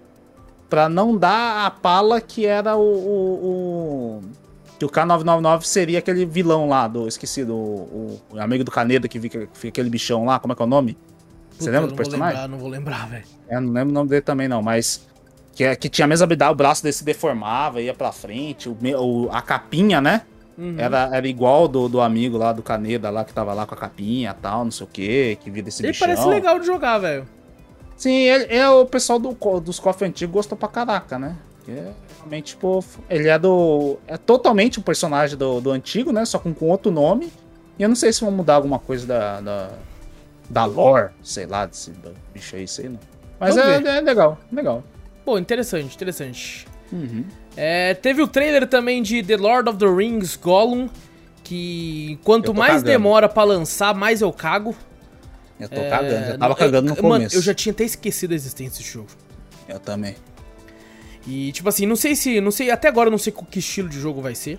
[0.68, 2.80] Pra não dar a pala que era o.
[2.80, 4.22] o, o
[4.78, 7.08] que o K999 seria aquele vilão lá do.
[7.08, 10.56] Esqueci, do o, o amigo do Caneda que fica, fica aquele bichão lá, como é
[10.56, 10.96] que é o nome?
[11.58, 12.34] Você lembra do personagem?
[12.34, 13.24] Lembrar, não vou lembrar, velho.
[13.48, 15.06] É, não lembro o nome dele também, não, mas.
[15.54, 18.70] Que, é, que tinha a mesma habilidade, o braço dele se deformava, ia pra frente,
[18.70, 20.22] o, o a capinha, né?
[20.56, 20.76] Uhum.
[20.78, 23.78] Era, era igual do, do amigo lá, do Caneda lá, que tava lá com a
[23.78, 26.06] capinha e tal, não sei o que, que vira esse Ele bichão.
[26.06, 27.26] parece legal de jogar, velho.
[27.96, 31.36] Sim, ele, é o pessoal do, dos cofres antigos gostou pra caraca, né?
[31.68, 33.98] É Realmente, tipo, ele é do.
[34.06, 36.24] É totalmente o personagem do, do antigo, né?
[36.24, 37.32] Só com, com outro nome.
[37.78, 39.40] E eu não sei se vão mudar alguma coisa da.
[39.40, 39.70] da,
[40.48, 41.92] da lore, sei lá, desse
[42.32, 43.00] bicho aí, sei não.
[43.38, 44.84] Mas é, é, legal, legal.
[45.24, 46.66] Pô, interessante, interessante.
[46.92, 47.24] Uhum.
[47.56, 50.88] É, teve o trailer também de The Lord of the Rings Gollum,
[51.42, 52.86] que quanto mais cagando.
[52.86, 54.76] demora para lançar, mais eu cago.
[55.58, 57.20] Eu tô é, cagando, já tava cagando no começo.
[57.20, 59.08] Mano, eu já tinha até esquecido a existência desse jogo.
[59.68, 60.16] Eu também.
[61.26, 62.40] E, tipo assim, não sei se.
[62.40, 64.58] Não sei, até agora eu não sei que estilo de jogo vai ser.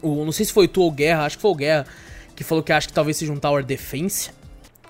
[0.00, 1.86] O, não sei se foi tu ou Guerra, acho que foi o Guerra,
[2.34, 4.30] que falou que acha que talvez seja um Tower Defense.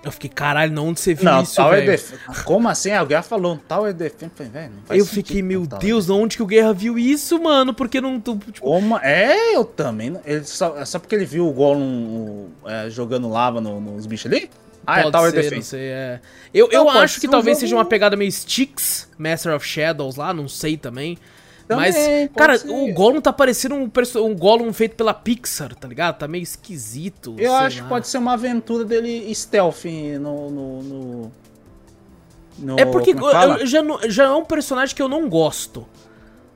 [0.03, 2.43] Eu fiquei, caralho, não, onde você viu não, isso, Tower Defense.
[2.45, 2.91] Como assim?
[2.91, 4.31] A Guerra falou um Tower Defense.
[4.43, 7.73] Velho, eu fiquei, meu Deus, onde que o Guerra viu isso, mano?
[7.73, 8.19] Porque não.
[8.19, 8.61] Tipo...
[8.61, 8.97] Como?
[8.99, 10.15] É, eu também.
[10.25, 14.49] Ele só, só porque ele viu o Gollum é, jogando lava no, nos bichos ali?
[14.85, 15.55] Ah, é Pode é Tower ser, Defense.
[15.55, 16.21] Não sei, é.
[16.53, 20.47] Eu, eu acho que talvez seja uma pegada meio Styx, Master of Shadows lá, não
[20.47, 21.17] sei também.
[21.67, 22.69] Também, Mas, cara, ser.
[22.69, 23.91] o Gollum tá parecendo um,
[24.23, 26.19] um Gollum feito pela Pixar, tá ligado?
[26.19, 27.35] Tá meio esquisito.
[27.37, 27.83] Eu acho lá.
[27.83, 29.83] que pode ser uma aventura dele stealth
[30.19, 30.49] no.
[30.49, 31.31] no, no,
[32.59, 35.85] no é porque é já, já é um personagem que eu não gosto,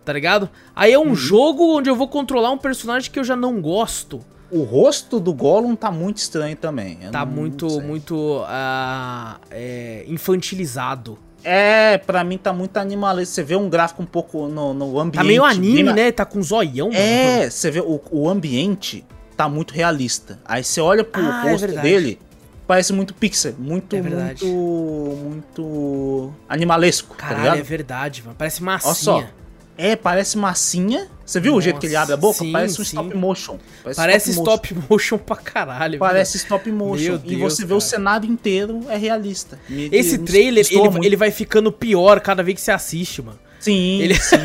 [0.05, 0.49] tá ligado?
[0.73, 1.15] Aí é um uhum.
[1.15, 4.21] jogo onde eu vou controlar um personagem que eu já não gosto.
[4.49, 6.99] O rosto do Gollum tá muito estranho também.
[7.01, 11.17] Eu tá muito, muito uh, é, infantilizado.
[11.43, 13.35] É, pra mim tá muito animalista.
[13.35, 15.21] Você vê um gráfico um pouco no, no ambiente.
[15.21, 15.93] Tá meio anime, bem...
[15.93, 16.11] né?
[16.11, 16.89] Tá com zoião.
[16.93, 17.51] É, mano.
[17.51, 19.05] você vê o, o ambiente
[19.35, 20.39] tá muito realista.
[20.45, 22.19] Aí você olha pro ah, é rosto é dele,
[22.67, 27.15] parece muito pixel, muito, é muito, muito animalesco.
[27.15, 28.35] Tá Caralho, tá é verdade, mano.
[28.37, 29.15] Parece massinha.
[29.15, 29.40] Olha só.
[29.77, 31.07] É, parece massinha.
[31.25, 32.39] Você viu Nossa, o jeito que ele abre a boca?
[32.39, 32.97] Sim, parece um sim.
[32.97, 33.57] stop motion.
[33.83, 34.87] Parece, parece stop, stop motion.
[34.89, 35.97] motion pra caralho.
[35.99, 36.43] Parece velho.
[36.43, 37.17] stop motion.
[37.17, 37.67] Deus, e você cara.
[37.67, 39.57] vê o cenário inteiro é realista.
[39.67, 43.39] Me, Esse me, trailer, ele, ele vai ficando pior cada vez que você assiste, mano.
[43.59, 44.15] Sim, ele...
[44.15, 44.35] sim.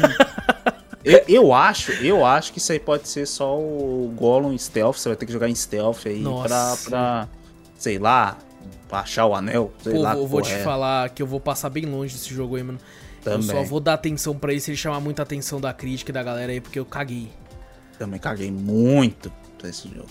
[1.04, 4.96] eu, eu, acho, eu acho que isso aí pode ser só o Gollum stealth.
[4.96, 7.28] Você vai ter que jogar em stealth aí pra, pra,
[7.76, 8.38] sei lá,
[8.90, 9.72] achar o anel.
[9.82, 10.58] Sei Pô, lá, vou, vou te é.
[10.58, 12.78] falar que eu vou passar bem longe desse jogo aí, mano.
[13.26, 13.48] Também.
[13.48, 16.14] Eu só vou dar atenção para isso se ele chamar muita atenção da crítica e
[16.14, 17.28] da galera aí, porque eu caguei.
[17.98, 20.06] Também caguei muito pra esse jogo.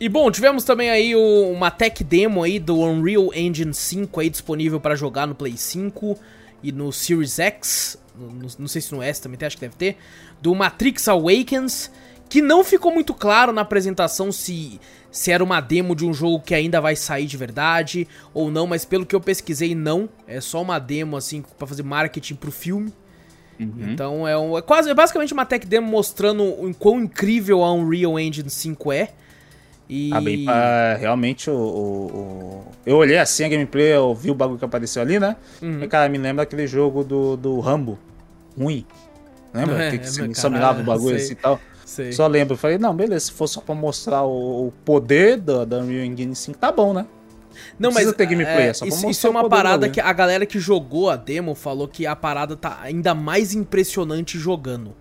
[0.00, 4.80] E bom, tivemos também aí uma tech demo aí do Unreal Engine 5 aí disponível
[4.80, 6.18] para jogar no Play 5
[6.60, 9.76] e no Series X, no, não sei se no S também tem, acho que deve
[9.76, 9.96] ter,
[10.42, 11.90] do Matrix Awakens,
[12.30, 14.80] que não ficou muito claro na apresentação se
[15.10, 18.64] se era uma demo de um jogo que ainda vai sair de verdade ou não,
[18.64, 20.08] mas pelo que eu pesquisei, não.
[20.26, 22.92] É só uma demo, assim, para fazer marketing pro filme.
[23.58, 23.74] Uhum.
[23.90, 27.72] Então é, um, é quase é basicamente uma tech demo mostrando o quão incrível a
[27.74, 29.10] Unreal Engine 5 é.
[29.88, 30.10] E...
[30.14, 34.34] Ah, bem, uh, realmente o, o, o, Eu olhei assim a gameplay, eu vi o
[34.34, 35.36] bagulho que apareceu ali, né?
[35.60, 35.82] Uhum.
[35.82, 37.98] E, cara, me lembra aquele jogo do, do Rambo.
[38.56, 38.86] Ruim.
[39.52, 39.82] Lembra?
[39.82, 41.60] É, que, que é, só me lava o bagulho assim e tal.
[41.90, 42.12] Sei.
[42.12, 45.78] Só lembro, falei, não, beleza, se for só pra mostrar o, o poder da, da
[45.78, 47.04] Unreal Engine 5, tá bom, né?
[47.76, 50.12] Não, mas ter gameplay, é, é só pra isso, isso é uma parada que a
[50.12, 54.94] galera que jogou a demo falou que a parada tá ainda mais impressionante jogando.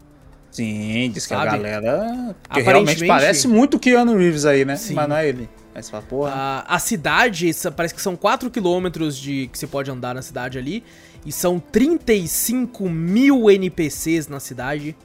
[0.49, 1.44] Sim, diz Sabe?
[1.44, 2.36] que a galera.
[2.52, 4.76] Que realmente parece muito Keanu Reeves aí, né?
[4.76, 4.95] Sim.
[4.95, 5.48] Mas não é ele.
[5.76, 6.32] Aí você fala, porra.
[6.34, 10.57] A, a cidade, parece que são 4 km de que você pode andar na cidade
[10.57, 10.84] ali.
[11.24, 14.98] E são 35 mil NPCs na cidade.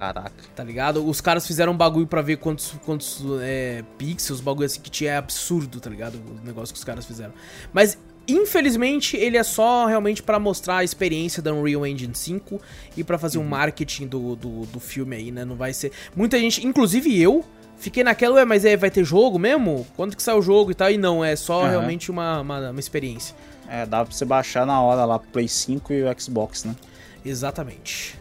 [0.00, 0.32] Caraca.
[0.56, 1.06] Tá ligado?
[1.06, 5.12] Os caras fizeram um bagulho pra ver quantos, quantos é, pixels, bagulho assim que tinha
[5.12, 6.14] é absurdo, tá ligado?
[6.14, 7.34] O negócio que os caras fizeram.
[7.70, 12.58] Mas, infelizmente, ele é só realmente para mostrar a experiência da Unreal Engine 5
[12.96, 13.44] e para fazer uhum.
[13.44, 15.44] um marketing do, do, do filme aí, né?
[15.44, 15.92] Não vai ser.
[16.16, 17.44] Muita gente, inclusive eu,
[17.76, 19.86] fiquei naquela, ué, mas é, vai ter jogo mesmo?
[19.96, 20.90] Quando que sai o jogo e tal?
[20.90, 21.68] E não, é só uhum.
[21.68, 23.36] realmente uma, uma, uma, experiência.
[23.68, 26.74] É, dá pra você baixar na hora lá, Play 5 e o Xbox, né?
[27.22, 28.19] Exatamente.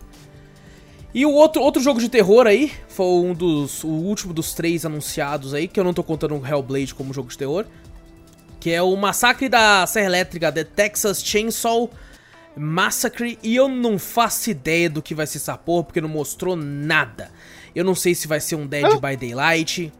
[1.13, 3.83] E o outro, outro jogo de terror aí, foi um dos.
[3.83, 7.29] O último dos três anunciados aí, que eu não tô contando o Hellblade como jogo
[7.29, 7.65] de terror.
[8.59, 11.89] Que é o Massacre da Serra Elétrica The Texas Chainsaw
[12.55, 13.39] Massacre.
[13.41, 17.31] E eu não faço ideia do que vai ser essa porra, porque não mostrou nada.
[17.73, 18.99] Eu não sei se vai ser um Dead ah.
[18.99, 19.91] by Daylight.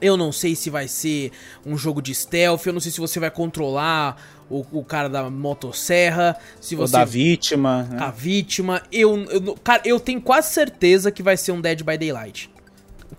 [0.00, 1.32] Eu não sei se vai ser
[1.64, 2.66] um jogo de stealth.
[2.66, 6.96] Eu não sei se você vai controlar o, o cara da motosserra, se você...
[6.96, 7.82] Ou da vítima.
[7.84, 7.98] Né?
[8.00, 8.82] A vítima.
[8.92, 12.50] Eu, eu, cara, eu tenho quase certeza que vai ser um Dead by Daylight.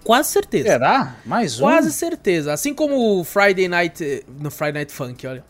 [0.03, 0.69] Quase certeza.
[0.69, 1.15] Será?
[1.26, 1.64] Mais um?
[1.64, 2.53] Quase certeza.
[2.53, 4.26] Assim como o Friday Night...
[4.39, 5.43] No Friday Night Funk, olha.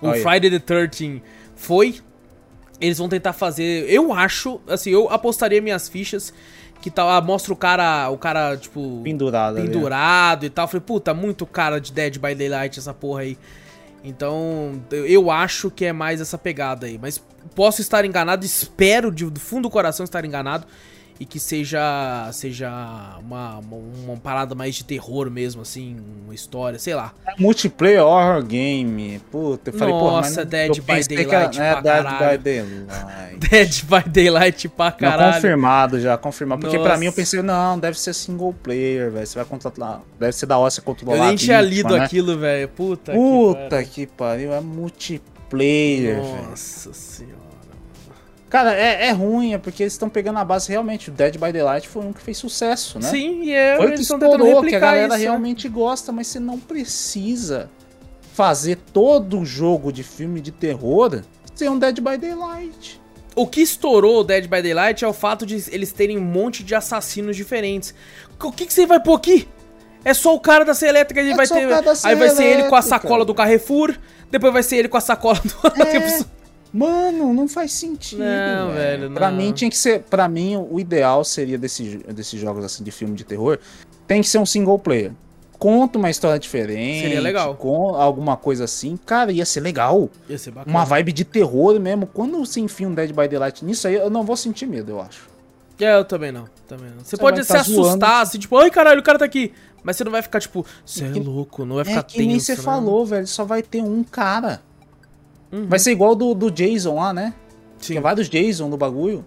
[0.00, 0.22] O olha.
[0.22, 1.22] Friday the 13
[1.56, 1.96] foi.
[2.80, 3.86] Eles vão tentar fazer...
[3.90, 6.32] Eu acho, assim, eu apostaria minhas fichas
[6.80, 9.00] que tal, ah, mostra o cara, o cara, tipo...
[9.02, 9.56] Pendurado.
[9.56, 10.46] Pendurado ali.
[10.46, 10.68] e tal.
[10.68, 13.38] falei, puta, muito cara de Dead by Daylight essa porra aí.
[14.02, 16.98] Então, eu acho que é mais essa pegada aí.
[16.98, 17.22] Mas
[17.54, 20.66] posso estar enganado, espero de, do fundo do coração estar enganado.
[21.20, 22.70] E que seja seja
[23.20, 27.12] uma, uma parada mais de terror mesmo, assim, uma história, sei lá.
[27.38, 29.20] Multiplayer horror game.
[29.30, 32.04] Puta, eu falei, pô, Nossa, não- Dead eu by que Daylight era- pra é, Dead
[32.04, 32.38] caralho.
[32.38, 33.38] by Daylight.
[33.50, 35.34] Dead by Daylight pra Não, caralho.
[35.34, 36.60] confirmado já, confirmado.
[36.60, 37.00] Porque pra Nossa.
[37.00, 39.26] mim eu pensei, não, deve ser single player, velho.
[39.26, 40.02] Você vai controlar.
[40.20, 41.16] Deve ser da hora você controlar.
[41.18, 42.04] Eu nem tinha lido né?
[42.04, 42.68] aquilo, velho.
[42.68, 43.88] Puta, que Puta pariu.
[43.88, 46.50] que pariu, é multiplayer, velho.
[46.50, 47.37] Nossa senhora.
[48.48, 51.10] Cara, é, é ruim, é porque eles estão pegando a base realmente.
[51.10, 53.08] O Dead by Daylight foi um que fez sucesso, né?
[53.10, 55.16] Sim, e é, Foi o que estourou, que a galera isso.
[55.16, 55.22] né?
[55.22, 57.68] realmente gosta, mas você não precisa
[58.32, 61.22] fazer todo jogo de filme de terror
[61.58, 63.00] ser um Dead by Daylight.
[63.34, 66.62] O que estourou o Dead by Daylight é o fato de eles terem um monte
[66.62, 67.94] de assassinos diferentes.
[68.42, 69.48] O que, que você vai pôr aqui?
[70.04, 71.68] É só o cara da serra elétrica, ele É vai o ter.
[72.04, 73.94] Aí vai ser ele com a sacola do Carrefour,
[74.30, 75.82] depois vai ser ele com a sacola do.
[75.82, 76.37] É.
[76.72, 78.18] Mano, não faz sentido.
[78.20, 79.36] Não, velho, Pra não.
[79.38, 80.02] mim tinha que ser.
[80.02, 83.58] Para mim, o ideal seria desse, desses jogos assim de filme de terror.
[84.06, 85.12] Tem que ser um single player.
[85.58, 87.00] Conta uma história diferente.
[87.02, 87.54] Seria legal.
[87.56, 88.96] Com alguma coisa assim.
[89.04, 90.08] Cara, ia ser legal.
[90.28, 90.76] Ia ser bacana.
[90.76, 92.06] Uma vibe de terror mesmo.
[92.06, 95.00] Quando você enfia um Dead by Daylight nisso aí, eu não vou sentir medo, eu
[95.00, 95.28] acho.
[95.80, 96.44] É, eu também não.
[96.68, 96.98] Também não.
[97.04, 98.04] Você, Você pode se tá assustar, zoando.
[98.06, 99.52] assim, tipo, ai caralho, o cara tá aqui.
[99.82, 102.18] Mas você não vai ficar, tipo, você é que- louco, não vai ficar É que
[102.18, 102.62] nem tenso, você né?
[102.62, 103.26] falou, velho.
[103.26, 104.60] Só vai ter um cara.
[105.50, 105.66] Uhum.
[105.66, 107.34] Vai ser igual do, do Jason lá, né?
[107.78, 107.94] Sim.
[107.94, 109.24] Tem vários Jason no bagulho.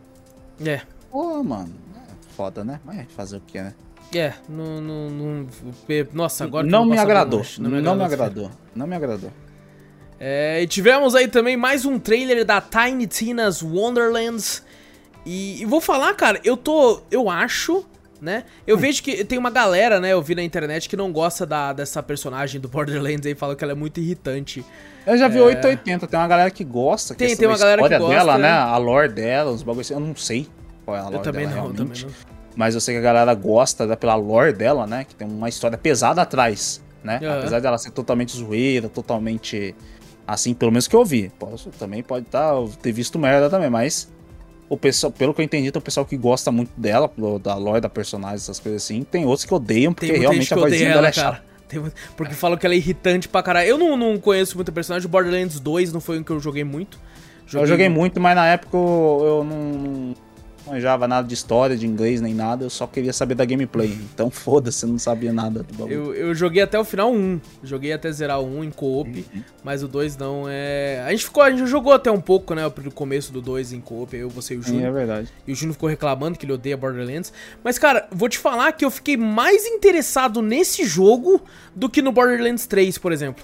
[0.64, 0.81] É.
[1.10, 1.73] Pô, mano.
[1.95, 2.80] É foda, né?
[2.85, 3.73] Mas fazer o que, né?
[4.14, 4.81] É, não.
[4.81, 5.48] não, não-
[6.14, 7.45] nossa, agora não eu vou me passar agradou.
[7.60, 8.52] Não me agradou.
[8.76, 9.31] Não me agradou.
[10.19, 14.64] É, e tivemos aí também mais um trailer da Tiny Tina's Wonderlands.
[15.26, 17.02] E, e vou falar, cara, eu tô.
[17.10, 17.85] Eu acho,
[18.22, 18.43] né?
[18.68, 20.14] Eu vejo que tem uma galera, né?
[20.14, 23.64] Eu vi na internet que não gosta da, dessa personagem do Borderlands aí, fala que
[23.64, 24.64] ela é muito irritante.
[25.06, 27.14] Eu já vi 880, tem uma galera que gosta.
[27.14, 27.18] É.
[27.18, 28.49] Tem- tem uma galera que gosta, dela, né?
[28.49, 28.53] né?
[28.53, 29.95] A lore dela, os bagulhos assim.
[29.95, 30.48] Eu não sei
[30.85, 32.02] qual é a lore eu também dela não, eu realmente.
[32.03, 32.31] também não.
[32.56, 35.03] Mas eu sei que a galera gosta da, pela lore dela, né?
[35.03, 37.19] Que tem uma história pesada atrás, né?
[37.23, 37.39] Aham.
[37.39, 39.73] Apesar dela ser totalmente zoeira, totalmente
[40.27, 41.31] assim, pelo menos que eu vi.
[41.39, 44.11] Posso, também pode tá, ter visto merda também, mas
[44.72, 47.11] o pessoal, pelo que eu entendi, tem o pessoal que gosta muito dela,
[47.43, 49.03] da lore da personagem, essas coisas assim.
[49.03, 51.43] Tem outros que odeiam, porque realmente a vozinha dela ela, é chata.
[51.73, 53.68] muito- porque falam que ela é irritante pra caralho.
[53.68, 55.06] Eu não, não conheço muito personagem.
[55.06, 56.98] O Borderlands 2 não foi um que eu joguei muito.
[57.53, 60.14] Eu joguei muito, mas na época eu, eu não
[60.65, 62.63] manjava nada de história, de inglês, nem nada.
[62.65, 63.97] Eu só queria saber da gameplay.
[64.13, 65.93] Então foda-se, eu não sabia nada do bagulho.
[65.93, 67.41] Eu, eu joguei até o final 1.
[67.63, 69.43] Joguei até zerar o 1 em co-op, Uhum.
[69.63, 71.03] mas o 2 não é.
[71.05, 72.63] A gente ficou, a gente jogou até um pouco, né?
[72.83, 74.85] No começo do 2 em co-op, eu, você e o Júnior.
[74.88, 75.29] é verdade.
[75.47, 77.33] E o Júnior ficou reclamando que ele odeia Borderlands.
[77.63, 81.41] Mas, cara, vou te falar que eu fiquei mais interessado nesse jogo
[81.75, 83.43] do que no Borderlands 3, por exemplo.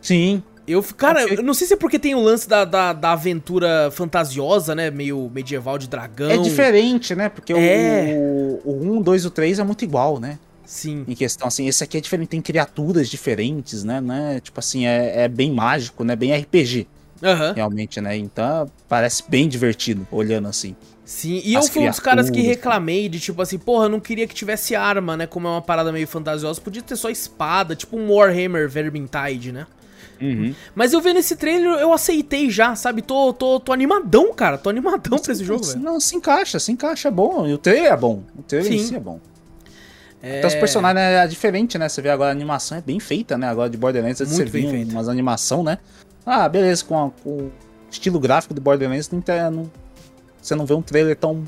[0.00, 3.12] Sim, Eu, cara, eu não sei se é porque tem o lance da, da, da
[3.12, 4.90] aventura fantasiosa, né?
[4.90, 6.30] Meio medieval de dragão.
[6.30, 7.28] é diferente, né?
[7.28, 8.14] Porque É.
[8.14, 10.38] o, o 1, 2 e o 3 é muito igual, né?
[10.66, 11.04] Sim.
[11.08, 14.02] Em questão, assim, esse aqui é diferente, tem criaturas diferentes, né?
[14.02, 14.38] né?
[14.40, 16.14] Tipo assim, é, é bem mágico, né?
[16.14, 16.86] Bem RPG,
[17.22, 17.54] Aham.
[17.54, 18.14] realmente, né?
[18.18, 20.76] Então, parece bem divertido, olhando assim.
[21.06, 23.98] Sim, e eu fui um dos caras que reclamei de tipo assim, porra, eu não
[23.98, 25.26] queria que tivesse arma, né?
[25.26, 29.66] Como é uma parada meio fantasiosa, podia ter só espada, tipo um Warhammer Vermintide, né?
[30.20, 30.54] Uhum.
[30.74, 33.02] Mas eu vendo esse trailer, eu aceitei já, sabe?
[33.02, 34.58] Tô, tô, tô animadão, cara.
[34.58, 35.80] Tô animadão pra esse jogo, velho.
[35.80, 37.46] Não, se encaixa, se encaixa, é bom.
[37.46, 38.22] E o trailer é bom.
[38.36, 38.86] O trailer em Sim.
[38.86, 39.20] si é bom.
[40.22, 40.38] É...
[40.38, 41.88] Então os personagens né, é diferente, né?
[41.88, 43.48] Você vê agora a animação é bem feita, né?
[43.48, 44.90] Agora de Borderlands, Muito você bem feita.
[44.92, 45.78] umas animação, né?
[46.26, 47.52] Ah, beleza, com, a- com o
[47.90, 49.22] estilo gráfico do Borderlands, não,
[49.52, 49.70] não-
[50.42, 51.44] você não vê um trailer tão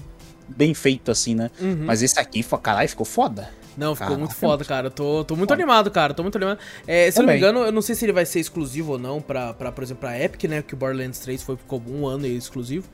[0.49, 1.51] bem feito assim, né?
[1.61, 1.85] Uhum.
[1.85, 3.49] Mas esse aqui, caralho, ficou foda.
[3.81, 4.19] Não, ficou Caraca.
[4.19, 4.87] muito foda, cara.
[4.89, 6.13] Eu Tô, tô muito animado, cara.
[6.13, 6.59] Tô muito animado.
[6.87, 8.99] É, se eu não me engano, eu não sei se ele vai ser exclusivo ou
[8.99, 10.63] não pra, pra por exemplo, pra Epic, né?
[10.63, 12.87] Que o Borderlands 3 foi, ficou um ano aí exclusivo.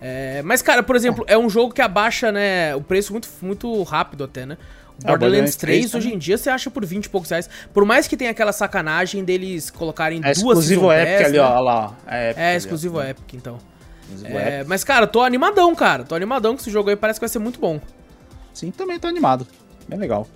[0.00, 3.82] É, mas, cara, por exemplo, é um jogo que abaixa, né, o preço muito, muito
[3.82, 4.54] rápido até, né?
[4.54, 7.08] O É, o Borderlands Borderlands 3, 3 hoje em dia, você acha por 20 e
[7.08, 7.48] poucos reais.
[7.72, 11.42] Por mais que tenha aquela sacanagem deles colocarem É duas exclusivo Epic Pass, ali, né?
[11.44, 11.96] ó, lá.
[12.06, 13.58] É, Epic É, ali, exclusivo Epic, então.
[14.02, 14.68] Exclusivo É, Epic.
[14.68, 16.04] mas, cara, tô animadão, cara.
[16.04, 16.96] Tô animadão com esse jogo aí.
[16.96, 17.80] Parece que vai ser muito bom.
[18.54, 19.46] Sim, também tô animado.
[19.88, 20.26] Bem legal.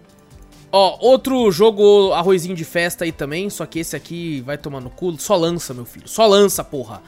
[0.72, 4.90] Ó, outro jogo arrozinho de festa aí também, só que esse aqui vai tomar no
[4.90, 5.16] cu.
[5.20, 6.08] Só lança, meu filho.
[6.08, 7.00] Só lança, porra.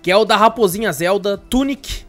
[0.00, 2.04] Que é o da Raposinha Zelda, Tunic.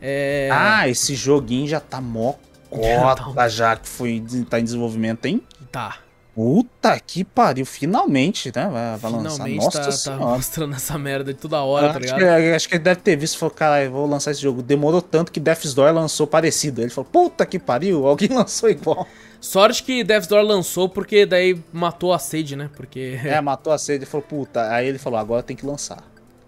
[0.00, 0.50] É...
[0.52, 2.34] Ah, esse joguinho já tá mó
[2.82, 3.24] Já tá.
[3.24, 5.40] cota já que foi, tá em desenvolvimento, hein?
[5.70, 5.98] Tá.
[6.34, 8.68] Puta que pariu, finalmente, né?
[8.68, 9.44] Vai, vai lançar.
[9.44, 12.40] Finalmente Nossa tá, tá mostrando essa merda de toda hora, tá acho, ligado?
[12.42, 14.60] que, acho que ele deve ter visto e falou, cara, eu vou lançar esse jogo.
[14.60, 16.82] Demorou tanto que Death's Door lançou parecido.
[16.82, 19.06] Ele falou, puta que pariu, alguém lançou igual.
[19.40, 22.68] Sorte que Death's Door lançou, porque daí matou a sede, né?
[22.74, 23.18] Porque.
[23.24, 24.70] É, matou a sede e falou, puta.
[24.72, 26.02] Aí ele falou, agora tem que lançar.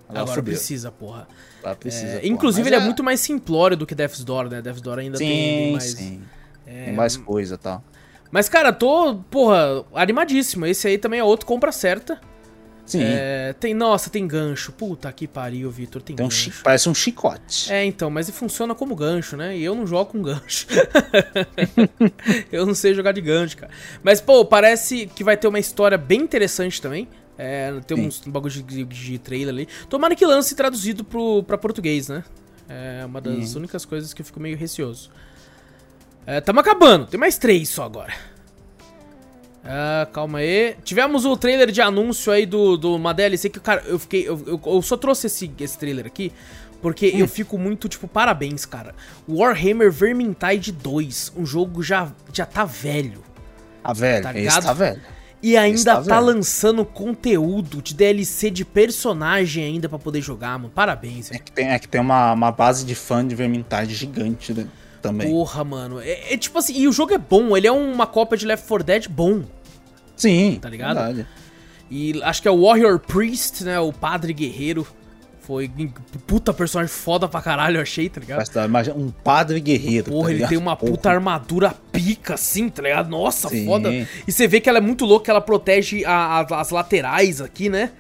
[0.09, 0.45] Agora, fudeu.
[0.45, 1.29] precisa, porra.
[1.61, 2.07] Agora precisa.
[2.07, 2.27] É, porra.
[2.27, 2.85] inclusive, Mas ele é...
[2.85, 4.61] muito mais simplório do que Death's Door, né?
[4.61, 5.29] Death's Door ainda tem
[5.67, 5.85] Sim, mais.
[5.85, 6.23] sim.
[6.67, 7.85] É, Tem mais coisa e tal.
[8.31, 10.67] Mas, cara, tô, porra, animadíssimo.
[10.67, 12.21] Esse aí também é outro compra certa.
[12.85, 13.01] Sim.
[13.03, 14.71] É, tem, nossa, tem gancho.
[14.71, 16.53] Puta que pariu, Vitor, tem, tem um gancho.
[16.63, 17.73] parece um chicote.
[17.73, 19.57] É, então, mas ele funciona como gancho, né?
[19.57, 20.69] E eu não jogo com gancho.
[22.53, 23.73] eu não sei jogar de gancho, cara.
[24.03, 27.09] Mas, pô, parece que vai ter uma história bem interessante também.
[27.39, 28.07] É, tem Sim.
[28.07, 29.69] uns bagulho de, de trailer ali.
[29.89, 32.25] Tomara que lance traduzido pro, pra português, né?
[32.69, 33.59] É uma das Uhum.
[33.61, 35.11] únicas coisas que eu fico meio receoso.
[36.27, 38.13] É, tamo acabando, tem mais três só agora.
[39.65, 40.77] Ah, calma aí.
[40.85, 44.29] Tivemos o trailer de anúncio aí do, do uma DLC que, cara, eu fiquei.
[44.29, 46.33] Eu, eu, eu só trouxe esse, esse trailer aqui
[46.81, 47.19] porque Hum.
[47.19, 48.95] eu fico muito, tipo, parabéns, cara.
[49.29, 53.23] Warhammer Vermintide 2, um jogo já, já tá velho.
[53.83, 54.63] Tá velho, Tá ligado?
[54.65, 55.01] tá velho.
[55.43, 56.21] E ainda tá velho.
[56.27, 60.71] lançando conteúdo de DLC de personagem ainda pra poder jogar, mano.
[60.73, 64.53] Parabéns, É que tem, é que tem uma, uma base de fã de Vermintide gigante
[64.55, 64.67] né,
[65.09, 65.31] também.
[65.31, 66.01] Porra, mano.
[66.01, 68.67] É, é tipo assim, e o jogo é bom, ele é uma cópia de Left
[68.67, 69.43] 4 Dead bom.
[70.17, 70.97] Sim, Tá ligado?
[70.97, 71.27] verdade.
[71.91, 73.79] E acho que é o Warrior Priest, né?
[73.79, 74.87] O padre guerreiro.
[75.41, 75.71] Foi
[76.27, 78.45] puta personagem foda pra caralho, eu achei, tá ligado?
[78.53, 80.11] Da- imagina um padre guerreiro.
[80.11, 80.91] Porra, tá ele tem uma Porra.
[80.91, 83.09] puta armadura pica, assim, tá ligado?
[83.09, 83.65] Nossa, Sim.
[83.65, 83.93] foda.
[84.27, 87.69] E você vê que ela é muito louca, ela protege a- a- as laterais aqui,
[87.69, 87.93] né?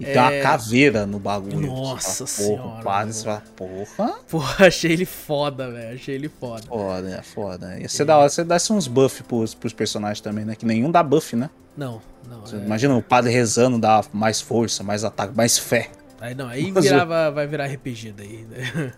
[0.00, 0.40] E tem uma É.
[0.42, 1.60] caveira no bagulho.
[1.60, 4.14] Nossa fala, senhora, Porra, você fala, porra.
[4.28, 5.94] Porra, achei ele foda, velho.
[5.94, 6.62] Achei ele foda.
[6.66, 7.78] Foda, é foda.
[7.78, 10.54] Ia ser da hora você desse uns buff pros, pros personagens também, né?
[10.56, 11.50] Que nenhum dá buff, né?
[11.76, 12.42] Não, não.
[12.52, 15.90] É- Imagina o padre rezando, dá mais força, mais ataque, mais fé.
[16.20, 18.46] Aí não, aí virava, vai virar RPG daí.
[18.50, 18.92] né?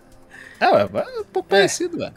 [0.60, 2.14] É, ué, é um pouco parecido, velho.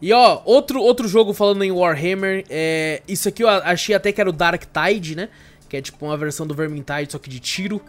[0.00, 4.20] E ó, outro, outro jogo falando em Warhammer, é, isso aqui eu achei até que
[4.20, 5.28] era o Dark Tide, né?
[5.68, 7.80] Que é tipo uma versão do Vermintide, só que de tiro.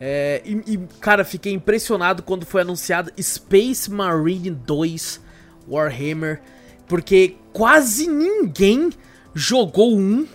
[0.00, 5.20] É, e, e, cara, fiquei impressionado quando foi anunciado Space Marine 2
[5.68, 6.40] Warhammer,
[6.88, 8.90] porque quase ninguém
[9.34, 10.26] jogou um,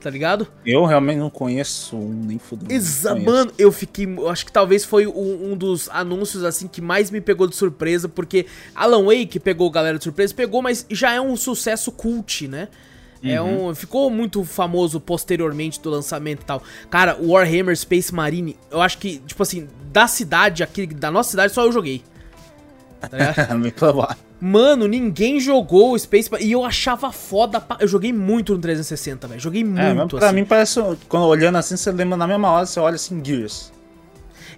[0.00, 0.48] tá ligado?
[0.66, 3.30] Eu realmente não conheço um nem conheço.
[3.30, 4.06] mano, eu fiquei.
[4.06, 7.54] Eu acho que talvez foi um, um dos anúncios assim que mais me pegou de
[7.54, 11.92] surpresa, porque Alan Wake pegou a galera de surpresa, pegou, mas já é um sucesso
[11.92, 12.68] cult, né?
[13.22, 13.68] É Uhum.
[13.68, 16.62] um, ficou muito famoso posteriormente do lançamento e tal.
[16.88, 21.30] Cara, o Warhammer Space Marine, eu acho que, tipo assim, da cidade aqui, da nossa
[21.30, 22.02] cidade, só eu joguei.
[23.00, 23.58] Tá ligado?
[23.60, 23.72] Me.
[24.40, 26.48] Mano, ninguém jogou o Space Marine.
[26.48, 27.60] E eu achava foda.
[27.60, 29.38] pa- Eu joguei muito no 360, velho.
[29.40, 30.34] Joguei muito, É, pra assim.
[30.36, 30.80] mim parece.
[31.08, 33.70] Quando olhando assim, você lembra na mesma hora, você olha assim, Gears.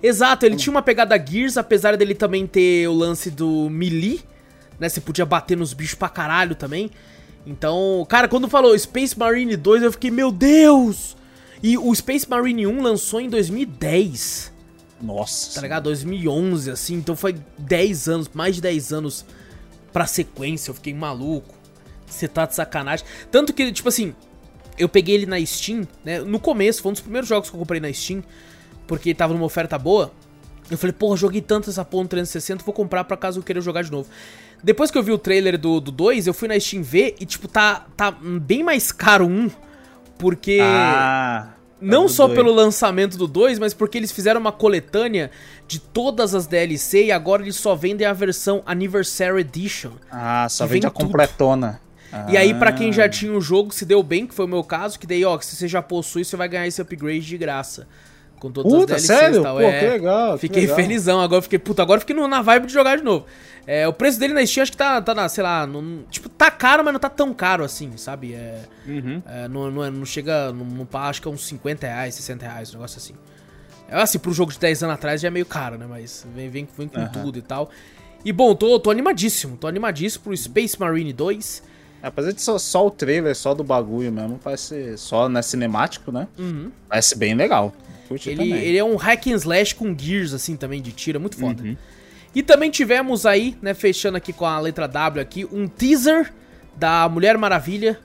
[0.00, 4.20] Exato, ele tinha uma pegada Gears, apesar dele também ter o lance do melee,
[4.78, 4.88] né?
[4.88, 6.90] Você podia bater nos bichos pra caralho também.
[7.46, 11.16] Então, cara, quando falou Space Marine 2, eu fiquei, meu Deus!
[11.62, 14.52] E o Space Marine 1 lançou em 2010,
[15.00, 15.54] Nossa.
[15.54, 15.84] tá ligado?
[15.84, 19.24] 2011, assim, então foi 10 anos, mais de 10 anos
[19.92, 21.54] pra sequência, eu fiquei maluco.
[22.06, 23.06] Você tá de sacanagem.
[23.30, 24.14] Tanto que, tipo assim,
[24.76, 26.20] eu peguei ele na Steam, né?
[26.20, 28.22] No começo, foi um dos primeiros jogos que eu comprei na Steam,
[28.86, 30.12] porque tava numa oferta boa.
[30.70, 33.60] Eu falei, porra, joguei tanto essa porra no 360, vou comprar pra caso eu queira
[33.60, 34.08] jogar de novo.
[34.62, 37.26] Depois que eu vi o trailer do, do 2, eu fui na Steam ver e,
[37.26, 39.50] tipo, tá, tá bem mais caro um,
[40.18, 40.58] porque.
[40.62, 41.48] Ah.
[41.80, 42.38] Não do só dois.
[42.38, 45.32] pelo lançamento do 2, mas porque eles fizeram uma coletânea
[45.66, 49.90] de todas as DLC e agora eles só vendem a versão Anniversary Edition.
[50.08, 51.06] Ah, só vende a tudo.
[51.06, 51.80] completona.
[52.28, 53.08] E aí, pra quem já Ah.
[53.08, 55.56] tinha o jogo, se deu bem, que foi o meu caso, que daí, ó, se
[55.56, 57.88] você já possui, você vai ganhar esse upgrade de graça.
[58.42, 59.38] Com todas Puta, as DLCs sério?
[59.40, 59.54] e tal.
[59.56, 60.76] Pô, é, que legal, que Fiquei legal.
[60.76, 61.20] felizão.
[61.20, 63.24] Agora fiquei, puta, agora fiquei no- na vibe de jogar de novo.
[63.68, 66.28] É, o preço dele na Steam acho que tá, tá na, sei lá, não- tipo,
[66.28, 68.34] tá caro, mas não tá tão caro assim, sabe?
[68.34, 69.22] É, Uhum.
[69.24, 72.44] é, não, não, é- não chega, não, não acho que é uns 50 reais, 60
[72.44, 73.14] reais, um negócio assim.
[73.88, 75.86] É assim, pro jogo de 10 anos atrás já é meio caro, né?
[75.88, 77.08] Mas vem, vem, vem com Aham.
[77.12, 77.70] tudo e tal.
[78.24, 81.62] E bom, tô, tô animadíssimo, tô animadíssimo pro Space Marine 2.
[82.02, 86.26] Apesar de só, só o trailer, só do bagulho mesmo, parece só né, cinemático, né?
[86.36, 86.72] Uhum.
[86.88, 87.72] Parece bem legal.
[88.12, 88.62] Curti Ele, também.
[88.64, 91.62] ele é um hack and slash com gears, assim, também, de tira, muito foda.
[91.62, 91.76] Uhum.
[92.34, 96.32] E também tivemos aí, né, fechando aqui com a letra W aqui, um teaser
[96.76, 97.98] da Mulher Maravilha.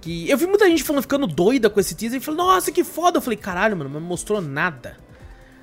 [0.00, 2.82] Que eu vi muita gente falando, ficando doida com esse teaser e falando, nossa, que
[2.82, 3.18] foda.
[3.18, 4.96] Eu falei, caralho, mano, mas não mostrou nada.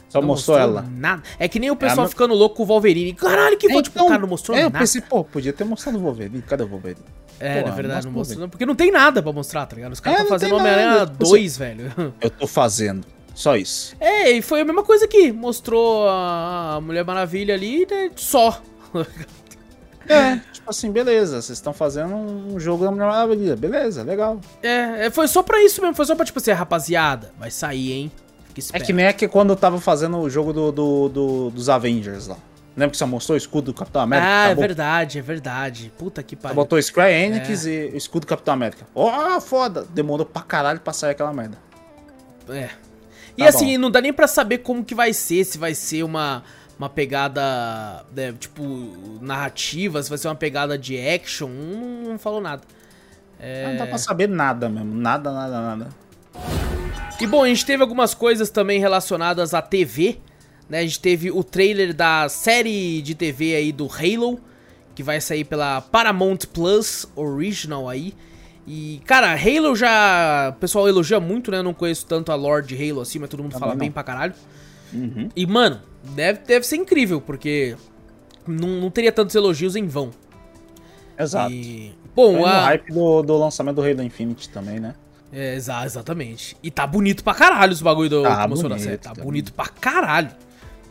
[0.08, 0.82] Só Não mostrou ela.
[0.90, 1.22] Nada.
[1.38, 3.14] É que nem o pessoal a- ficando louco com o Wolverine.
[3.14, 3.84] Caralho, que foda.
[3.84, 4.80] tipo, então, o cara não mostrou é, eu nada.
[4.80, 6.42] pensei, pô, podia ter mostrado o Wolverine.
[6.42, 7.02] Cadê o Wolverine?
[7.40, 8.50] É, na verdade, não mostrou.
[8.50, 9.92] Porque não tem nada pra mostrar, tá ligado?
[9.94, 12.14] Os caras É, estão tem fazendo Homem-Aranha nada, tipo 2, velho.
[12.20, 13.06] Eu tô fazendo.
[13.36, 13.96] Só isso.
[14.00, 15.32] É, e foi a mesma coisa aqui.
[15.32, 18.62] Mostrou a Mulher Maravilha ali, né, só.
[20.08, 21.42] É, tipo assim, beleza.
[21.42, 23.56] Vocês estão fazendo um jogo da Mulher Maravilha.
[23.56, 24.40] Beleza, legal.
[24.64, 25.96] É, é, foi só pra isso mesmo.
[25.96, 28.12] Foi só pra, tipo assim, rapaziada, vai sair, hein?
[28.74, 31.70] É que nem é que quando eu tava fazendo o jogo do, do, do- dos
[31.70, 32.36] Avengers lá.
[32.76, 34.28] Lembra que você mostrou o escudo do Capitão América?
[34.28, 35.94] Ah, é Acabou- verdade, é verdade.
[35.98, 36.56] Puta que pariu.
[36.56, 38.86] Botou Square Enix e o escudo do Capitão América.
[38.94, 39.86] Ó, foda!
[39.94, 41.58] Demorou pra caralho pra sair aquela merda.
[42.50, 42.70] É.
[43.40, 43.84] E Tá assim, bom.
[43.84, 46.44] não dá nem pra saber como que vai ser, se vai ser uma,
[46.78, 48.62] uma pegada, né, tipo,
[49.22, 52.64] narrativa, se vai ser uma pegada de action, não, não falou nada.
[53.40, 53.68] É.
[53.68, 54.94] Não dá pra saber nada mesmo.
[54.94, 55.90] Nada, nada, nada.
[57.22, 60.18] E bom, a gente teve algumas coisas também relacionadas à TV,
[60.70, 60.80] né?
[60.80, 64.40] A gente teve o trailer da série de TV aí do Halo,
[64.94, 68.14] que vai sair pela Paramount Plus Original aí.
[68.72, 70.54] E, cara, Halo já.
[70.56, 71.58] O pessoal elogia muito, né?
[71.58, 73.80] Eu não conheço tanto a lore de Halo assim, mas todo mundo Também fala não.
[73.80, 74.34] bem pra caralho.
[74.94, 75.28] Uhum.
[75.36, 75.82] E, mano,
[76.16, 77.76] deve, deve ser incrível, porque
[78.48, 80.12] não, não teria tantos elogios em vão.
[81.18, 81.52] Exato.
[81.52, 84.94] E, bom, a, hype do, do lançamento do Halo Infinite também, né?
[85.34, 86.56] É, exa- exatamente.
[86.62, 88.98] E tá bonito pra caralho os bagulho do Tá bonito, série.
[88.98, 90.30] Tá tá bonito pra caralho.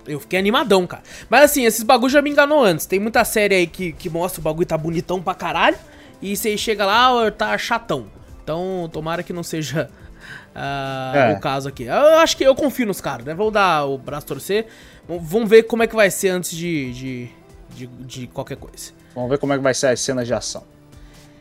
[0.04, 1.02] Eu fiquei animadão, cara.
[1.30, 2.86] Mas assim, esses bagulho já me enganou antes.
[2.86, 5.76] Tem muita série aí que, que mostra o bagulho tá bonitão pra caralho.
[6.20, 8.06] E você chega lá, ó, tá chatão.
[8.42, 9.88] Então, tomara que não seja
[10.54, 11.32] ah, É.
[11.34, 11.84] o caso aqui.
[11.84, 13.34] Eu acho que eu confio nos caras, né?
[13.34, 14.66] Vou dar o braço torcer.
[15.08, 17.30] Vamos ver como é que vai ser antes de, de,
[17.74, 18.92] de, de qualquer coisa.
[19.14, 20.64] Vamos ver como é que vai ser as cenas de ação.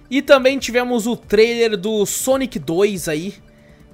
[0.09, 3.33] E também tivemos o trailer do Sonic 2 aí,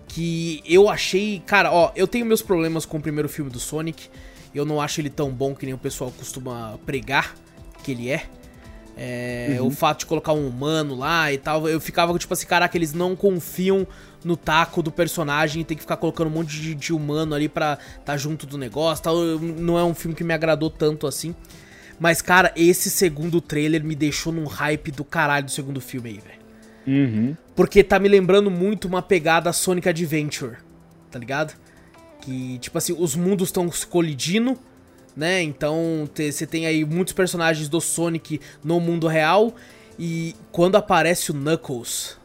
[0.07, 4.09] que eu achei, cara, ó, eu tenho meus problemas com o primeiro filme do Sonic.
[4.53, 7.33] Eu não acho ele tão bom que nem o pessoal costuma pregar
[7.83, 8.25] que ele é.
[8.95, 12.77] É, O fato de colocar um humano lá e tal, eu ficava tipo assim, caraca,
[12.77, 13.87] eles não confiam
[14.23, 17.49] no taco do personagem e tem que ficar colocando um monte de, de humano ali
[17.49, 19.15] pra tá junto do negócio tal.
[19.39, 21.35] Não é um filme que me agradou tanto assim.
[21.99, 26.19] Mas, cara, esse segundo trailer me deixou num hype do caralho do segundo filme aí,
[26.19, 26.43] velho.
[26.85, 27.37] Uhum.
[27.55, 30.57] Porque tá me lembrando muito uma pegada Sonic Adventure,
[31.09, 31.53] tá ligado?
[32.21, 34.57] Que, tipo assim, os mundos estão se colidindo,
[35.15, 35.41] né?
[35.41, 39.53] Então você tem aí muitos personagens do Sonic no mundo real.
[39.97, 42.17] E quando aparece o Knuckles,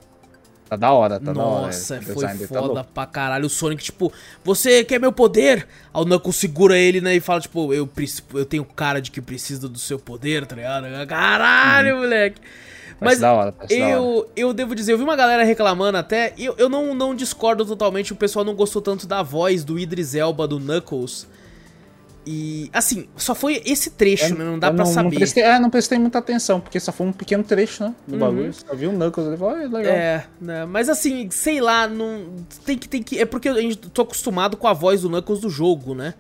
[0.69, 1.67] Tá da hora, tá da hora.
[1.67, 2.91] nossa, foi tá foda louco.
[2.93, 3.47] pra caralho.
[3.47, 4.13] O Sonic, tipo,
[4.45, 5.67] você quer meu poder?
[5.95, 7.89] Aí o Knuckles segura ele, né, e fala, tipo, eu,
[8.35, 10.85] eu tenho cara de que precisa do seu poder, tá ligado?
[11.07, 12.41] Caralho, moleque.
[13.01, 13.55] Parece Mas hora.
[13.71, 17.65] eu, eu devo dizer, eu vi uma galera reclamando até, eu, eu não, não discordo
[17.65, 21.27] totalmente, o pessoal não gostou tanto da voz do Idris Elba, do Knuckles.
[22.31, 25.09] E, assim, só foi esse trecho, né, não dá pra não, saber.
[25.13, 27.95] Não prestei, é, não prestei muita atenção, porque só foi um pequeno trecho, né?
[28.07, 28.19] Do Uhum.
[28.21, 28.53] bagulho.
[28.53, 29.93] Só vi o Knuckles ali e falei, "Ah, legal.
[29.95, 30.67] É, né?
[30.67, 32.27] Mas assim, sei lá, não.
[32.67, 33.19] Tem que, tem que.
[33.19, 36.13] É porque a gente tô acostumado com a voz do Knuckles do jogo, né?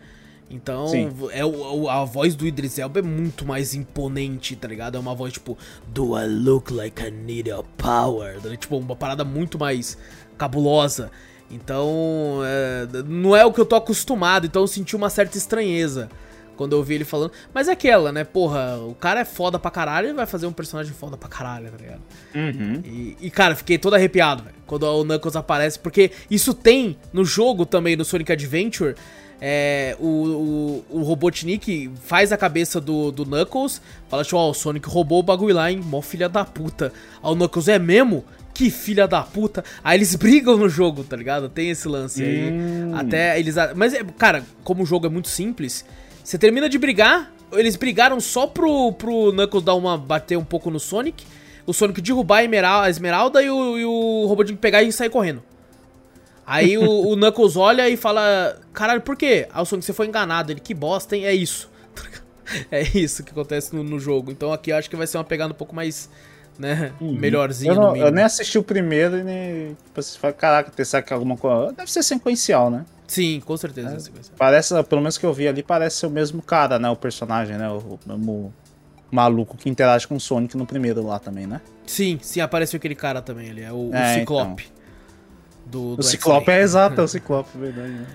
[0.50, 1.10] Então, Sim.
[1.30, 4.96] é o, a voz do Idris Elba é muito mais imponente, tá ligado?
[4.96, 5.58] É uma voz tipo,
[5.88, 8.36] Do I look like I need a power?
[8.36, 8.56] Ligado?
[8.56, 9.98] Tipo, uma parada muito mais
[10.38, 11.10] cabulosa.
[11.50, 16.08] Então, é, não é o que eu tô acostumado, então eu senti uma certa estranheza
[16.58, 17.32] quando eu ouvi ele falando.
[17.54, 18.24] Mas é aquela, né?
[18.24, 21.70] Porra, o cara é foda pra caralho e vai fazer um personagem foda pra caralho,
[21.70, 22.02] tá ligado?
[22.34, 22.82] Uhum.
[22.84, 27.24] E, e, cara, fiquei todo arrepiado, velho, quando o Knuckles aparece, porque isso tem no
[27.24, 28.94] jogo também, no Sonic Adventure.
[29.40, 34.54] É, o, o, o Robotnik faz a cabeça do, do Knuckles, fala tipo, ó, o
[34.54, 36.92] Sonic roubou o bagulho lá, hein, mó filha da puta.
[37.22, 38.24] Aí o Knuckles é mesmo?
[38.58, 39.64] Que filha da puta.
[39.84, 41.48] Aí eles brigam no jogo, tá ligado?
[41.48, 42.50] Tem esse lance aí.
[42.50, 42.92] Hum.
[42.92, 43.54] Até eles.
[43.76, 45.84] Mas, é, cara, como o jogo é muito simples,
[46.24, 49.96] você termina de brigar, eles brigaram só pro, pro Knuckles dar uma.
[49.96, 51.24] bater um pouco no Sonic,
[51.64, 55.08] o Sonic derrubar a Esmeralda, a Esmeralda e, o, e o Robotnik pegar e sair
[55.08, 55.40] correndo.
[56.44, 59.46] Aí o, o Knuckles olha e fala: Caralho, por quê?
[59.52, 60.50] Aí o Sonic, você foi enganado.
[60.50, 61.26] Ele, que bosta, hein?
[61.26, 61.70] É isso.
[62.70, 64.30] É isso que acontece no, no jogo.
[64.32, 66.08] Então aqui eu acho que vai ser uma pegada um pouco mais,
[66.58, 69.68] né, melhorzinha Eu, no não- eu nem assisti o primeiro e nem.
[69.84, 71.72] Tipo, você fala, caraca, pensar que alguma coisa.
[71.72, 72.84] Deve ser sequencial, né?
[73.06, 73.88] Sim, com certeza.
[74.10, 74.30] coisa.
[74.36, 76.90] Parece, pelo menos que eu vi ali, parece ser o mesmo cara, né?
[76.90, 77.68] O personagem, né?
[77.70, 78.52] O, mesmo
[79.10, 81.60] maluco que interage com o Sonic no primeiro lá também, né?
[81.86, 84.68] Sim, sim, apareceu aquele cara também ali, é o, o É, Ciclope.
[85.64, 87.88] Do, do O Ciclope é exato, é o Ciclope, verdade.
[87.92, 88.06] Né?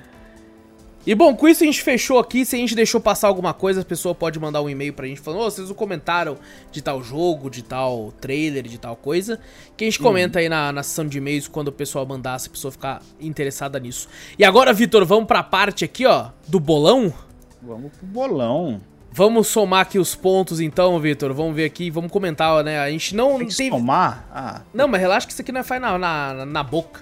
[1.06, 2.46] E bom, com isso a gente fechou aqui.
[2.46, 5.20] Se a gente deixou passar alguma coisa, a pessoa pode mandar um e-mail pra gente
[5.20, 6.38] falando: Ô, vocês não comentaram
[6.72, 9.38] de tal jogo, de tal trailer, de tal coisa.
[9.76, 12.48] Que a gente comenta aí na, na sessão de e-mails quando o pessoal mandar, se
[12.48, 14.08] a pessoa ficar interessada nisso.
[14.40, 17.14] E agora, Vitor, vamos pra parte aqui, ó, do bolão.
[17.62, 18.80] Vamos pro bolão.
[19.12, 21.34] Vamos somar aqui os pontos então, Vitor.
[21.34, 22.80] Vamos ver aqui, vamos comentar, né?
[22.80, 23.70] A gente não Tem teve.
[23.70, 24.26] somar?
[24.34, 27.02] Ah, Não, mas relaxa que isso aqui não é faz na, na, na boca.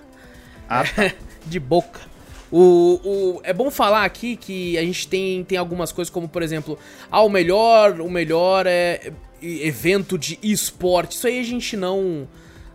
[0.67, 1.13] ah tá.
[1.45, 2.10] de boca.
[2.51, 6.43] O, o, é bom falar aqui que a gente tem, tem algumas coisas como, por
[6.43, 6.77] exemplo,
[7.09, 11.15] ah, o melhor, o melhor é evento de esporte.
[11.15, 12.27] Isso aí a gente não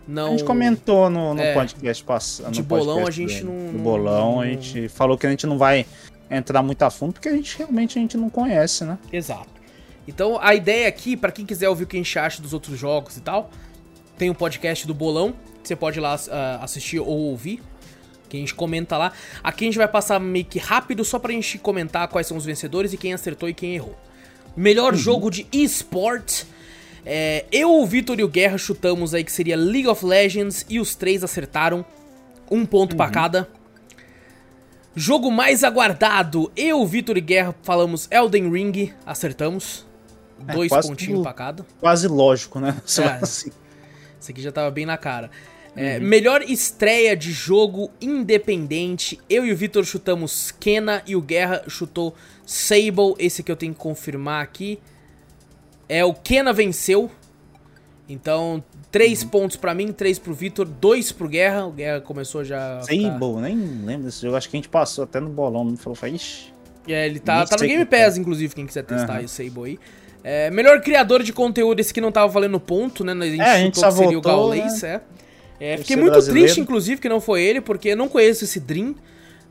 [0.07, 0.27] não...
[0.27, 1.53] A gente comentou no, no É.
[1.53, 2.51] podcast passado.
[2.51, 5.57] De bolão, a gente não- No bolão, a não- gente falou que a gente não
[5.57, 5.85] vai
[6.31, 8.97] entrar muito a fundo, porque a gente realmente a gente não conhece, né?
[9.11, 9.49] Exato.
[10.07, 12.79] Então a ideia aqui, pra quem quiser ouvir o que a gente acha dos outros
[12.79, 13.49] jogos e tal,
[14.17, 17.61] tem um podcast do Bolão, que você pode ir lá ah, assistir ou ouvir,
[18.27, 19.11] que a gente comenta lá.
[19.43, 22.45] Aqui a gente vai passar meio que rápido só pra gente comentar quais são os
[22.45, 23.97] vencedores e quem acertou e quem errou.
[24.55, 26.43] Melhor jogo de eSport.
[27.05, 30.79] É, eu, o Vitor e o Guerra chutamos aí que seria League of Legends e
[30.79, 31.85] os três acertaram.
[32.49, 33.47] Um ponto pra cada.
[34.95, 36.51] Jogo mais aguardado.
[36.55, 39.85] Eu, Vitor e Guerra falamos Elden Ring, acertamos.
[40.47, 41.23] É, Dois quase pontinhos tudo.
[41.23, 41.65] pra cada.
[41.79, 42.75] Quase lógico, né?
[42.99, 43.23] É.
[43.23, 43.51] assim.
[44.19, 45.29] Esse aqui já tava bem na cara.
[45.77, 49.19] É, Melhor estreia de jogo independente.
[49.29, 53.13] Eu e o Vitor chutamos Kena e o Guerra chutou Sable.
[53.19, 54.79] Esse aqui eu tenho que confirmar aqui.
[55.87, 57.09] É o Kena venceu.
[58.09, 59.29] Então, três Uhum.
[59.29, 61.65] pontos pra mim, três pro Vitor, dois pro Guerra.
[61.65, 62.81] O Guerra começou já.
[62.81, 64.35] Sable, nem lembro desse jogo.
[64.35, 65.63] Acho que a gente passou até no bolão.
[65.65, 66.53] Não falou, ixi.
[66.87, 69.79] É, ele tá, tá no Game Pass, inclusive, quem quiser testar aí o Sable aí.
[70.23, 73.11] É, melhor criador de conteúdo, esse que não tava valendo ponto, né?
[73.11, 75.01] A gente, É, a gente chutou só que seria o votou, Gaules, é.
[75.59, 76.45] É, fiquei muito brasileiro.
[76.45, 78.95] triste, inclusive, que não foi ele, porque eu não conheço esse Dream.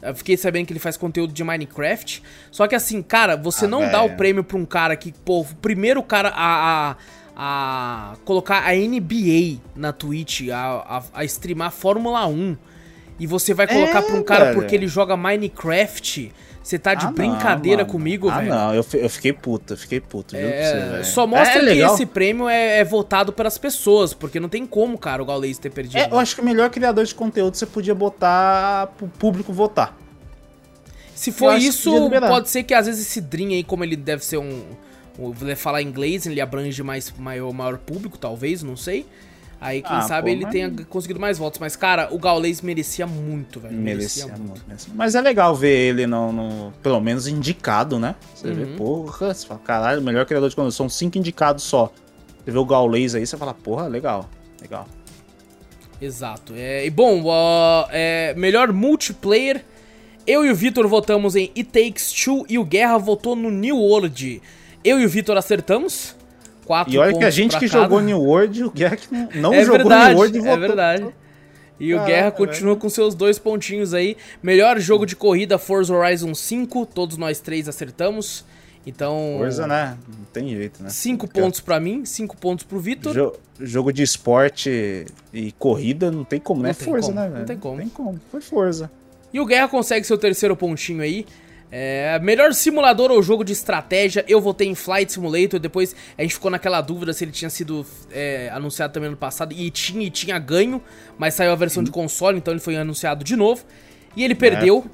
[0.02, 2.22] Eu fiquei sabendo que ele faz conteúdo de Minecraft.
[2.50, 5.40] Só que assim, cara, você Ah, não dá o prêmio pra um cara que, pô,
[5.40, 6.96] o primeiro cara a, a,
[7.36, 12.56] a colocar a NBA na Twitch, a, a, a streamar Fórmula 1,
[13.18, 14.56] e você vai colocar É, pra um cara velho.
[14.56, 16.30] porque ele joga Minecraft.
[16.66, 17.92] Você tá de Ah, não, brincadeira mano.
[17.92, 18.48] comigo, ah, velho.
[18.52, 21.04] não, eu, eu fiquei puto, eu fiquei puto, você, É, velho.
[21.04, 21.94] só mostra é, que legal.
[21.94, 25.70] esse prêmio é, é votado pelas pessoas, porque não tem como, cara, o Gaules ter
[25.70, 25.96] perdido.
[25.96, 29.96] É, eu acho que o melhor criador de conteúdo você podia botar pro público votar.
[31.14, 34.38] Se for isso, pode ser que às vezes esse Dream aí, como ele deve ser
[34.38, 34.64] um.
[35.20, 39.06] um falar inglês, ele abrange mais maior, maior público, talvez, não sei.
[39.60, 41.58] Aí, quem Ah, sabe, pô, ele mas- tenha conseguido mais votos.
[41.58, 43.74] Mas, cara, o Gaules merecia muito, velho.
[43.74, 44.62] Merecia muito.
[44.66, 44.92] merecia.
[44.94, 48.14] Mas é legal ver ele no, no- pelo menos indicado, né?
[48.34, 48.76] Você vê, Uhum.
[48.76, 50.72] porra, você fala, caralho, melhor criador de conteúdo.
[50.72, 51.90] São cinco indicados só.
[52.44, 54.28] Você vê o Gaules aí, você fala, porra, legal,
[54.60, 54.86] legal.
[56.00, 56.52] Exato.
[56.54, 59.64] É, e bom, ó, é, melhor multiplayer.
[60.26, 63.78] Eu e o Vitor votamos em It Takes Two e o Guerra votou no New
[63.78, 64.42] World.
[64.84, 66.14] Eu e o Vitor acertamos.
[66.66, 67.82] Quatro E olha que a gente que cada.
[67.84, 70.42] jogou New World, o Guerra que não, não é jogou verdade, New World e é
[70.44, 70.58] votou.
[70.60, 71.06] verdade.
[71.78, 74.16] E o Caraca, Guerra continua com seus dois pontinhos aí.
[74.42, 76.86] Melhor jogo de corrida, Forza Horizon 5.
[76.86, 78.44] Todos nós três acertamos.
[78.86, 79.96] Então, Coisa, né?
[80.08, 80.88] Não tem jeito, né?
[80.90, 83.12] cinco pontos pra mim, cinco pontos pro Vitor.
[83.12, 86.68] Jo- jogo de esporte e corrida não tem como, né?
[86.68, 87.46] Não É tem Forza, como, né, não velho?
[87.46, 87.76] tem como.
[87.78, 88.90] Tem como, foi Forza.
[89.32, 91.26] E o Guerra consegue seu terceiro pontinho aí.
[91.70, 95.58] É, melhor simulador ou jogo de estratégia, eu votei em Flight Simulator.
[95.58, 99.52] Depois a gente ficou naquela dúvida se ele tinha sido é, anunciado também no passado.
[99.52, 100.80] E tinha, e tinha ganho,
[101.18, 103.64] mas saiu a versão de console, então ele foi anunciado de novo.
[104.16, 104.84] E ele perdeu.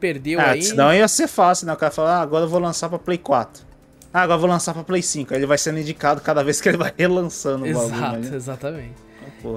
[0.00, 0.62] Perdeu Ah, aí.
[0.62, 1.72] senão ia ser fácil, né?
[1.74, 3.64] O cara fala, ah, agora eu vou lançar pra Play 4.
[4.12, 5.34] Ah, agora eu vou lançar pra Play 5.
[5.34, 7.94] Aí ele vai sendo indicado cada vez que ele vai relançando o bagulho.
[7.94, 8.36] Exato, né?
[8.36, 8.94] exatamente.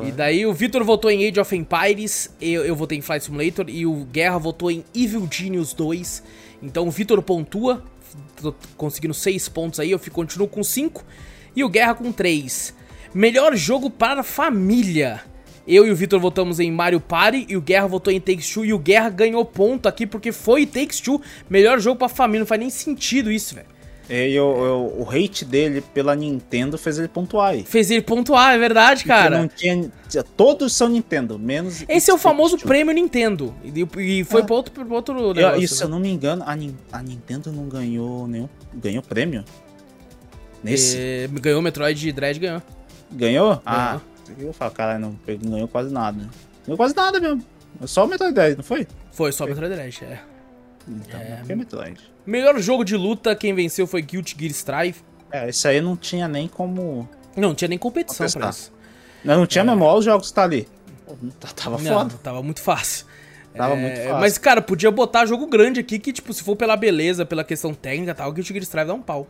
[0.07, 3.65] E daí o Vitor votou em Age of Empires, eu, eu votei em Flight Simulator
[3.69, 6.23] e o Guerra votou em Evil Genius 2.
[6.61, 7.83] Então o Vitor pontua,
[8.41, 11.03] tô conseguindo 6 pontos aí, eu fico, continuo com 5
[11.55, 12.73] e o Guerra com 3.
[13.13, 15.21] Melhor jogo para família.
[15.65, 18.65] Eu e o Vitor votamos em Mario Party e o Guerra votou em Takes Two
[18.65, 22.47] e o Guerra ganhou ponto aqui porque foi Takes Two, melhor jogo pra família, não
[22.47, 23.67] faz nem sentido isso, velho.
[24.09, 27.63] E o, o, o hate dele pela Nintendo fez ele pontuar aí.
[27.63, 29.38] Fez ele pontuar, é verdade, Porque cara.
[29.39, 29.89] Não tinha,
[30.35, 31.85] todos são Nintendo, menos.
[31.88, 33.55] Esse é o famoso prêmio Nintendo.
[33.63, 33.88] E,
[34.19, 34.45] e foi Ah.
[34.45, 35.63] pra outro, pra outro Eu- negócio.
[35.63, 35.85] e se né?
[35.85, 36.51] eu não me engano, a,
[36.97, 38.49] a Nintendo não ganhou nenhum.
[38.73, 39.45] Ganhou prêmio?
[40.63, 40.97] Nesse?
[40.97, 42.61] É, ganhou Metroid Dread, ganhou.
[43.11, 43.61] Ganhou?
[43.65, 43.99] Ah,
[44.38, 46.30] eu falo, caralho, não, não ganhou quase nada.
[46.65, 47.43] Ganhou quase nada mesmo.
[47.85, 48.88] Só o Metroid 10, não foi?
[49.11, 50.19] Foi só Metroid Dread, é.
[50.88, 51.41] Então, É.
[51.45, 51.99] foi Metroid.
[52.26, 54.97] Melhor jogo de luta, quem venceu foi Guilty Gear Strive.
[55.31, 57.07] É, isso aí não tinha nem como.
[57.35, 58.41] Não, não tinha nem competição Contestar.
[58.41, 58.72] pra isso.
[59.23, 60.68] Não, não tinha mesmo, olha os jogos que tá ali.
[61.39, 62.15] Tá- Tava Não, foda.
[62.22, 63.05] tava muito fácil.
[63.55, 64.18] Tava É, muito fácil.
[64.19, 67.73] Mas, cara, podia botar jogo grande aqui que, tipo, se for pela beleza, pela questão
[67.73, 69.27] técnica e tal, Guilty Gear Strive dá um pau.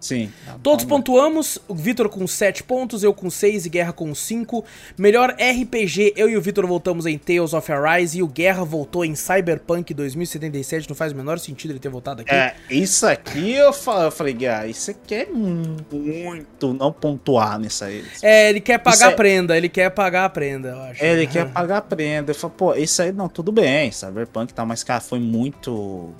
[0.00, 0.32] Sim.
[0.62, 4.64] Todos Então, pontuamos, o Vitor com 7 pontos, eu com 6 e Guerra com 5.
[4.96, 9.04] Melhor RPG, eu e o Vitor voltamos em Tales of Arise e o Guerra voltou
[9.04, 10.88] em Cyberpunk 2077.
[10.88, 12.34] Não faz o menor sentido ele ter voltado aqui.
[12.34, 17.84] É, isso aqui eu fa- eu falei, ah, isso aqui é muito não pontuar nisso
[17.84, 18.04] aí.
[18.22, 21.04] É, ele quer pagar Isso é- a prenda, ele quer pagar a prenda, eu acho.
[21.04, 22.30] Ele quer pagar a prenda.
[22.30, 26.10] Eu falo, pô, isso aí não, tudo bem, Cyberpunk e tal, mas, cara, foi muito.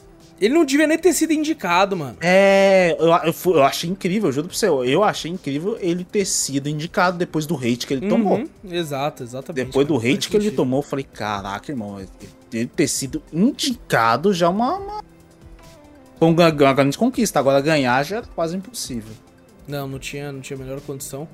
[0.40, 2.16] Ele não devia nem ter sido indicado, mano.
[2.20, 6.66] É, eu, eu, eu achei incrível, juro pra você, eu, achei incrível ele ter sido
[6.66, 8.38] indicado depois do hate que ele tomou.
[8.38, 9.66] Uhum, Exato, exatamente.
[9.66, 10.56] Depois do cara, faz hate que ele sentido.
[10.56, 12.00] tomou, eu falei, caraca, irmão,
[12.52, 15.04] ele ter sido indicado já é uma, uma,
[16.18, 17.38] foi uma, grande conquista.
[17.38, 19.12] Agora ganhar já era quase impossível.
[19.68, 21.28] Não, não tinha, não tinha a menor condição.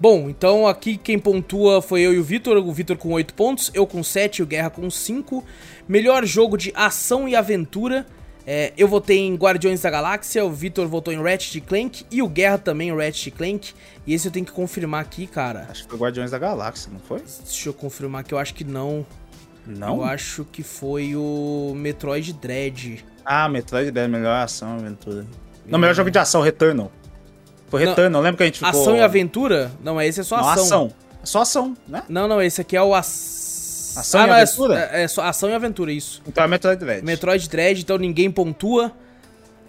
[0.00, 3.70] Bom, então aqui quem pontua foi eu e o Vitor, o Vitor com 8 pontos,
[3.74, 5.44] eu com 7 e o Guerra com 5.
[5.88, 8.06] Melhor jogo de ação e aventura.
[8.50, 12.26] É, eu votei em Guardiões da Galáxia, o Vitor votou em Ratchet Clank e o
[12.26, 13.74] Guerra também em Ratchet Clank.
[14.06, 15.66] E esse eu tenho que confirmar aqui, cara.
[15.68, 17.18] Acho que foi Guardiões da Galáxia, não foi?
[17.18, 19.04] Deixa eu confirmar que eu acho que não.
[19.66, 19.96] Não?
[19.96, 23.04] Eu acho que foi o Metroid Dread.
[23.22, 25.26] Ah, Metroid 10, melhor ação aventura.
[25.66, 26.90] Não, melhor jogo de ação, Returnal.
[27.68, 28.80] Foi Não, Returnal, lembra que a gente ficou...
[28.80, 29.70] Ação e aventura?
[29.84, 30.64] Não, esse é só Não, ação.
[30.64, 30.92] ação.
[31.22, 32.02] É só ação, né?
[32.08, 33.47] Não, não, esse aqui é o ass...
[33.96, 34.90] Ação e não, é- aventura?
[34.92, 36.22] É, é só ação e aventura, isso.
[36.26, 37.04] Então é Metroid Dread.
[37.04, 38.92] Metroid Dread, então ninguém pontua.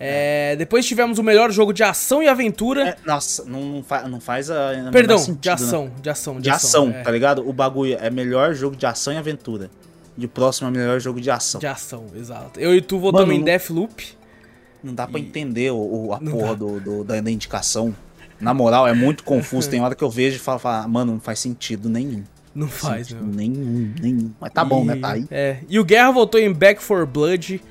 [0.02, 2.90] É, Depois tivemos o melhor jogo de ação e aventura.
[2.90, 4.74] É, nossa, não, não, fa- não faz a...
[4.84, 5.54] não Perdão, faz sentido, de né?
[5.54, 7.48] ação, de ação, De ação, é, tá ligado?
[7.48, 9.70] O bagulho é melhor jogo de ação e aventura.
[10.16, 11.60] De próximo é melhor jogo de ação.
[11.60, 12.58] De ação, exato.
[12.60, 14.08] Eu e tu votamos Mano, em Deathloop.
[14.82, 15.78] Não dá pra entender o,
[16.08, 17.94] o- a Não porra do, do- da, da indicação.
[18.40, 19.68] Na moral, é muito confuso.
[19.72, 22.24] Tem hora que eu vejo e falo, falo, "Ah, mano, não faz sentido nenhum.
[22.54, 23.36] Não faz, sentido meu.
[23.36, 24.32] nenhum, nenhum.
[24.40, 24.96] Mas tá bom, E- né?
[24.98, 25.26] Tá aí.
[25.30, 25.58] É.
[25.70, 27.62] E o Guerra votou em Back for Blood.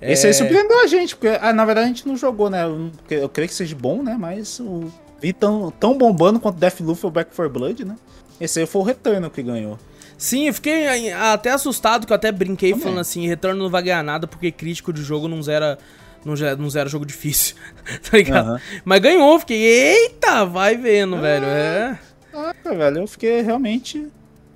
[0.00, 2.64] Esse É, aí surpreendeu a gente, porque ah, na verdade a gente não jogou, né?
[2.64, 4.16] Eu, eu creio que seja bom, né?
[4.18, 4.90] Mas o
[5.20, 7.96] vi tão, tão bombando quanto Deathloop ou Back 4 Blood, né?
[8.40, 9.76] Esse aí foi o Returnal que ganhou.
[10.16, 12.82] Sim, eu fiquei até assustado, que eu até brinquei Também.
[12.84, 15.78] falando assim, Retorno não vai ganhar nada, porque crítico de jogo não zera,
[16.24, 17.56] não zera, não zera jogo difícil,
[18.08, 18.60] tá ligado?
[18.84, 21.98] Mas ganhou, fiquei, eita, vai vendo, velho, é...
[22.32, 24.06] Caraca, velho, eu fiquei realmente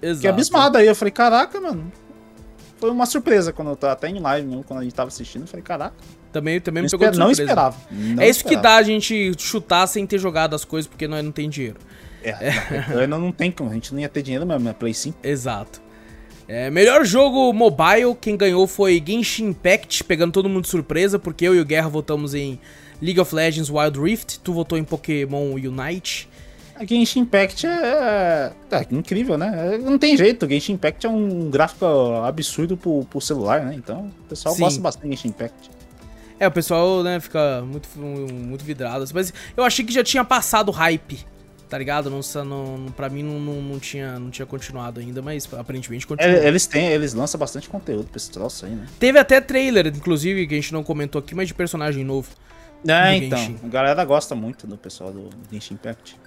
[0.02, 0.16] Exato.
[0.16, 0.86] fiquei abismado aí.
[0.86, 1.90] Eu falei, caraca, mano.
[2.78, 5.42] Foi uma surpresa quando eu tava até em live mesmo, quando a gente tava assistindo.
[5.42, 5.94] Eu falei, caraca,
[6.32, 7.42] Também, também não, me pegou de esper- não surpresa.
[7.42, 7.76] esperava.
[7.90, 8.62] Não é isso que esperava.
[8.62, 11.76] dá a gente chutar sem ter jogado as coisas, porque nós não tem dinheiro.
[12.24, 14.72] É, Returnal não tem como, a gente não ia ter dinheiro mesmo, né?
[14.76, 15.16] Play 5.
[15.22, 15.80] Exato.
[16.48, 21.46] É, melhor jogo mobile, quem ganhou foi Genshin Impact, pegando todo mundo de surpresa, porque
[21.46, 22.58] eu e o Guerra votamos em
[23.00, 26.28] League of Legends Wild Rift, tu votou em Pokémon Unite.
[26.86, 29.74] Genshin Impact é, é incrível, né?
[29.74, 31.86] É, Não tem jeito, Genshin Impact é um gráfico
[32.24, 33.74] absurdo pro, pro celular, né?
[33.74, 34.62] Então o pessoal Sim.
[34.62, 35.70] gosta bastante de Genshin Impact.
[36.38, 39.04] É, o pessoal, né, fica muito, muito vidrado.
[39.14, 41.24] Mas eu achei que já tinha passado o hype,
[41.68, 42.10] tá ligado?
[42.10, 46.36] Não, não, pra mim não, não, não tinha, não tinha continuado ainda, mas aparentemente continua.
[46.36, 48.86] É, Eles têm, eles lançam bastante conteúdo pra esse troço aí, né?
[48.98, 52.28] Teve até trailer, inclusive, que a gente não comentou aqui, mas de personagem novo.
[52.86, 53.56] É, então.
[53.62, 56.18] A galera gosta muito do pessoal do Genshin Impact.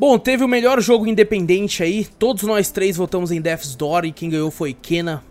[0.00, 2.06] Bom, teve o melhor jogo independente aí.
[2.18, 5.22] Todos nós três votamos em Death's Door e quem ganhou foi Kena.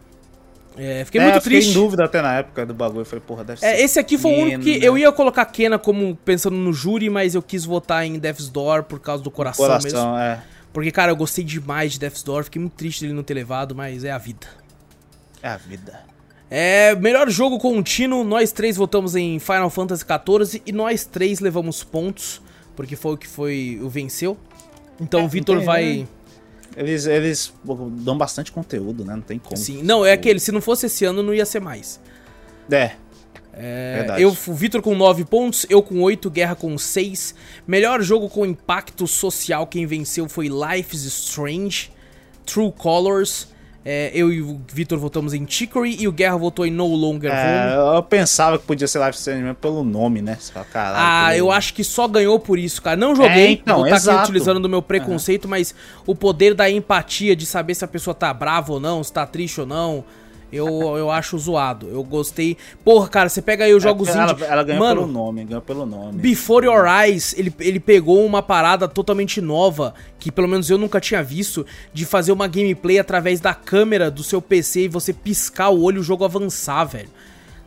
[0.78, 1.72] É, fiquei é, muito eu fiquei triste.
[1.72, 3.02] em dúvida até na época do bagulho.
[3.02, 3.84] Eu falei, porra, deve É, ser.
[3.84, 7.34] esse aqui foi o único que eu ia colocar Kena como pensando no júri, mas
[7.34, 9.90] eu quis votar em Death's Door por causa do coração, mesmo.
[9.90, 10.44] Coração, é.
[10.72, 13.74] Porque, cara, eu gostei demais de Death's Door, fiquei muito triste dele não ter levado,
[13.74, 14.46] mas é a vida.
[15.42, 16.00] É a vida.
[16.48, 21.84] É, melhor jogo contínuo, nós três votamos em Final Fantasy XIV e nós três levamos
[21.84, 22.40] pontos,
[22.76, 24.38] porque foi o que foi o venceu.
[25.00, 26.00] Então É, o Vitor vai.
[26.00, 26.08] né?
[26.78, 27.54] Eles, eles
[28.04, 29.16] dão bastante conteúdo, né?
[29.16, 29.58] Não tem como.
[29.58, 32.00] Sim, não, é aquele, se não fosse esse ano, não ia ser mais.
[32.72, 32.92] É.
[33.52, 34.22] É, Verdade.
[34.22, 37.36] eu, o Vitor com 9 pontos, eu com 8, Guerra com 6.
[37.68, 41.92] Melhor jogo com impacto social, quem venceu foi Life is Strange,
[42.46, 43.50] True Colors.
[43.86, 47.32] É, eu e o Vitor votamos em Chicory e o Guerra votou em No Longer
[47.32, 47.96] É, Home.
[47.96, 50.36] eu pensava que podia ser Life Strange mesmo pelo nome, né?
[50.36, 50.98] Fala, caralho.
[51.00, 52.98] Ah, pelo- eu acho que só ganhou por isso, cara.
[52.98, 55.74] Não joguei, É, então, vou tá aqui utilizando do meu preconceito, mas
[56.06, 59.26] o poder da empatia, de saber se a pessoa tá brava ou não, se tá
[59.26, 60.04] triste ou não,
[60.52, 60.68] eu,
[60.98, 61.88] eu acho zoado.
[61.90, 62.58] Eu gostei.
[62.84, 64.44] Porra, cara, você pega aí os jogos ela, indie.
[64.44, 66.20] ela ganhou Mano, pelo nome, ganhou pelo nome.
[66.20, 71.00] Before Your Eyes, ele, ele pegou uma parada totalmente nova, que pelo menos eu nunca
[71.00, 75.70] tinha visto, de fazer uma gameplay através da câmera do seu PC e você piscar
[75.70, 77.10] o olho e o jogo avançar, velho.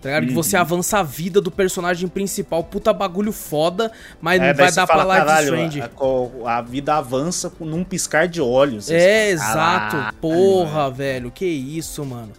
[0.00, 0.24] Tá ligado?
[0.24, 0.42] Que Uhum.
[0.42, 2.64] você avança a vida do personagem principal.
[2.64, 5.80] Puta bagulho foda, mas É, não vai dar fala, pra Life caralho, Strange.
[5.80, 8.90] A, a vida avança num piscar de olhos.
[8.90, 9.96] É, fala, exato.
[9.96, 11.30] "Caralho, Porra, velho.
[11.30, 12.32] Que isso, mano.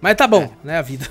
[0.00, 1.06] Mas tá bom, né, a vida.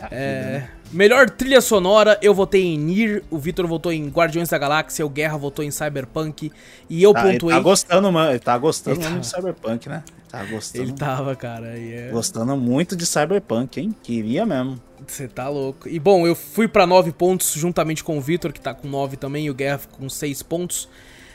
[0.00, 0.68] a vida, É, né?
[0.92, 5.08] melhor trilha sonora, eu votei em Nier, o Vitor votou em Guardiões da Galáxia, o
[5.08, 6.50] Guerra votou em Cyberpunk
[6.88, 7.56] e eu Tá, ele pontuei.
[7.56, 8.30] tá gostando, mano.
[8.30, 10.02] Ele tá gostando Ele tá- de Cyberpunk, né?
[10.28, 10.84] Tá gostando.
[10.84, 12.08] Ele tava, cara, e é...
[12.10, 13.94] Gostando muito de Cyberpunk, hein?
[14.02, 14.80] Queria mesmo.
[15.06, 15.88] Você tá louco.
[15.88, 19.16] E bom, eu fui pra 9 pontos juntamente com o Vitor, que tá com 9
[19.18, 20.88] também, e o Guerra com 6 pontos.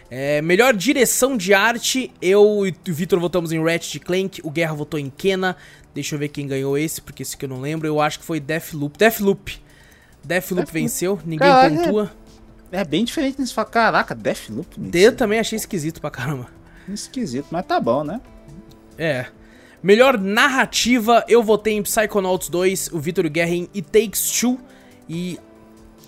[0.10, 4.74] É, melhor direção de arte, eu e o Vitor votamos em Ratchet Clank, o Guerra
[4.74, 5.56] votou em Kena.
[5.98, 7.88] Deixa eu ver quem ganhou esse, porque esse que eu não lembro.
[7.88, 8.96] Eu acho que foi Deathloop.
[9.00, 9.60] Deathloop.
[10.24, 12.12] Deathloop venceu, ninguém Caralho, pontua.
[12.72, 14.68] É bem diferente nesse caraca, Deathloop.
[14.94, 16.50] Eu também achei esquisito pra caramba.
[16.88, 18.22] Esquisito, mas tá bom, né?
[18.96, 19.26] É.
[19.82, 24.60] Melhor narrativa, eu votei em Psychonauts 2, o Vitor Guerra em It Takes Two.
[25.10, 25.40] E,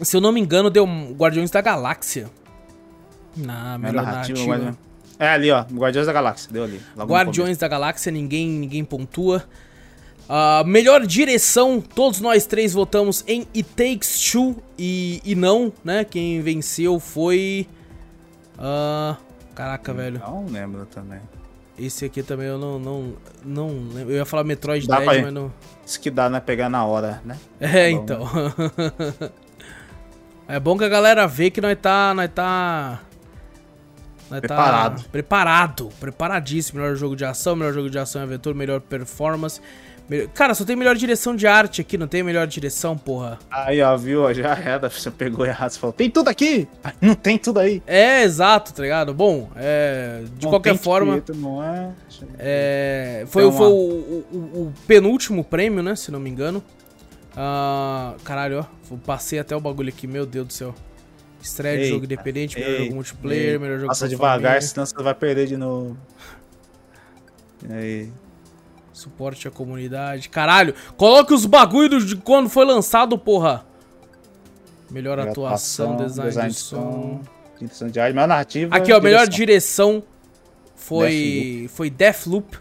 [0.04, 2.30] se eu não me engano, deu Guardiões da Galáxia.
[3.36, 4.46] Na melhor narrativa.
[4.46, 4.78] Guardião-
[5.18, 6.80] É ali, ó, Guardiões da Galáxia, deu ali.
[6.96, 9.44] Guardiões da Galáxia, ninguém, ninguém pontua.
[10.32, 16.04] Ah, melhor direção, todos nós três votamos em It Takes Two e, e não, né?
[16.04, 17.68] Quem venceu foi.
[18.60, 19.18] ah,
[19.56, 20.20] caraca, velho.
[20.20, 21.20] Não lembro também.
[21.80, 22.78] Esse aqui também eu não.
[22.78, 24.14] não, não lembro.
[24.14, 25.24] Eu ia falar Metroid Dá pra Dread, ir.
[25.24, 25.52] mas não.
[25.84, 26.40] Isso que dá, né?
[26.40, 27.36] Pegar na hora, né?
[27.60, 28.30] É, bom, então.
[30.48, 32.14] é bom que a galera vê que nós tá.
[32.14, 33.00] Nós tá.
[34.30, 35.02] Nós Preparado.
[35.04, 35.90] Tá preparado.
[36.00, 36.80] Preparadíssimo.
[36.82, 39.60] Melhor jogo de ação, melhor jogo de ação e aventura, melhor performance.
[40.34, 43.38] Cara, só tem melhor direção de arte aqui, não tem melhor direção, porra.
[43.52, 44.34] Aí, ó, viu?
[44.34, 46.68] Já era, você pegou errado, você falou, tem tudo aqui!
[46.84, 47.82] Aí, Não tem tudo aí.
[47.86, 49.14] É, exato, tá ligado?
[49.14, 51.92] Bom, é, de Não qualquer forma, Twitter, Não é...
[52.40, 55.96] é, foi, Tem foi o, o- o penúltimo prêmio, né?
[55.96, 56.64] Se não me engano.
[57.38, 58.96] Ah, caralho, ó.
[59.06, 60.74] Passei até o bagulho aqui, meu Deus do céu.
[61.42, 63.60] Estreia de jogo independente, melhor jogo eita, multiplayer, eita.
[63.60, 65.96] melhor jogo Passa devagar, família, senão você vai perder de novo.
[67.70, 68.12] E aí?
[69.00, 70.28] Suporte à comunidade.
[70.28, 73.66] Caralho, coloque os bagulhos de quando foi lançado, porra.
[74.92, 77.22] Melhor atuação, design, de som.
[77.58, 78.76] Direção de arte, melhor narrativa.
[78.76, 80.02] Aqui, ó, melhor direção.
[80.02, 80.04] direção
[80.76, 82.58] foi foi Deathloop.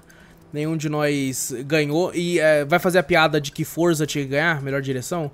[0.53, 2.15] Nenhum de nós ganhou.
[2.15, 5.33] E é, vai fazer a piada de que Forza tinha que ganhar, melhor direção?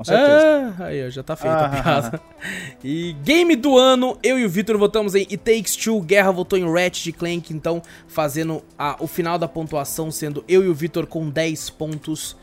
[0.00, 0.74] Com certeza.
[0.78, 1.82] Ah, aí, ó, já tá feita a Ah.
[1.82, 2.20] piada.
[2.82, 6.58] E game do ano, eu e o Vitor votamos em It Takes Two, Guerra votou
[6.58, 11.06] em Ratchet Clank, então fazendo a- o final da pontuação sendo eu e o Vitor
[11.06, 12.34] com 10 pontos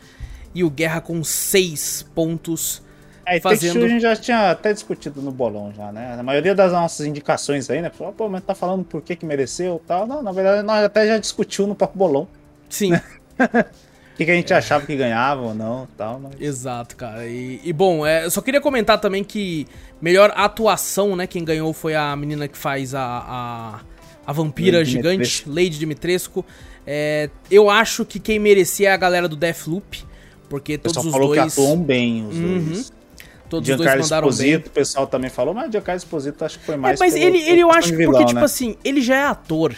[0.53, 2.83] e o Guerra com 6 pontos.
[3.25, 6.15] É, fazendo- a gente já tinha até discutido no bolão já, né?
[6.15, 7.89] Na maioria das nossas indicações aí, né?
[7.89, 10.05] Pessoal, pô, mas tá falando por que que mereceu e tal.
[10.05, 12.27] Não, na verdade, nós até já discutiu no próprio bolão.
[12.69, 12.99] Sim, O
[14.17, 16.19] que, que a gente achava que ganhava ou não tal.
[16.19, 16.41] Mas...
[16.41, 17.25] exato, cara.
[17.27, 19.67] E, e, bom, é, eu só queria comentar também que
[20.01, 21.27] melhor atuação, né?
[21.27, 23.79] Quem ganhou foi a menina que faz a, a,
[24.25, 25.49] a vampira Lady gigante, Dimitrescu.
[25.49, 26.45] Lady Dimitrescu.
[26.85, 30.03] É, eu acho que quem merecia é a galera do Deathloop,
[30.49, 31.53] porque todos os falou dois...
[31.53, 32.63] que atuam bem os Uhum.
[32.65, 32.93] dois.
[33.49, 34.31] Todos os dois Giancarlo mandaram bem.
[34.31, 37.25] Esposito, o pessoal também falou, mas Giancarlo Esposito acho que foi É, mais mas pelo-
[37.25, 38.43] ele, ele eu acho porque, vilão, tipo né?
[38.45, 39.73] assim, ele já é ator.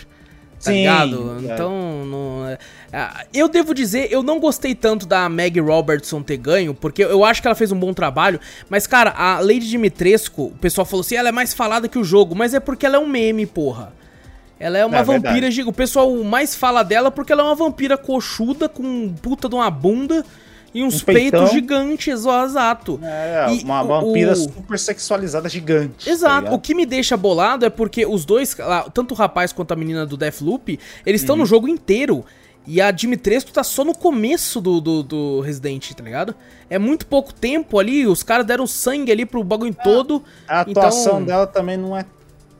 [0.61, 1.37] Tá Sim, ligado?
[1.41, 1.53] é.
[1.53, 2.57] Então, não, é-
[2.91, 7.23] ah, eu devo dizer, eu não gostei tanto da Meg Robertson ter ganho, porque eu
[7.23, 10.99] acho que ela fez um bom trabalho, mas, cara, a Lady Dimitrescu, o pessoal falou
[11.01, 13.45] assim, ela é mais falada que o jogo, mas é porque ela é um meme,
[13.45, 13.93] porra.
[14.59, 15.61] Ela é uma É vampira, verdade.
[15.63, 19.71] o pessoal mais fala dela porque ela é uma vampira coxuda, com puta de uma
[19.71, 20.25] bunda
[20.73, 21.39] e uns Um peitão.
[21.41, 22.99] peitos gigantes, ó, exato.
[23.03, 26.05] É, E uma vampira o- super sexualizada gigante.
[26.05, 26.39] tá Exato.
[26.41, 26.53] ligado?
[26.55, 28.55] o que me deixa bolado é porque os dois,
[28.93, 31.23] tanto o rapaz quanto a menina do Deathloop, eles Uhum.
[31.25, 32.23] estão no jogo inteiro.
[32.67, 36.35] E a Dimitrescu tá só no começo do, do, do Resident, tá ligado?
[36.69, 40.23] É muito pouco tempo ali, os caras deram sangue ali pro bagulho todo.
[40.47, 42.05] A atuação então- dela também não é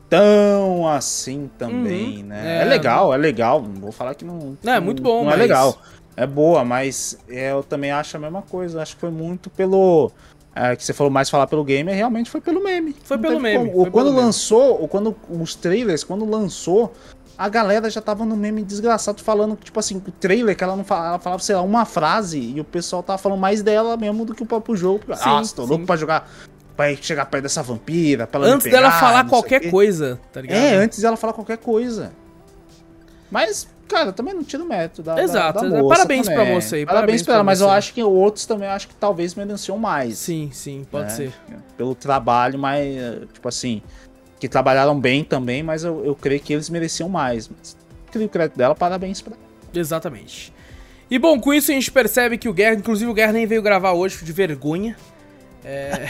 [0.10, 2.24] tão assim também, Uhum.
[2.30, 2.58] né?
[2.60, 2.62] É.
[2.62, 2.66] É...
[2.66, 3.62] legal, é legal.
[3.62, 4.58] Não vou falar que não.
[4.66, 5.78] É, não- muito bom, Não mas- é legal.
[6.20, 8.82] É boa, mas é, eu também acho a mesma coisa.
[8.82, 10.12] Acho que foi muito pelo.
[10.54, 12.94] é, que você falou mais falar pelo game, realmente foi pelo meme.
[13.06, 14.26] Foi Não pelo meme, foi quando pelo meme.
[14.26, 16.92] lançou, ou quando os trailers, quando lançou,
[17.38, 20.84] a galera já tava no meme desgraçado falando, tipo assim, o trailer que ela não
[20.84, 24.26] falava, ela falava, sei lá, uma frase, e o pessoal tava falando mais dela mesmo
[24.26, 25.16] do que o próprio jogo.
[25.16, 25.70] Sim, Nossa, tô sim.
[25.70, 26.30] louco pra jogar.
[26.76, 30.20] Pra chegar perto dessa vampira, pra ela Antes dela pegar, falar sei o qualquer coisa,
[30.34, 30.58] tá ligado?
[30.58, 32.12] É, antes dela falar qualquer coisa.
[33.32, 35.84] Mas, cara, também não tira o mérito da, da- Exato, da exato.
[35.84, 36.46] moça Parabéns também.
[36.46, 37.66] pra moça aí, Parabéns, parabéns pra ela, mas você.
[37.66, 40.18] eu acho que outros também acho que talvez mereciam mais.
[40.18, 41.10] Sim, sim, pode né?
[41.10, 41.34] ser.
[41.76, 42.86] Pelo trabalho, mas,
[43.34, 43.82] tipo assim,
[44.40, 47.50] que trabalharam bem também, mas eu, eu creio que eles mereciam mais.
[47.50, 47.76] Mas,
[48.12, 49.36] crio o crédito dela, parabéns pra
[49.74, 50.54] Exatamente.
[51.12, 53.62] E bom, com isso a gente percebe que o Guerra, inclusive o Guerra nem veio
[53.62, 54.96] gravar hoje de vergonha.
[55.66, 56.06] É...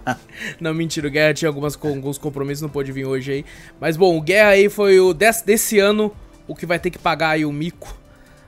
[0.60, 3.44] não, mentira, o Guerra tinha algumas, alguns compromissos, não pôde vir hoje aí.
[3.80, 6.12] Mas bom, o Guerra aí foi o desse, desse ano
[6.52, 7.98] o que vai ter que pagar aí o mico.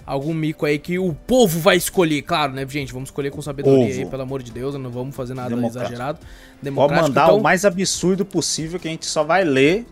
[0.06, 2.92] Algum mico aí que o povo vai escolher, claro, né, gente?
[2.92, 5.80] Vamos escolher com sabedoria aí, pelo amor de Deus, não vamos fazer nada Democrático.
[5.82, 6.18] exagerado.
[6.18, 6.28] Pode
[6.62, 9.86] Democrático, mandar então, o mais absurdo possível que a gente só vai ler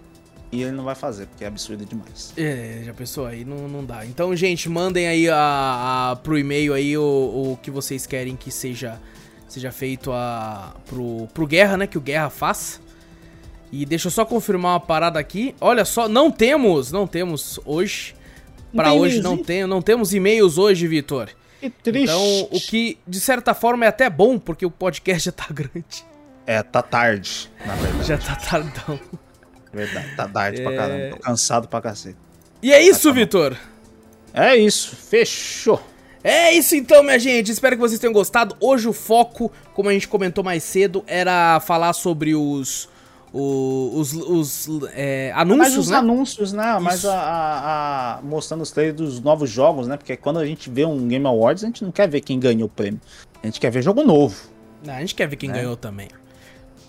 [0.53, 2.35] e ele não vai fazer, porque é absurdo demais.
[2.37, 4.05] É, já pensou aí, não, não dá.
[4.05, 7.03] Então, gente, mandem aí a, a- pro e-mail aí o,
[7.53, 9.01] o que vocês querem que seja,
[9.49, 11.87] seja feito a, pro, pro Guerra, né?
[11.87, 12.81] Que o Guerra faça.
[13.73, 15.55] E deixa eu só confirmar uma parada aqui.
[15.61, 18.15] Olha só, não temos, não temos hoje.
[18.75, 21.31] Tem hoje não, tem, não temos e-mails hoje, Vitor.
[21.59, 22.05] Que triste.
[22.05, 26.05] Então, o que de certa forma é até bom, porque o podcast já tá grande.
[26.47, 28.09] É, tá tarde, na verdade.
[28.09, 29.01] Já tá tardão.
[29.73, 30.65] Verdade, tá tarde É.
[30.65, 31.17] pra caramba.
[31.17, 32.17] Tô cansado pra cacete.
[32.63, 33.57] E é isso, Vitor.
[34.35, 35.81] É isso, fechou.
[36.23, 37.51] É isso então, minha gente.
[37.51, 38.57] Espero que vocês tenham gostado.
[38.61, 42.89] Hoje o foco, como a gente comentou mais cedo, era falar sobre os
[43.33, 45.97] o- os, os, é, Mas anúncios, os né?
[45.97, 46.79] anúncios, né?
[46.81, 47.09] Mas Isso.
[47.11, 49.97] a, a- a- mostrando os trailers dos novos jogos, né?
[49.97, 52.67] Porque quando a gente vê um Game Awards, a gente não quer ver quem ganhou
[52.67, 53.01] o prêmio.
[53.43, 54.37] A gente quer ver jogo novo.
[54.85, 55.57] Não, a gente quer ver quem Né?
[55.59, 56.09] ganhou também.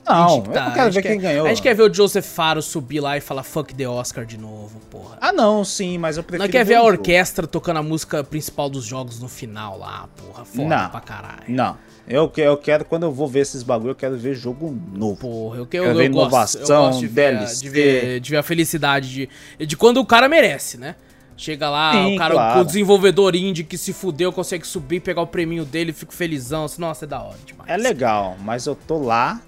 [0.05, 1.45] Não, gente, eu tá, não a quero ver quer- quem ganhou.
[1.45, 4.37] A gente quer ver o Joseph Faro subir lá e falar fuck the Oscar de
[4.37, 5.17] novo, porra.
[5.21, 6.43] Ah, não, sim, mas eu prefiro.
[6.43, 10.43] Nós quer ver a orquestra tocando a música principal dos jogos no final lá, porra.
[10.43, 10.89] Foda Não.
[10.89, 11.43] pra caralho.
[11.47, 11.77] Não.
[12.07, 15.17] Eu, que- eu quero, quando eu vou ver esses bagulho, eu quero ver jogo novo.
[15.21, 17.61] Porra, eu, que- eu, Quero eu, ver gosto, eu inovação, gosto de ver, DLC.
[17.61, 19.09] de, ver, de ver a felicidade
[19.57, 20.95] de, de quando o cara merece, né?
[21.37, 22.59] Chega lá, Sim, o cara, claro.
[22.61, 26.65] o desenvolvedor indie que se fudeu, consegue subir, pegar o prêmio dele, fico felizão.
[26.65, 27.69] assim, Nossa, é da hora demais.
[27.69, 29.41] É legal, mas eu tô lá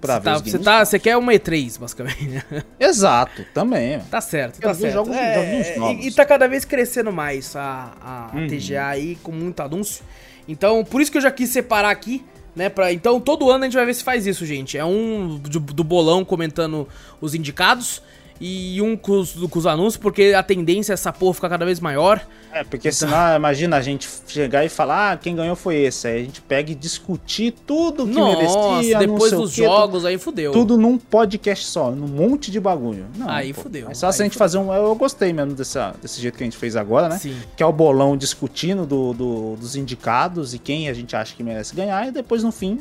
[0.00, 2.28] pra Você ver tá, os você tá, você quer uma E3, basicamente.
[2.28, 2.42] né?
[2.78, 3.98] Exato, também.
[4.10, 4.92] Tá certo, tá certo.
[4.92, 6.04] jogos- É, joguinhos e- novos.
[6.06, 8.46] e, tá cada vez crescendo mais a, a, a Uhum.
[8.48, 10.04] TGA aí, com muito anúncio.
[10.48, 12.24] Então, por isso que eu já quis separar aqui,
[12.54, 12.68] né?
[12.68, 14.78] Pra, então, todo ano a gente vai ver se faz isso, gente.
[14.78, 16.88] É um do, do bolão comentando
[17.20, 18.02] os indicados
[18.40, 21.64] e um com os, com os anúncios, porque a tendência é essa porra ficar cada
[21.64, 22.20] vez maior.
[22.52, 26.06] É, porque senão, imagina a gente chegar e falar, ah, quem ganhou foi esse.
[26.08, 28.36] Aí a gente pega e discutir tudo que Nossa,
[28.76, 30.52] merecia, depois dos quê, jogos, aí fudeu.
[30.52, 33.06] Tudo num podcast só, num monte de bagulho.
[33.16, 33.62] Não, Aí pô.
[33.62, 34.72] fudeu, Mas só se a aí gente fazer um.
[34.72, 37.18] Eu gostei mesmo dessa, desse jeito que a gente fez agora, né?
[37.18, 37.36] Sim.
[37.56, 41.42] Que é o bolão discutindo do, do- dos indicados e quem a gente acha que
[41.42, 42.06] merece ganhar.
[42.08, 42.78] E depois, no fim,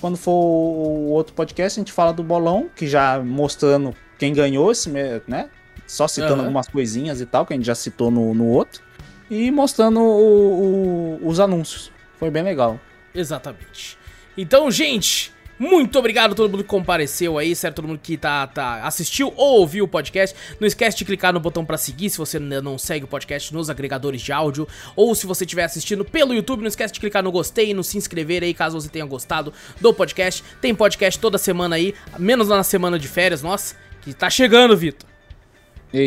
[0.00, 4.70] quando for o outro podcast, a gente fala do bolão, que já mostrando quem ganhou,
[4.70, 4.88] esse,
[5.26, 5.48] né?
[5.86, 6.42] Só citando Aham.
[6.44, 8.82] algumas coisinhas e tal, que a gente já citou no, no outro.
[9.30, 11.90] E mostrando o- o- os anúncios.
[12.18, 12.78] Foi bem legal.
[13.14, 13.98] Exatamente.
[14.36, 17.76] Então, gente, muito obrigado a todo mundo que compareceu aí, certo?
[17.76, 20.34] Todo mundo que tá, tá assistiu ou ouviu o podcast.
[20.58, 23.52] Não esquece de clicar no botão pra seguir se você ainda não segue o podcast
[23.52, 24.66] nos agregadores de áudio.
[24.96, 27.84] Ou se você estiver assistindo pelo YouTube, não esquece de clicar no gostei e no
[27.84, 30.42] se inscrever aí, caso você tenha gostado do podcast.
[30.60, 35.08] Tem podcast toda semana aí, menos na semana de férias, nossa, que tá chegando, Vitor.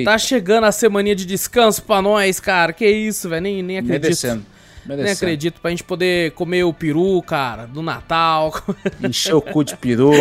[0.04, 2.74] Tá chegando a semaninha de descanso pra nós, cara.
[2.74, 3.44] Que isso, velho.
[3.44, 4.02] Nem, nem acredito.
[4.02, 4.46] merecendo.
[4.88, 5.18] Nem Merecendo.
[5.18, 8.54] acredito, pra gente poder comer o peru, cara, do Natal.
[9.04, 10.12] Encher o cu de peru.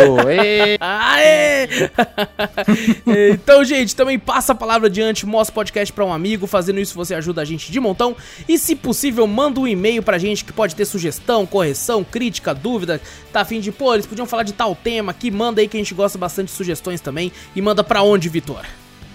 [0.81, 1.69] Aê!
[3.35, 6.47] então, gente, também passa a palavra adiante, mostra o podcast pra um amigo.
[6.47, 8.17] Fazendo isso, você ajuda a gente de montão.
[8.49, 12.99] E, se possível, manda um e-mail pra gente que pode ter sugestão, correção, crítica, dúvida.
[13.33, 15.31] Tá afim de, pô, eles podiam falar de tal tema aqui.
[15.31, 17.31] Manda aí que a gente gosta bastante de sugestões também.
[17.55, 18.65] E manda pra onde, Vitor?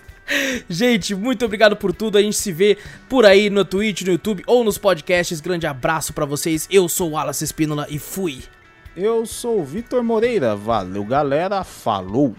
[0.68, 2.18] gente, muito obrigado por tudo.
[2.18, 2.78] A gente se vê
[3.08, 5.40] por aí no Twitch, no YouTube ou nos podcasts.
[5.40, 6.68] Grande abraço pra vocês.
[6.70, 8.42] Eu sou o Wallace Espínola e fui.
[8.96, 10.54] Eu sou o Vitor Moreira.
[10.54, 11.64] Valeu, galera.
[11.64, 12.32] Falou.